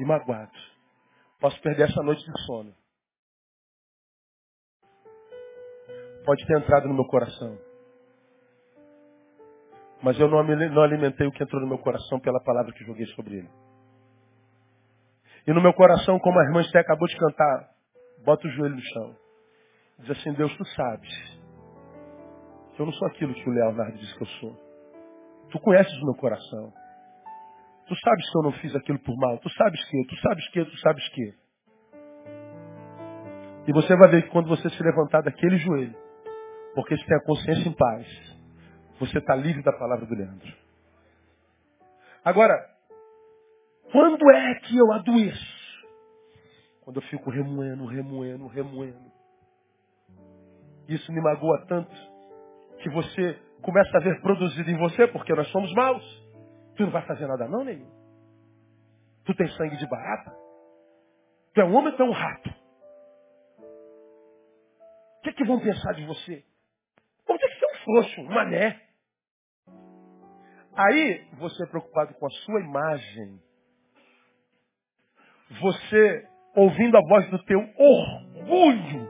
e 0.00 0.04
magoado. 0.04 0.52
Posso 1.40 1.60
perder 1.62 1.88
essa 1.88 2.02
noite 2.02 2.24
de 2.24 2.46
sono. 2.46 2.74
Pode 6.24 6.44
ter 6.46 6.58
entrado 6.58 6.88
no 6.88 6.94
meu 6.94 7.04
coração. 7.06 7.58
Mas 10.02 10.18
eu 10.18 10.28
não 10.28 10.82
alimentei 10.82 11.26
o 11.26 11.32
que 11.32 11.42
entrou 11.42 11.60
no 11.60 11.68
meu 11.68 11.78
coração 11.78 12.18
pela 12.20 12.42
palavra 12.42 12.72
que 12.72 12.84
joguei 12.84 13.06
sobre 13.06 13.38
ele. 13.38 13.63
E 15.46 15.52
no 15.52 15.60
meu 15.60 15.74
coração, 15.74 16.18
como 16.18 16.38
a 16.38 16.44
irmã 16.44 16.60
Esté 16.62 16.80
acabou 16.80 17.06
de 17.06 17.16
cantar, 17.16 17.68
bota 18.24 18.46
o 18.46 18.50
joelho 18.50 18.74
no 18.74 18.80
chão. 18.80 19.16
Diz 19.98 20.10
assim, 20.10 20.32
Deus, 20.32 20.54
tu 20.56 20.64
sabes. 20.68 21.10
Que 22.74 22.80
eu 22.82 22.86
não 22.86 22.92
sou 22.92 23.08
aquilo 23.08 23.34
que 23.34 23.48
o 23.48 23.52
Leonardo 23.52 23.98
disse 23.98 24.14
que 24.16 24.22
eu 24.22 24.26
sou. 24.26 24.56
Tu 25.50 25.60
conheces 25.60 25.92
o 26.02 26.06
meu 26.06 26.14
coração. 26.14 26.72
Tu 27.86 27.94
sabes 28.00 28.30
que 28.30 28.38
eu 28.38 28.42
não 28.42 28.52
fiz 28.52 28.74
aquilo 28.74 28.98
por 29.00 29.14
mal. 29.16 29.38
Tu 29.38 29.50
sabes 29.50 29.84
que, 29.84 30.04
tu 30.06 30.16
sabes 30.16 30.48
que, 30.48 30.64
tu 30.64 30.76
sabes 30.78 31.08
que. 31.10 31.34
E 33.66 33.72
você 33.72 33.96
vai 33.96 34.10
ver 34.10 34.22
que 34.22 34.30
quando 34.30 34.48
você 34.48 34.68
se 34.68 34.82
levantar 34.82 35.22
daquele 35.22 35.58
joelho, 35.58 35.96
porque 36.74 36.96
você 36.96 37.04
tem 37.04 37.16
a 37.16 37.24
consciência 37.24 37.68
em 37.68 37.72
paz, 37.72 38.06
você 38.98 39.18
está 39.18 39.34
livre 39.34 39.62
da 39.62 39.72
palavra 39.72 40.06
do 40.06 40.14
Leandro. 40.14 40.52
Agora, 42.24 42.73
quando 43.94 44.28
é 44.28 44.54
que 44.56 44.76
eu 44.76 44.92
adoeço? 44.92 45.86
Quando 46.80 46.96
eu 46.96 47.02
fico 47.02 47.30
remoendo, 47.30 47.86
remoendo, 47.86 48.48
remoendo. 48.48 49.12
Isso 50.88 51.12
me 51.12 51.20
magoa 51.20 51.64
tanto 51.68 51.94
que 52.82 52.90
você 52.90 53.38
começa 53.62 53.96
a 53.96 54.00
ver 54.00 54.20
produzido 54.20 54.68
em 54.68 54.76
você, 54.78 55.06
porque 55.06 55.32
nós 55.32 55.46
somos 55.52 55.72
maus. 55.74 56.04
Tu 56.74 56.82
não 56.82 56.90
vai 56.90 57.06
fazer 57.06 57.24
nada 57.28 57.46
não, 57.46 57.62
nenhum. 57.62 57.88
Tu 59.24 59.32
tem 59.36 59.46
sangue 59.50 59.76
de 59.76 59.86
barata? 59.86 60.36
Tu 61.54 61.60
é 61.60 61.64
um 61.64 61.76
homem 61.76 61.92
ou 61.92 61.96
tu 61.96 62.02
é 62.02 62.06
um 62.06 62.10
rato? 62.10 62.50
O 65.18 65.22
que, 65.22 65.30
é 65.30 65.32
que 65.34 65.44
vão 65.44 65.60
pensar 65.60 65.92
de 65.92 66.04
você? 66.04 66.44
Vão 67.28 67.38
ter 67.38 67.46
que 67.46 67.60
ser 67.60 67.66
um 67.66 67.84
frouxo, 67.84 68.20
um 68.22 68.24
mané. 68.24 68.82
Aí, 70.76 71.28
você 71.38 71.62
é 71.62 71.66
preocupado 71.66 72.12
com 72.14 72.26
a 72.26 72.30
sua 72.30 72.60
imagem, 72.60 73.40
você 75.60 76.28
ouvindo 76.54 76.96
a 76.96 77.00
voz 77.00 77.28
do 77.30 77.38
teu 77.44 77.58
orgulho. 77.58 79.08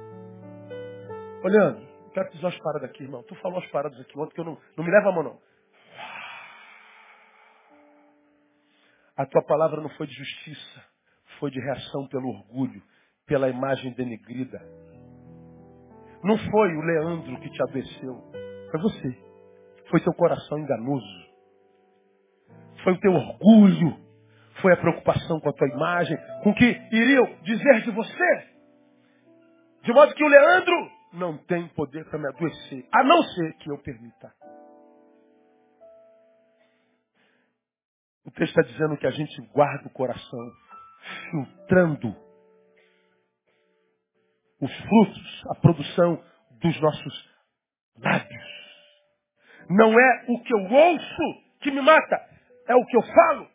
Olhando, 1.43 1.87
quero 2.12 2.28
te 2.28 2.32
dizer 2.35 2.47
umas 2.47 2.59
paradas 2.59 2.91
aqui, 2.91 3.03
irmão. 3.03 3.22
Tu 3.24 3.35
falou 3.37 3.59
as 3.59 3.66
paradas 3.70 4.01
aqui 4.01 4.18
ontem 4.18 4.35
que 4.35 4.41
eu 4.41 4.45
não, 4.45 4.59
não 4.76 4.85
me 4.85 4.91
leva 4.91 5.11
a 5.11 5.12
mão, 5.12 5.22
não. 5.22 5.39
A 9.16 9.26
tua 9.26 9.43
palavra 9.45 9.80
não 9.80 9.91
foi 9.91 10.07
de 10.07 10.14
justiça, 10.14 10.85
foi 11.39 11.51
de 11.51 11.61
reação 11.61 12.09
pelo 12.09 12.28
orgulho, 12.28 12.82
pela 13.26 13.49
imagem 13.49 13.93
denegrida. 13.93 14.59
Não 16.24 16.37
foi 16.39 16.74
o 16.74 16.80
Leandro 16.80 17.39
que 17.41 17.51
te 17.51 17.62
adoeceu, 17.62 18.22
foi 18.70 18.80
você. 18.80 19.24
Foi 19.91 20.01
teu 20.01 20.14
coração 20.14 20.59
enganoso. 20.59 21.24
Foi 22.82 22.95
o 22.95 23.01
teu 23.01 23.12
orgulho 23.12 24.04
foi 24.65 24.73
a 24.73 24.79
preocupação 24.79 25.39
com 25.41 25.51
a 25.51 25.53
tua 25.53 25.69
imagem, 25.69 26.17
com 26.43 26.49
o 26.49 26.55
que 26.55 26.65
iriam 26.91 27.27
dizer 27.43 27.83
de 27.83 27.91
você. 27.91 28.49
De 29.83 29.93
modo 29.93 30.15
que 30.15 30.25
o 30.25 30.27
Leandro 30.27 30.91
não 31.12 31.37
tem 31.37 31.69
poder 31.69 32.03
para 32.07 32.19
me 32.19 32.27
adoecer, 32.29 32.89
a 32.91 33.05
não 33.05 33.23
ser 33.25 33.53
que 33.59 33.71
eu 33.71 33.77
permita. 33.83 34.33
O 38.25 38.31
texto 38.31 38.59
está 38.59 38.62
dizendo 38.62 38.97
que 38.97 39.07
a 39.07 39.11
gente 39.11 39.39
guarda 39.53 39.87
o 39.87 39.93
coração, 39.93 40.51
filtrando 41.31 42.17
os 44.62 44.75
frutos, 44.75 45.45
a 45.51 45.61
produção 45.61 46.25
dos 46.53 46.81
nossos 46.81 47.31
lábios. 47.99 48.45
Não 49.69 49.93
é 49.93 50.25
o 50.27 50.43
que 50.43 50.55
eu 50.55 50.73
ouço 50.73 51.45
que 51.61 51.71
me 51.71 51.83
mata, 51.83 52.17
é 52.67 52.75
o 52.75 52.87
que 52.87 52.97
eu 52.97 53.03
falo. 53.03 53.54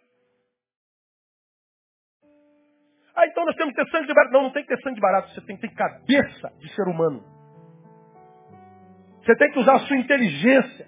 Ah, 3.20 3.28
então 3.28 3.46
nós 3.46 3.56
temos 3.58 3.76
que 3.76 3.84
ter 3.84 3.92
sangue 3.92 4.08
de 4.08 4.14
barato. 4.14 4.32
Não, 4.32 4.44
não 4.44 4.52
tem 4.52 4.64
que 4.64 4.70
ter 4.70 4.82
sangue 4.82 4.96
de 4.96 5.02
barato. 5.02 5.30
Você 5.32 5.42
tem 5.42 5.58
que 5.58 5.68
ter 5.68 5.76
cabeça 5.76 6.54
de 6.58 6.74
ser 6.74 6.88
humano. 6.88 7.22
Você 9.22 9.36
tem 9.36 9.52
que 9.52 9.60
usar 9.60 9.74
a 9.74 9.80
sua 9.80 9.98
inteligência. 9.98 10.88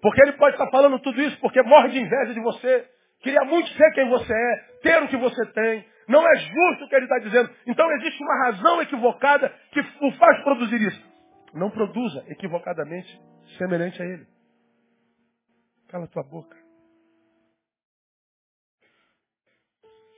Porque 0.00 0.22
ele 0.22 0.32
pode 0.32 0.54
estar 0.54 0.70
falando 0.70 0.98
tudo 1.00 1.20
isso 1.20 1.38
porque 1.40 1.62
morre 1.62 1.90
de 1.90 2.00
inveja 2.00 2.32
de 2.32 2.40
você. 2.40 2.88
Queria 3.20 3.44
muito 3.44 3.68
ser 3.70 3.90
quem 3.92 4.08
você 4.08 4.32
é, 4.32 4.56
ter 4.80 5.02
o 5.02 5.08
que 5.08 5.18
você 5.18 5.44
tem. 5.52 5.84
Não 6.08 6.26
é 6.26 6.36
justo 6.36 6.84
o 6.84 6.88
que 6.88 6.94
ele 6.94 7.04
está 7.04 7.18
dizendo. 7.18 7.50
Então 7.66 7.92
existe 7.92 8.22
uma 8.22 8.44
razão 8.46 8.80
equivocada 8.80 9.52
que 9.70 9.80
o 9.80 10.12
faz 10.12 10.42
produzir 10.44 10.80
isso. 10.80 11.14
Não 11.52 11.70
produza 11.70 12.24
equivocadamente 12.28 13.20
semelhante 13.58 14.00
a 14.02 14.06
ele. 14.06 14.26
Cala 15.88 16.06
tua 16.06 16.22
boca. 16.22 16.63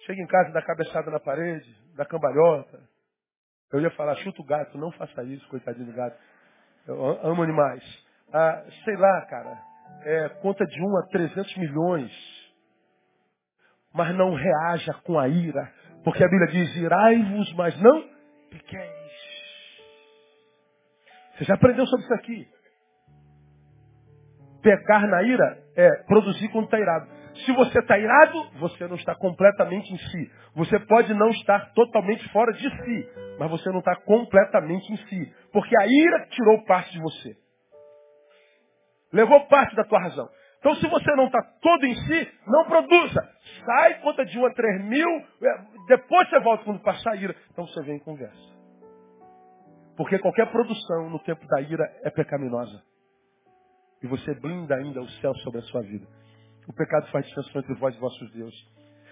Chega 0.07 0.23
em 0.23 0.27
casa, 0.27 0.53
dá 0.53 0.63
cabeçada 0.63 1.11
na 1.11 1.19
parede, 1.19 1.69
dá 1.97 2.05
cambalhota. 2.05 2.81
Eu 3.73 3.81
ia 3.81 3.91
falar, 3.91 4.15
chuta 4.17 4.41
o 4.41 4.45
gato, 4.45 4.79
não 4.79 4.93
faça 4.93 5.25
isso, 5.25 5.47
coitadinho 5.49 5.87
do 5.87 5.93
gato. 5.93 6.17
Eu 6.87 7.27
amo 7.27 7.43
animais. 7.43 7.83
Ah, 8.33 8.65
sei 8.85 8.97
lá, 8.97 9.27
cara, 9.27 9.61
é, 10.03 10.29
conta 10.41 10.65
de 10.65 10.81
1 10.81 10.97
a 10.99 11.07
300 11.09 11.57
milhões. 11.57 12.13
Mas 13.93 14.15
não 14.15 14.33
reaja 14.35 14.95
com 15.03 15.19
a 15.19 15.27
ira. 15.27 15.73
Porque 16.05 16.23
a 16.23 16.29
Bíblia 16.29 16.47
diz, 16.53 16.77
irai-vos, 16.77 17.53
mas 17.55 17.81
não 17.81 18.09
pequeis. 18.49 18.97
Você 21.37 21.45
já 21.45 21.55
aprendeu 21.55 21.85
sobre 21.87 22.05
isso 22.05 22.15
aqui. 22.15 22.49
Pecar 24.63 25.09
na 25.09 25.23
ira 25.23 25.65
é 25.75 26.05
produzir 26.05 26.49
quando 26.51 26.67
está 26.67 26.79
irado. 26.79 27.09
Se 27.47 27.53
você 27.53 27.79
está 27.79 27.97
irado, 27.97 28.51
você 28.59 28.89
não 28.89 28.97
está 28.97 29.15
completamente 29.15 29.95
em 29.95 29.97
si. 29.97 30.33
Você 30.57 30.81
pode 30.81 31.15
não 31.15 31.31
estar 31.31 31.73
totalmente 31.75 32.29
fora 32.31 32.53
de 32.53 32.69
si, 32.69 33.09
mas 33.39 33.49
você 33.49 33.71
não 33.71 33.79
está 33.79 33.95
completamente 33.95 34.93
em 34.93 34.97
si. 34.97 35.35
Porque 35.53 35.75
a 35.81 35.87
ira 35.87 36.27
tirou 36.27 36.65
parte 36.65 36.91
de 36.91 37.01
você. 37.01 37.37
Levou 39.13 39.47
parte 39.47 39.77
da 39.77 39.85
tua 39.85 40.01
razão. 40.01 40.29
Então, 40.59 40.75
se 40.75 40.89
você 40.89 41.15
não 41.15 41.27
está 41.27 41.41
todo 41.63 41.87
em 41.87 41.95
si, 41.95 42.33
não 42.49 42.65
produza. 42.65 43.31
Sai, 43.65 44.01
conta 44.01 44.25
de 44.25 44.37
1 44.37 44.47
a 44.47 44.53
3 44.53 44.85
mil, 44.85 45.09
é, 45.09 45.65
depois 45.87 46.29
você 46.29 46.41
volta 46.41 46.65
quando 46.65 46.83
passar 46.83 47.13
a 47.13 47.17
ira. 47.17 47.37
Então 47.53 47.65
você 47.65 47.81
vem 47.83 47.99
e 47.99 48.01
conversa. 48.01 48.57
Porque 49.97 50.19
qualquer 50.19 50.51
produção 50.51 51.09
no 51.09 51.21
tempo 51.21 51.47
da 51.47 51.61
ira 51.61 51.85
é 52.03 52.11
pecaminosa. 52.11 52.83
E 54.03 54.09
você 54.09 54.35
blinda 54.35 54.75
ainda 54.75 55.01
o 55.01 55.09
céu 55.09 55.33
sobre 55.37 55.61
a 55.61 55.63
sua 55.63 55.83
vida. 55.83 56.07
O 56.69 56.73
pecado 56.73 57.07
faz 57.11 57.25
distinção 57.27 57.61
entre 57.61 57.75
vós 57.75 57.95
e 57.95 57.99
vossos 57.99 58.33
Deus. 58.33 58.55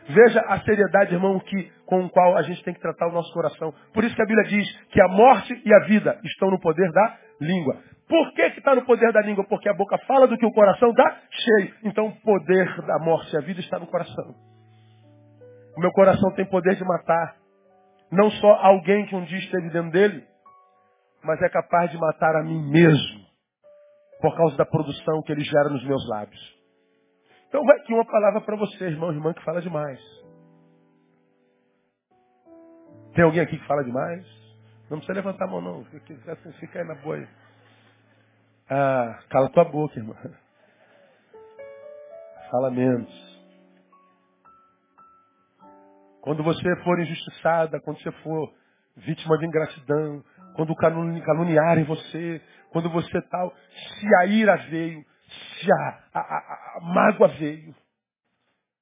Veja 0.09 0.41
a 0.41 0.61
seriedade, 0.61 1.15
irmão, 1.15 1.39
que, 1.41 1.73
com 1.87 2.05
o 2.05 2.11
qual 2.11 2.37
a 2.37 2.43
gente 2.43 2.63
tem 2.63 2.75
que 2.75 2.81
tratar 2.81 3.09
o 3.09 3.13
nosso 3.13 3.33
coração. 3.33 3.73
Por 3.93 4.05
isso 4.05 4.15
que 4.15 4.23
a 4.23 4.27
Bíblia 4.27 4.45
diz 4.49 4.87
que 4.89 5.01
a 5.01 5.09
morte 5.09 5.63
e 5.65 5.75
a 5.75 5.79
vida 5.87 6.19
estão 6.25 6.51
no 6.51 6.61
poder 6.61 6.91
da 6.93 7.19
língua. 7.41 7.79
Por 8.07 8.33
que 8.35 8.43
está 8.43 8.75
no 8.75 8.85
poder 8.85 9.13
da 9.13 9.23
língua? 9.23 9.45
Porque 9.45 9.69
a 9.69 9.75
boca 9.75 9.97
fala 10.07 10.27
do 10.27 10.37
que 10.37 10.45
o 10.45 10.53
coração 10.53 10.93
dá 10.93 11.21
cheio. 11.31 11.75
Então 11.85 12.09
o 12.09 12.21
poder 12.21 12.83
da 12.83 12.99
morte 12.99 13.35
e 13.35 13.39
a 13.39 13.41
vida 13.41 13.61
está 13.61 13.79
no 13.79 13.87
coração. 13.87 14.35
O 15.77 15.81
meu 15.81 15.91
coração 15.93 16.31
tem 16.33 16.45
poder 16.45 16.77
de 16.77 16.85
matar. 16.85 17.37
Não 18.13 18.31
só 18.31 18.55
alguém 18.57 19.07
que 19.07 19.17
um 19.17 19.25
dia 19.25 19.39
esteve 19.39 19.71
dentro 19.71 19.91
dele, 19.91 20.25
mas 21.25 21.41
é 21.41 21.49
capaz 21.49 21.91
de 21.91 21.99
matar 21.99 22.37
a 22.37 22.43
mim 22.43 22.71
mesmo. 22.71 23.25
Por 24.21 24.37
causa 24.37 24.57
da 24.57 24.67
produção 24.67 25.23
que 25.23 25.33
ele 25.33 25.43
gera 25.43 25.71
nos 25.71 25.85
meus 25.85 26.07
lábios. 26.09 26.64
Então 27.55 27.65
vai 27.65 27.77
aqui 27.77 27.95
uma 27.95 28.05
palavra 28.05 28.41
para 28.41 28.57
você, 28.57 28.85
irmão, 28.85 29.13
irmã, 29.13 29.33
que 29.33 29.45
fala 29.45 29.63
demais. 29.63 30.01
Tem 33.15 33.23
alguém 33.23 33.41
aqui 33.43 33.57
que 33.57 33.67
fala 33.69 33.85
demais? 33.85 34.27
Não 34.91 34.99
precisa 34.99 35.13
levantar 35.13 35.45
a 35.45 35.49
mão, 35.49 35.61
não. 35.61 35.85
Fica, 35.85 36.33
assim, 36.33 36.53
fica 36.55 36.81
aí 36.81 36.85
na 36.85 36.97
boa. 36.97 37.15
Aí. 37.15 37.29
Ah, 38.69 39.21
cala 39.31 39.49
tua 39.51 39.65
boca, 39.67 39.97
irmã. 39.97 40.17
Fala 42.51 42.73
menos. 42.73 43.09
Quando 46.23 46.43
você 46.43 46.77
for 46.83 46.99
injustiçada, 46.99 47.81
quando 47.83 48.03
você 48.03 48.11
for 48.25 48.53
vítima 48.97 49.39
de 49.39 49.47
ingratidão, 49.47 50.25
quando 50.57 50.75
caluniarem 50.75 51.85
você, 51.85 52.43
quando 52.71 52.91
você 52.91 53.23
tal, 53.31 53.55
se 54.01 54.15
a 54.17 54.27
ira 54.27 54.57
veio, 54.57 55.05
se 55.61 55.73
a, 55.73 56.01
a, 56.15 56.64
a, 56.75 56.81
mágoa 56.81 57.29
veio, 57.29 57.75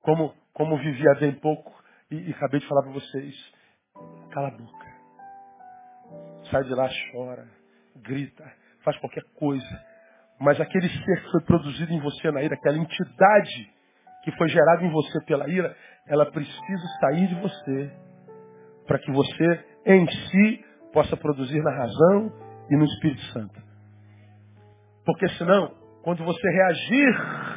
como, 0.01 0.35
como 0.53 0.77
vivia 0.79 1.15
bem 1.21 1.33
pouco, 1.33 1.73
e, 2.11 2.29
e 2.29 2.31
acabei 2.33 2.61
de 2.61 2.67
falar 2.67 2.83
para 2.83 2.93
vocês, 2.93 3.53
cala 4.31 4.49
a 4.49 4.51
boca. 4.51 4.93
Sai 6.51 6.65
de 6.65 6.75
lá, 6.75 6.89
chora, 7.11 7.49
grita, 7.97 8.45
faz 8.85 8.97
qualquer 8.99 9.23
coisa. 9.35 9.85
Mas 10.41 10.61
aquele 10.61 10.89
ser 10.89 11.23
que 11.23 11.31
foi 11.31 11.41
produzido 11.43 11.93
em 11.93 12.01
você 12.01 12.31
na 12.31 12.43
ira, 12.43 12.55
aquela 12.55 12.77
entidade 12.77 13.73
que 14.25 14.33
foi 14.33 14.49
gerada 14.49 14.85
em 14.85 14.91
você 14.91 15.25
pela 15.25 15.49
ira, 15.49 15.77
ela 16.07 16.27
precisa 16.31 16.89
sair 17.01 17.29
de 17.29 17.35
você 17.37 17.93
para 18.87 18.99
que 18.99 19.11
você 19.13 19.65
em 19.87 20.07
si 20.09 20.65
possa 20.93 21.17
produzir 21.17 21.63
na 21.63 21.71
razão 21.71 22.33
e 22.71 22.77
no 22.77 22.85
Espírito 22.85 23.23
Santo. 23.33 23.63
Porque 25.05 25.29
senão, 25.31 25.75
quando 26.03 26.25
você 26.25 26.49
reagir 26.51 27.52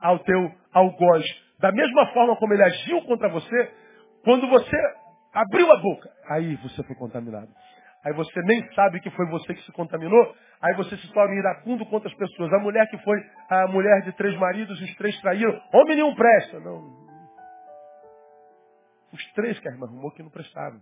ao 0.00 0.18
teu 0.20 0.52
algoz 0.72 1.24
da 1.58 1.72
mesma 1.72 2.06
forma 2.12 2.36
como 2.36 2.52
ele 2.52 2.62
agiu 2.62 3.02
contra 3.02 3.28
você, 3.28 3.72
quando 4.24 4.46
você 4.48 4.76
abriu 5.32 5.70
a 5.72 5.76
boca, 5.76 6.10
aí 6.28 6.56
você 6.56 6.82
foi 6.82 6.96
contaminado. 6.96 7.48
Aí 8.04 8.12
você 8.12 8.40
nem 8.42 8.72
sabe 8.72 9.00
que 9.00 9.10
foi 9.10 9.26
você 9.26 9.54
que 9.54 9.62
se 9.62 9.72
contaminou, 9.72 10.34
aí 10.60 10.74
você 10.76 10.96
se 10.96 11.12
torna 11.12 11.34
iracundo 11.34 11.84
contra 11.86 12.08
as 12.08 12.14
pessoas. 12.14 12.52
A 12.52 12.58
mulher 12.58 12.88
que 12.88 12.98
foi 12.98 13.18
a 13.50 13.66
mulher 13.68 14.02
de 14.02 14.12
três 14.12 14.36
maridos, 14.38 14.80
os 14.80 14.94
três 14.96 15.18
traíram, 15.20 15.60
homem 15.72 15.96
nenhum 15.96 16.14
presta. 16.14 16.60
Não. 16.60 17.06
Os 19.12 19.32
três 19.32 19.58
que 19.58 19.68
a 19.68 19.72
irmã 19.72 19.86
arrumou 19.86 20.12
que 20.12 20.22
não 20.22 20.30
prestavam. 20.30 20.80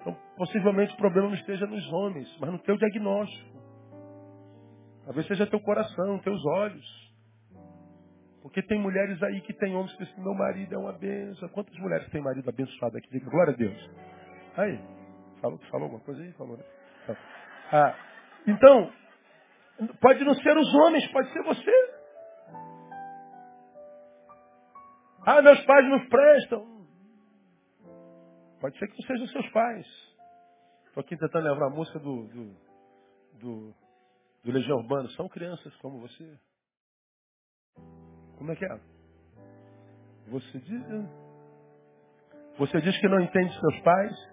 Então, 0.00 0.16
possivelmente 0.36 0.94
o 0.94 0.96
problema 0.96 1.28
não 1.28 1.34
esteja 1.34 1.66
nos 1.66 1.92
homens, 1.92 2.28
mas 2.40 2.50
no 2.50 2.58
teu 2.60 2.76
diagnóstico. 2.76 3.56
Talvez 5.04 5.26
seja 5.28 5.46
teu 5.46 5.60
coração, 5.60 6.18
teus 6.20 6.44
olhos. 6.44 7.05
Porque 8.46 8.62
tem 8.62 8.80
mulheres 8.80 9.20
aí 9.24 9.40
que 9.40 9.52
têm 9.52 9.74
homens 9.74 9.92
que 9.94 10.04
dizem, 10.04 10.22
meu 10.22 10.32
marido 10.32 10.72
é 10.72 10.78
uma 10.78 10.92
benção. 10.92 11.48
Quantas 11.48 11.76
mulheres 11.78 12.08
têm 12.10 12.22
marido 12.22 12.48
abençoado 12.48 12.96
aqui? 12.96 13.10
Diga, 13.10 13.28
glória 13.28 13.52
a 13.52 13.56
Deus. 13.56 13.90
Aí, 14.56 14.80
falou, 15.40 15.58
falou 15.68 15.84
alguma 15.86 16.00
coisa 16.04 16.22
aí? 16.22 16.32
Falou, 16.34 16.56
né? 16.56 16.64
Ah, 17.72 17.94
então, 18.46 18.92
pode 20.00 20.24
não 20.24 20.32
ser 20.34 20.56
os 20.56 20.74
homens, 20.76 21.10
pode 21.10 21.28
ser 21.32 21.42
você. 21.42 21.72
Ah, 25.26 25.42
meus 25.42 25.60
pais 25.64 25.88
não 25.88 26.08
prestam. 26.08 26.86
Pode 28.60 28.78
ser 28.78 28.86
que 28.86 28.96
não 29.00 29.06
sejam 29.08 29.26
seus 29.26 29.48
pais. 29.50 29.86
Estou 30.86 31.00
aqui 31.00 31.16
tentando 31.16 31.48
levar 31.48 31.66
a 31.66 31.70
música 31.70 31.98
do, 31.98 32.28
do, 32.28 32.56
do, 33.40 33.74
do 34.44 34.52
Legião 34.52 34.76
Urbana. 34.76 35.08
São 35.16 35.28
crianças 35.28 35.74
como 35.78 35.98
você. 35.98 36.38
Como 38.36 38.52
é 38.52 38.56
que 38.56 38.64
é? 38.64 38.78
Você 40.28 40.58
diz, 40.58 40.82
você 42.58 42.80
diz 42.80 42.98
que 42.98 43.08
não 43.08 43.20
entende 43.20 43.58
seus 43.58 43.80
pais. 43.80 44.28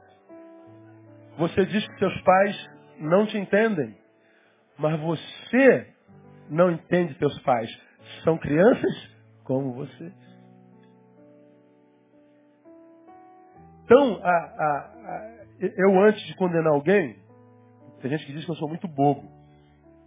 Você 1.37 1.65
diz 1.65 1.87
que 1.87 1.99
seus 1.99 2.21
pais 2.21 2.69
não 2.99 3.25
te 3.27 3.37
entendem. 3.37 3.95
Mas 4.77 4.99
você 4.99 5.93
não 6.49 6.71
entende 6.71 7.17
seus 7.17 7.37
pais. 7.41 7.69
São 8.23 8.37
crianças 8.37 9.11
como 9.43 9.73
você. 9.73 10.11
Então, 13.83 14.19
a, 14.23 14.29
a, 14.29 14.77
a, 15.05 15.45
eu 15.59 15.99
antes 16.01 16.21
de 16.25 16.35
condenar 16.35 16.73
alguém, 16.73 17.17
tem 18.01 18.11
gente 18.11 18.25
que 18.25 18.33
diz 18.33 18.45
que 18.45 18.51
eu 18.51 18.55
sou 18.55 18.69
muito 18.69 18.87
bobo, 18.87 19.29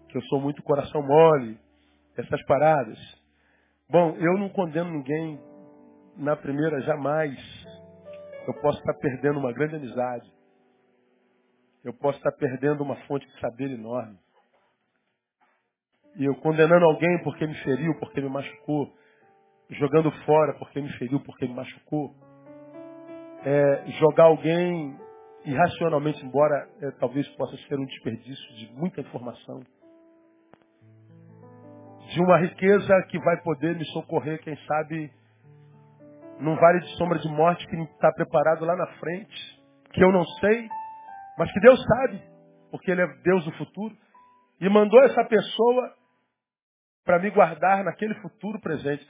que 0.09 0.17
eu 0.17 0.23
sou 0.23 0.41
muito 0.41 0.63
coração 0.63 1.03
mole, 1.03 1.59
essas 2.17 2.43
paradas. 2.47 2.99
Bom, 3.89 4.17
eu 4.17 4.37
não 4.37 4.49
condeno 4.49 4.91
ninguém 4.91 5.41
na 6.17 6.37
primeira 6.37 6.81
jamais. 6.81 7.37
Eu 8.47 8.55
posso 8.61 8.79
estar 8.79 8.95
perdendo 8.95 9.39
uma 9.39 9.53
grande 9.53 9.77
amizade. 9.77 10.29
Eu 11.85 11.95
posso 11.95 12.19
estar 12.19 12.33
perdendo 12.33 12.83
uma 12.83 12.97
fonte 13.07 13.25
de 13.27 13.41
saber 13.41 13.71
enorme. 13.71 14.19
E 16.17 16.25
eu 16.25 16.35
condenando 16.37 16.85
alguém 16.85 17.23
porque 17.23 17.47
me 17.47 17.55
feriu, 17.63 17.95
porque 18.01 18.21
me 18.21 18.29
machucou, 18.29 18.93
jogando 19.71 20.11
fora 20.25 20.55
porque 20.59 20.81
me 20.81 20.93
feriu, 20.95 21.21
porque 21.21 21.47
me 21.47 21.55
machucou, 21.55 22.13
é, 23.45 23.87
jogar 24.01 24.25
alguém 24.25 24.99
irracionalmente, 25.45 26.25
embora 26.25 26.69
é, 26.83 26.91
talvez 26.99 27.29
possa 27.37 27.57
ser 27.69 27.79
um 27.79 27.85
desperdício 27.85 28.55
de 28.55 28.73
muita 28.73 29.01
informação, 29.01 29.63
de 32.17 32.23
uma 32.23 32.39
riqueza 32.39 32.95
que 33.11 33.19
vai 33.19 33.37
poder 33.43 33.77
me 33.77 33.85
socorrer, 33.93 34.41
quem 34.41 34.57
sabe, 34.65 35.13
num 36.41 36.57
vale 36.57 36.81
de 36.81 36.97
sombra 36.97 37.19
de 37.19 37.29
morte 37.29 37.67
que 37.67 37.77
está 37.77 38.11
preparado 38.11 38.65
lá 38.65 38.75
na 38.75 38.87
frente, 38.95 39.63
que 39.93 40.03
eu 40.03 40.11
não 40.11 40.25
sei, 40.41 40.67
mas 41.37 41.53
que 41.53 41.61
Deus 41.61 41.79
sabe, 41.85 42.23
porque 42.71 42.91
Ele 42.91 43.03
é 43.03 43.07
Deus 43.23 43.45
do 43.45 43.53
futuro, 43.59 43.95
e 44.59 44.67
mandou 44.71 44.99
essa 45.05 45.23
pessoa 45.27 45.95
para 47.05 47.19
me 47.19 47.29
guardar 47.29 47.85
naquele 47.85 48.15
futuro 48.23 48.59
presente. 48.63 49.07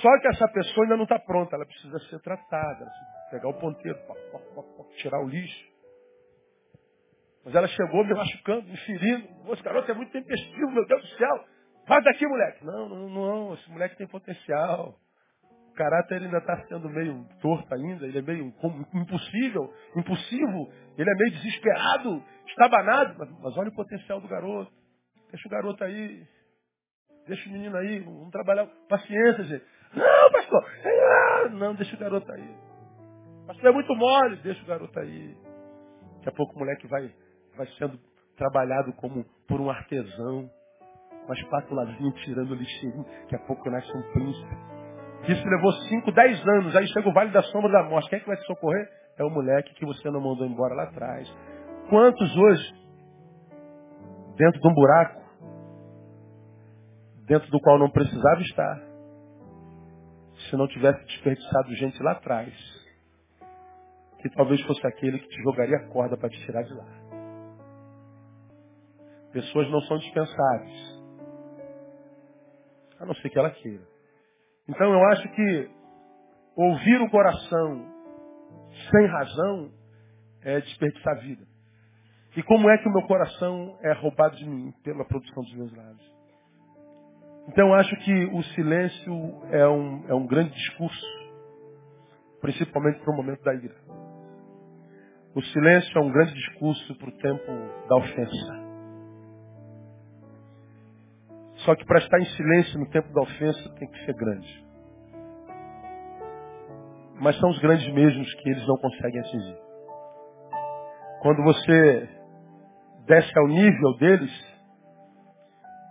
Só 0.00 0.20
que 0.20 0.28
essa 0.28 0.46
pessoa 0.46 0.84
ainda 0.84 0.96
não 0.96 1.02
está 1.02 1.18
pronta, 1.18 1.56
ela 1.56 1.66
precisa 1.66 1.98
ser 2.08 2.20
tratada, 2.20 2.86
pegar 3.32 3.48
o 3.48 3.54
ponteiro, 3.54 3.98
tirar 4.98 5.20
o 5.20 5.28
lixo. 5.28 5.74
Mas 7.44 7.52
ela 7.52 7.66
chegou 7.66 8.04
me 8.04 8.14
machucando, 8.14 8.62
me 8.62 8.76
ferindo. 8.76 9.52
Esse 9.52 9.62
garoto 9.64 9.90
é 9.90 9.94
muito 9.94 10.12
tempestivo, 10.12 10.70
meu 10.70 10.86
Deus 10.86 11.02
do 11.02 11.18
céu. 11.18 11.53
Vai 11.86 12.02
daqui, 12.02 12.26
moleque. 12.26 12.64
Não, 12.64 12.88
não, 12.88 13.08
não, 13.08 13.54
esse 13.54 13.70
moleque 13.70 13.96
tem 13.96 14.06
potencial. 14.06 14.98
O 15.70 15.74
caráter 15.74 16.22
ainda 16.22 16.38
está 16.38 16.56
sendo 16.66 16.88
meio 16.88 17.26
torto 17.42 17.74
ainda, 17.74 18.06
ele 18.06 18.18
é 18.18 18.22
meio 18.22 18.54
impossível, 18.94 19.74
impulsivo, 19.96 20.72
ele 20.96 21.10
é 21.10 21.14
meio 21.14 21.32
desesperado, 21.32 22.22
estabanado. 22.46 23.16
Mas, 23.18 23.30
mas 23.40 23.58
olha 23.58 23.70
o 23.70 23.74
potencial 23.74 24.20
do 24.20 24.28
garoto. 24.28 24.72
Deixa 25.30 25.48
o 25.48 25.50
garoto 25.50 25.82
aí. 25.82 26.24
Deixa 27.26 27.48
o 27.48 27.52
menino 27.52 27.76
aí, 27.76 27.98
vamos 28.00 28.30
trabalhar. 28.30 28.66
Paciência, 28.88 29.44
gente. 29.44 29.64
Não, 29.94 30.30
pastor. 30.30 30.64
Não, 31.52 31.74
deixa 31.74 31.96
o 31.96 31.98
garoto 31.98 32.30
aí. 32.32 32.56
Pastor, 33.46 33.70
é 33.70 33.72
muito 33.72 33.94
mole, 33.94 34.36
deixa 34.36 34.62
o 34.62 34.66
garoto 34.66 34.98
aí. 35.00 35.36
Daqui 36.16 36.28
a 36.28 36.32
pouco 36.32 36.54
o 36.54 36.58
moleque 36.58 36.86
vai, 36.86 37.12
vai 37.56 37.66
sendo 37.78 37.98
trabalhado 38.36 38.92
como 38.94 39.24
por 39.46 39.60
um 39.60 39.70
artesão 39.70 40.50
uma 41.24 41.34
espátulazinha 41.34 42.12
tirando 42.24 42.50
o 42.50 42.54
lixinho. 42.54 43.04
Daqui 43.22 43.36
a 43.36 43.46
pouco 43.46 43.70
nasce 43.70 43.90
um 43.96 44.02
príncipe. 44.12 44.56
Isso 45.28 45.48
levou 45.48 45.72
5, 45.72 46.12
10 46.12 46.48
anos. 46.48 46.76
Aí 46.76 46.86
chega 46.88 47.08
o 47.08 47.12
vale 47.12 47.30
da 47.30 47.42
sombra 47.42 47.70
da 47.70 47.82
morte. 47.84 48.08
Quem 48.08 48.18
é 48.18 48.20
que 48.20 48.28
vai 48.28 48.36
te 48.36 48.46
socorrer? 48.46 48.88
É 49.18 49.24
o 49.24 49.30
moleque 49.30 49.74
que 49.74 49.86
você 49.86 50.10
não 50.10 50.20
mandou 50.20 50.46
embora 50.46 50.74
lá 50.74 50.84
atrás. 50.84 51.28
Quantos 51.88 52.36
hoje, 52.36 52.74
dentro 54.36 54.60
de 54.60 54.68
um 54.68 54.74
buraco, 54.74 55.22
dentro 57.26 57.50
do 57.50 57.60
qual 57.60 57.78
não 57.78 57.90
precisava 57.90 58.40
estar, 58.42 58.82
se 60.50 60.56
não 60.56 60.66
tivesse 60.68 61.02
desperdiçado 61.06 61.74
gente 61.74 62.02
lá 62.02 62.12
atrás, 62.12 62.52
que 64.20 64.28
talvez 64.30 64.60
fosse 64.62 64.86
aquele 64.86 65.18
que 65.18 65.28
te 65.28 65.42
jogaria 65.42 65.76
a 65.76 65.88
corda 65.88 66.16
para 66.16 66.28
te 66.28 66.44
tirar 66.44 66.62
de 66.62 66.74
lá. 66.74 66.86
Pessoas 69.32 69.70
não 69.70 69.80
são 69.82 69.98
dispensáveis. 69.98 70.93
A 73.00 73.06
não 73.06 73.14
ser 73.14 73.30
que 73.30 73.38
ela 73.38 73.50
queira. 73.50 73.82
Então 74.68 74.92
eu 74.92 75.04
acho 75.08 75.28
que 75.28 75.70
ouvir 76.56 77.00
o 77.02 77.10
coração 77.10 77.92
sem 78.90 79.06
razão 79.06 79.72
é 80.42 80.60
desperdiçar 80.60 81.16
a 81.16 81.20
vida. 81.20 81.44
E 82.36 82.42
como 82.42 82.68
é 82.68 82.78
que 82.78 82.88
o 82.88 82.92
meu 82.92 83.02
coração 83.02 83.78
é 83.82 83.92
roubado 83.92 84.36
de 84.36 84.44
mim? 84.44 84.72
Pela 84.82 85.04
produção 85.04 85.42
dos 85.42 85.54
meus 85.54 85.76
lábios. 85.76 86.14
Então 87.48 87.68
eu 87.68 87.74
acho 87.74 87.94
que 87.96 88.24
o 88.32 88.42
silêncio 88.54 89.42
é 89.50 89.68
um, 89.68 90.08
é 90.08 90.14
um 90.14 90.26
grande 90.26 90.50
discurso, 90.54 91.06
principalmente 92.40 93.00
para 93.00 93.12
o 93.12 93.16
momento 93.16 93.42
da 93.42 93.54
ira. 93.54 93.76
O 95.34 95.42
silêncio 95.42 95.98
é 95.98 96.00
um 96.00 96.10
grande 96.10 96.32
discurso 96.32 96.94
para 96.96 97.08
o 97.08 97.18
tempo 97.18 97.86
da 97.88 97.96
ofensa. 97.96 98.63
Só 101.64 101.74
que 101.74 101.84
para 101.86 101.98
estar 101.98 102.20
em 102.20 102.26
silêncio 102.26 102.78
no 102.78 102.88
tempo 102.90 103.12
da 103.12 103.22
ofensa 103.22 103.74
tem 103.78 103.88
que 103.88 104.04
ser 104.04 104.14
grande. 104.14 104.64
Mas 107.20 107.38
são 107.38 107.48
os 107.48 107.58
grandes 107.58 107.90
mesmos 107.92 108.32
que 108.34 108.50
eles 108.50 108.66
não 108.66 108.76
conseguem 108.76 109.20
atingir. 109.20 109.58
Quando 111.22 111.42
você 111.42 112.08
desce 113.06 113.38
ao 113.38 113.48
nível 113.48 113.96
deles, 113.98 114.54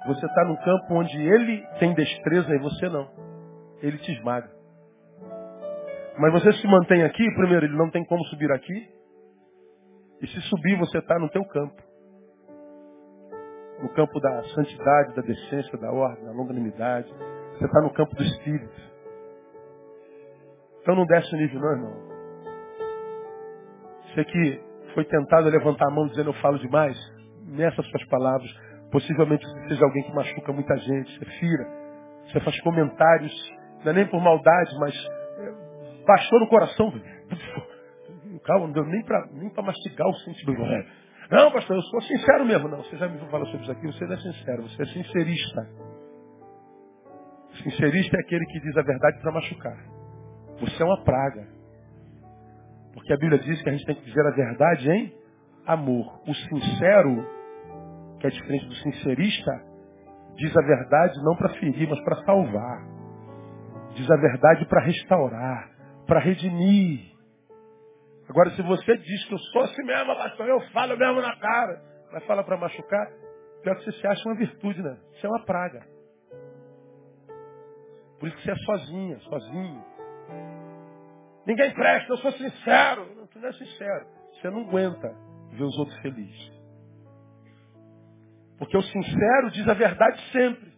você 0.06 0.26
está 0.26 0.46
num 0.46 0.58
campo 0.58 0.94
onde 0.94 1.20
ele 1.20 1.66
tem 1.80 1.94
destreza 1.96 2.54
e 2.54 2.60
você 2.60 2.90
não. 2.90 3.10
Ele 3.82 3.98
te 3.98 4.12
esmaga. 4.12 4.52
Mas 6.20 6.34
você 6.34 6.54
se 6.54 6.68
mantém 6.68 7.04
aqui, 7.04 7.24
primeiro, 7.34 7.66
ele 7.66 7.78
não 7.78 7.90
tem 7.90 8.06
como 8.06 8.24
subir 8.26 8.52
aqui. 8.52 8.90
E 10.22 10.28
se 10.28 10.42
subir, 10.42 10.78
você 10.78 11.00
está 11.00 11.18
no 11.18 11.30
teu 11.30 11.44
campo 11.46 11.93
no 13.82 13.90
campo 13.90 14.20
da 14.20 14.44
santidade, 14.56 15.16
da 15.16 15.22
decência, 15.22 15.78
da 15.78 15.92
ordem, 15.92 16.26
da 16.26 16.32
longanimidade. 16.32 17.08
Você 17.54 17.66
está 17.66 17.82
no 17.82 17.94
campo 17.94 18.16
do 18.16 18.24
Espírito. 18.24 18.94
Então 20.82 20.96
não 20.96 21.06
desce 21.06 21.34
o 21.34 21.38
nível 21.38 21.60
não, 21.60 21.72
irmão. 21.72 22.14
Você 24.08 24.26
que 24.26 24.62
foi 24.94 25.06
tentado 25.06 25.48
a 25.48 25.52
levantar 25.52 25.88
a 25.88 25.92
mão 25.92 26.08
dizendo 26.08 26.30
eu 26.30 26.34
falo 26.36 26.60
demais, 26.60 26.98
nessas 27.48 27.86
suas 27.88 28.06
palavras, 28.08 28.50
possivelmente 28.92 29.46
você 29.46 29.70
seja 29.70 29.86
alguém 29.86 30.04
que 30.04 30.14
machuca 30.14 30.54
muita 30.54 30.78
gente, 30.78 31.20
você 31.20 31.26
fira, 31.40 31.68
você 32.28 32.40
faz 32.42 32.60
comentários, 32.62 33.34
não 33.84 33.92
é 33.92 33.96
nem 33.96 34.08
por 34.08 34.22
maldade, 34.22 34.72
mas 34.80 34.94
é, 34.96 36.06
baixou 36.06 36.40
no 36.40 36.48
coração. 36.48 36.94
Calma, 38.44 38.68
não 38.68 38.74
deu 38.74 38.86
nem 38.86 39.04
para 39.04 39.26
nem 39.32 39.52
mastigar 39.64 40.08
o 40.08 40.14
sentimento. 40.16 40.62
Não, 41.34 41.52
pastor, 41.52 41.76
eu 41.76 41.82
sou 41.82 42.00
sincero 42.04 42.46
mesmo. 42.46 42.68
Não, 42.68 42.78
você 42.78 42.96
já 42.96 43.08
me 43.08 43.18
falou 43.32 43.48
sobre 43.48 43.64
isso 43.64 43.72
aqui, 43.72 43.88
você 43.88 44.06
não 44.06 44.14
é 44.14 44.18
sincero, 44.18 44.62
você 44.62 44.84
é 44.84 44.86
sincerista. 44.86 45.68
Sincerista 47.64 48.18
é 48.18 48.20
aquele 48.20 48.46
que 48.46 48.60
diz 48.60 48.78
a 48.78 48.84
verdade 48.84 49.20
para 49.20 49.32
machucar. 49.32 49.78
Você 50.60 50.84
é 50.84 50.86
uma 50.86 51.04
praga. 51.04 51.48
Porque 52.94 53.12
a 53.12 53.18
Bíblia 53.18 53.40
diz 53.40 53.60
que 53.64 53.68
a 53.70 53.72
gente 53.72 53.84
tem 53.84 53.96
que 53.96 54.06
dizer 54.06 54.24
a 54.28 54.30
verdade 54.30 54.92
em 54.92 55.12
amor. 55.66 56.22
O 56.28 56.36
sincero, 56.36 57.28
que 58.20 58.28
é 58.28 58.30
diferente 58.30 58.68
do 58.68 58.76
sincerista, 58.76 59.52
diz 60.36 60.56
a 60.56 60.62
verdade 60.62 61.16
não 61.24 61.36
para 61.36 61.50
ferir, 61.56 61.90
mas 61.90 62.00
para 62.02 62.24
salvar. 62.26 62.88
Diz 63.96 64.10
a 64.12 64.18
verdade 64.18 64.68
para 64.68 64.82
restaurar, 64.82 65.68
para 66.06 66.20
redimir. 66.20 67.12
Agora, 68.30 68.52
se 68.52 68.62
você 68.62 68.98
diz 68.98 69.26
que 69.26 69.34
eu 69.34 69.40
sou 69.40 69.64
assim 69.64 69.84
mesmo, 69.84 70.16
pastor, 70.16 70.48
eu 70.48 70.62
falo 70.72 70.98
mesmo 70.98 71.22
na 71.22 71.36
cara, 71.38 71.82
mas 72.12 72.26
fala 72.26 72.44
para 72.44 72.58
machucar, 72.58 73.12
pior 73.62 73.76
que 73.76 73.84
você 73.84 73.92
se 73.94 74.08
acha 74.08 74.30
uma 74.30 74.36
virtude, 74.36 74.82
né? 74.82 74.98
Isso 75.14 75.26
é 75.26 75.30
uma 75.30 75.46
praga. 75.46 75.86
Por 78.20 78.28
isso 78.28 78.38
que 78.38 78.44
você 78.44 78.52
é 78.52 78.56
sozinha, 78.56 79.20
sozinho. 79.20 79.86
Ninguém 81.46 81.74
presta, 81.74 82.14
eu 82.14 82.18
sou 82.18 82.32
sincero. 82.32 83.06
Não, 83.16 83.28
tu 83.28 83.40
não 83.40 83.50
é 83.50 83.54
sincero. 83.54 84.08
Você 84.34 84.50
não 84.50 84.62
aguenta 84.62 85.14
ver 85.52 85.64
os 85.64 85.78
outros 85.78 85.98
felizes. 86.00 86.54
Porque 88.58 88.78
o 88.78 88.82
sincero 88.82 89.52
diz 89.52 89.68
a 89.68 89.74
verdade 89.74 90.22
sempre. 90.32 90.72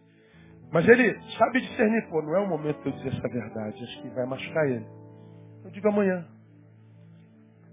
Mas 0.72 0.88
ele 0.88 1.16
sabe 1.38 1.60
discernir, 1.60 2.08
pô, 2.08 2.20
não 2.20 2.34
é 2.34 2.40
o 2.40 2.48
momento 2.48 2.82
de 2.82 2.88
eu 2.88 2.92
dizer 2.92 3.16
essa 3.16 3.28
verdade, 3.28 3.84
acho 3.84 4.02
que 4.02 4.08
vai 4.08 4.26
machucar 4.26 4.66
ele. 4.68 4.86
Eu 5.64 5.70
digo 5.70 5.88
amanhã. 5.88 6.26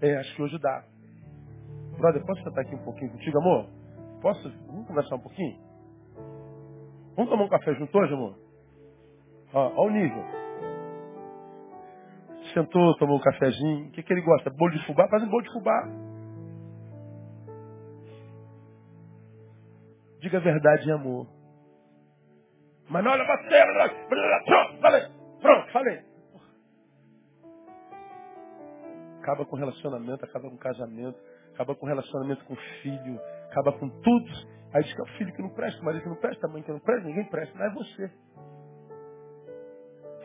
É, 0.00 0.16
acho 0.16 0.34
que 0.34 0.42
hoje 0.42 0.58
dá. 0.58 0.84
Brother, 1.98 2.24
posso 2.24 2.42
sentar 2.42 2.64
aqui 2.64 2.74
um 2.74 2.84
pouquinho 2.84 3.12
contigo, 3.12 3.38
amor? 3.38 3.66
Posso? 4.20 4.50
Vamos 4.66 4.86
conversar 4.86 5.16
um 5.16 5.20
pouquinho? 5.20 5.58
Vamos 7.16 7.30
tomar 7.30 7.44
um 7.44 7.48
café 7.48 7.74
junto 7.74 7.96
hoje, 7.96 8.12
amor? 8.12 8.38
Ó, 9.52 9.72
ó 9.76 9.86
o 9.86 9.90
nível. 9.90 10.24
Sentou, 12.52 12.96
tomou 12.96 13.16
um 13.16 13.20
cafezinho. 13.20 13.88
O 13.88 13.90
que, 13.92 14.02
que 14.02 14.12
ele 14.12 14.22
gosta? 14.22 14.50
Bolo 14.50 14.72
de 14.72 14.86
fubá? 14.86 15.08
Faz 15.08 15.22
um 15.22 15.28
bolo 15.28 15.42
de 15.42 15.52
fubá. 15.52 15.88
Diga 20.20 20.38
a 20.38 20.40
verdade 20.40 20.90
amor. 20.90 21.26
Mas 22.88 23.04
não 23.04 23.12
olha 23.12 23.24
Pronto, 24.44 24.80
falei. 24.80 25.02
Pronto, 25.40 25.72
falei. 25.72 26.13
Acaba 29.24 29.46
com 29.46 29.56
relacionamento, 29.56 30.22
acaba 30.22 30.50
com 30.50 30.58
casamento, 30.58 31.18
acaba 31.54 31.74
com 31.74 31.86
relacionamento 31.86 32.44
com 32.44 32.54
filho, 32.82 33.18
acaba 33.50 33.72
com 33.72 33.88
tudo. 33.88 34.54
Aí 34.74 34.82
diz 34.82 34.92
que 34.92 35.00
é 35.00 35.04
o 35.04 35.16
filho 35.16 35.32
que 35.32 35.42
não 35.42 35.50
presta, 35.50 35.80
o 35.80 35.84
marido 35.84 36.02
que 36.02 36.08
não 36.10 36.16
presta, 36.16 36.46
a 36.46 36.50
mãe 36.50 36.62
que 36.62 36.70
não 36.70 36.80
presta, 36.80 37.08
ninguém 37.08 37.24
presta, 37.30 37.58
não 37.58 37.64
é 37.64 37.74
você. 37.74 38.12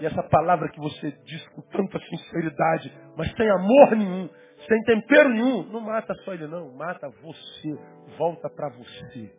E 0.01 0.05
essa 0.05 0.23
palavra 0.23 0.69
que 0.69 0.79
você 0.79 1.11
diz 1.11 1.47
com 1.49 1.61
tanta 1.61 1.99
sinceridade, 1.99 2.93
mas 3.15 3.31
sem 3.35 3.49
amor 3.49 3.95
nenhum, 3.95 4.29
sem 4.67 4.83
tempero 4.83 5.29
nenhum, 5.29 5.63
não 5.71 5.81
mata 5.81 6.13
só 6.25 6.33
ele 6.33 6.47
não, 6.47 6.73
mata 6.73 7.09
você, 7.21 7.79
volta 8.17 8.49
para 8.49 8.69
você. 8.69 9.33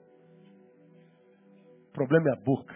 O 1.88 1.92
problema 1.92 2.30
é 2.30 2.32
a 2.32 2.44
boca. 2.44 2.74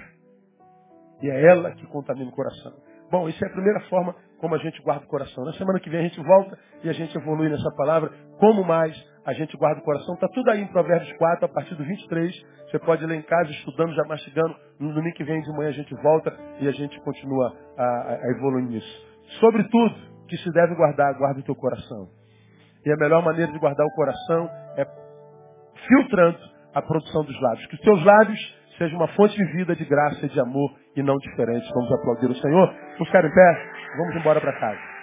E 1.22 1.30
é 1.30 1.46
ela 1.46 1.72
que 1.72 1.86
contamina 1.86 2.28
o 2.28 2.34
coração. 2.34 2.74
Bom, 3.10 3.28
isso 3.28 3.42
é 3.44 3.48
a 3.48 3.52
primeira 3.52 3.80
forma 3.88 4.16
como 4.40 4.54
a 4.54 4.58
gente 4.58 4.80
guarda 4.82 5.04
o 5.04 5.08
coração. 5.08 5.44
Na 5.44 5.52
semana 5.52 5.80
que 5.80 5.90
vem 5.90 6.00
a 6.00 6.02
gente 6.02 6.20
volta 6.22 6.58
e 6.82 6.88
a 6.88 6.92
gente 6.92 7.16
evolui 7.16 7.48
nessa 7.48 7.70
palavra. 7.76 8.10
Como 8.38 8.64
mais 8.64 8.94
a 9.24 9.32
gente 9.32 9.56
guarda 9.56 9.80
o 9.80 9.84
coração? 9.84 10.14
Está 10.14 10.28
tudo 10.28 10.50
aí 10.50 10.60
em 10.60 10.66
Provérbios 10.66 11.12
4, 11.16 11.46
a 11.46 11.48
partir 11.48 11.74
do 11.74 11.84
23. 11.84 12.34
Você 12.70 12.78
pode 12.80 13.04
ler 13.06 13.16
em 13.16 13.22
casa, 13.22 13.50
estudando, 13.50 13.94
já 13.94 14.04
mastigando. 14.04 14.54
No 14.78 14.92
domingo 14.92 15.14
que 15.14 15.24
vem 15.24 15.40
de 15.40 15.50
manhã 15.52 15.68
a 15.68 15.72
gente 15.72 15.94
volta 16.02 16.36
e 16.60 16.68
a 16.68 16.72
gente 16.72 17.00
continua 17.00 17.54
a, 17.78 18.18
a 18.22 18.30
evoluir 18.36 18.66
nisso. 18.66 19.06
Sobretudo, 19.40 19.94
que 20.28 20.36
se 20.38 20.50
deve 20.52 20.74
guardar, 20.74 21.14
guarda 21.14 21.40
o 21.40 21.42
teu 21.42 21.54
coração. 21.54 22.08
E 22.84 22.92
a 22.92 22.96
melhor 22.96 23.22
maneira 23.22 23.50
de 23.52 23.58
guardar 23.58 23.86
o 23.86 23.94
coração 23.94 24.50
é 24.76 24.86
filtrando 25.86 26.38
a 26.74 26.82
produção 26.82 27.24
dos 27.24 27.40
lábios. 27.40 27.66
Que 27.66 27.74
os 27.76 27.80
teus 27.80 28.04
lábios 28.04 28.40
sejam 28.78 28.98
uma 28.98 29.08
fonte 29.08 29.34
de 29.36 29.44
vida, 29.52 29.74
de 29.74 29.84
graça 29.84 30.26
e 30.26 30.28
de 30.28 30.40
amor 30.40 30.70
e 30.96 31.02
não 31.02 31.16
diferente. 31.16 31.68
Vamos 31.72 31.92
aplaudir 31.92 32.26
o 32.26 32.36
Senhor. 32.36 32.66
Vamos 32.66 33.06
ficar 33.06 33.24
em 33.24 33.32
pé. 33.32 33.83
Vamos 33.96 34.14
embora 34.16 34.40
para 34.40 34.58
casa. 34.58 34.93